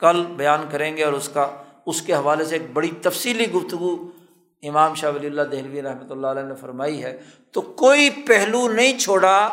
کل 0.00 0.26
بیان 0.36 0.60
کریں 0.70 0.96
گے 0.96 1.04
اور 1.04 1.12
اس 1.12 1.28
کا، 1.28 1.50
اس 1.86 2.02
کے 2.02 2.14
حوالے 2.14 2.44
سے 2.44 2.54
ایک 2.54 2.70
بڑی 2.72 2.90
تفصیلی 3.02 3.50
گفتگو 3.50 4.10
امام 4.62 4.94
شاہ 4.94 5.10
ولی 5.14 5.26
اللہ 5.26 5.42
دہلوی 5.42 5.82
رحمۃ 5.82 6.10
اللہ 6.10 6.26
علیہ 6.26 6.42
نے 6.42 6.54
فرمائی 6.54 7.02
ہے، 7.02 7.22
تو 7.50 7.60
کوئی 7.60 8.10
پہلو 8.10 8.72
نہیں 8.72 8.98
چھوڑا 8.98 9.48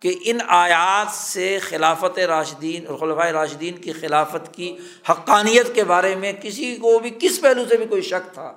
کہ 0.00 0.14
ان 0.24 0.38
آیات 0.48 1.10
سے 1.10 1.58
خلافت 1.58 2.18
راشدین 2.18 2.86
اور 2.86 2.96
خلفۂ 2.96 3.30
راشدین 3.32 3.74
کی 3.74 3.92
خلافت 3.92 4.54
کی 4.54 4.76
حقانیت 5.10 5.74
کے 5.74 5.84
بارے 5.84 6.14
میں 6.14 6.32
کسی 6.32 6.76
کو 6.76 6.98
بھی 6.98 7.10
کس 7.20 7.40
پہلو 7.40 7.64
سے 7.68 7.76
بھی 7.76 7.86
کوئی 7.86 8.02
شک 8.02 8.34
تھا؟ 8.34 8.52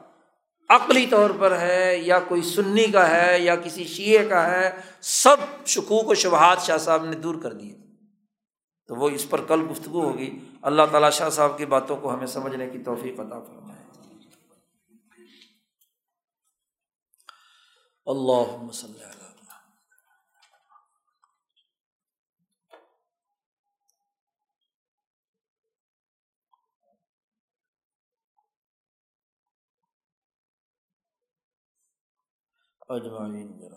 عقلی 0.69 1.05
طور 1.05 1.29
پر 1.39 1.57
ہے 1.59 1.97
یا 1.97 2.19
کوئی 2.19 2.41
سنی 2.41 2.85
کا 2.85 3.09
ہے 3.09 3.39
یا 3.39 3.55
کسی 3.55 3.83
شیعہ 3.83 4.23
کا 4.23 4.51
ہے، 4.51 4.71
سب 5.01 5.67
شکوک 5.67 6.09
و 6.09 6.15
شبہات 6.15 6.61
شاہ 6.61 6.77
صاحب 6.77 7.05
نے 7.05 7.15
دور 7.15 7.35
کر 7.43 7.53
دیے۔ 7.53 7.75
تو 8.87 8.95
وہ 8.95 9.09
اس 9.09 9.29
پر 9.29 9.41
کل 9.41 9.67
گفتگو 9.71 10.01
ہوگی۔ 10.01 10.39
اللہ 10.61 10.81
تعالیٰ 10.91 11.11
شاہ 11.11 11.29
صاحب 11.29 11.57
کی 11.57 11.65
باتوں 11.65 11.97
کو 11.97 12.13
ہمیں 12.13 12.27
سمجھنے 12.27 12.69
کی 12.69 12.79
توفیق 12.79 13.19
عطا 13.19 13.39
فرمائے۔ 13.39 13.64
اللہ 18.07 18.55
مسلم 18.63 19.25
اجمعین 32.89 33.69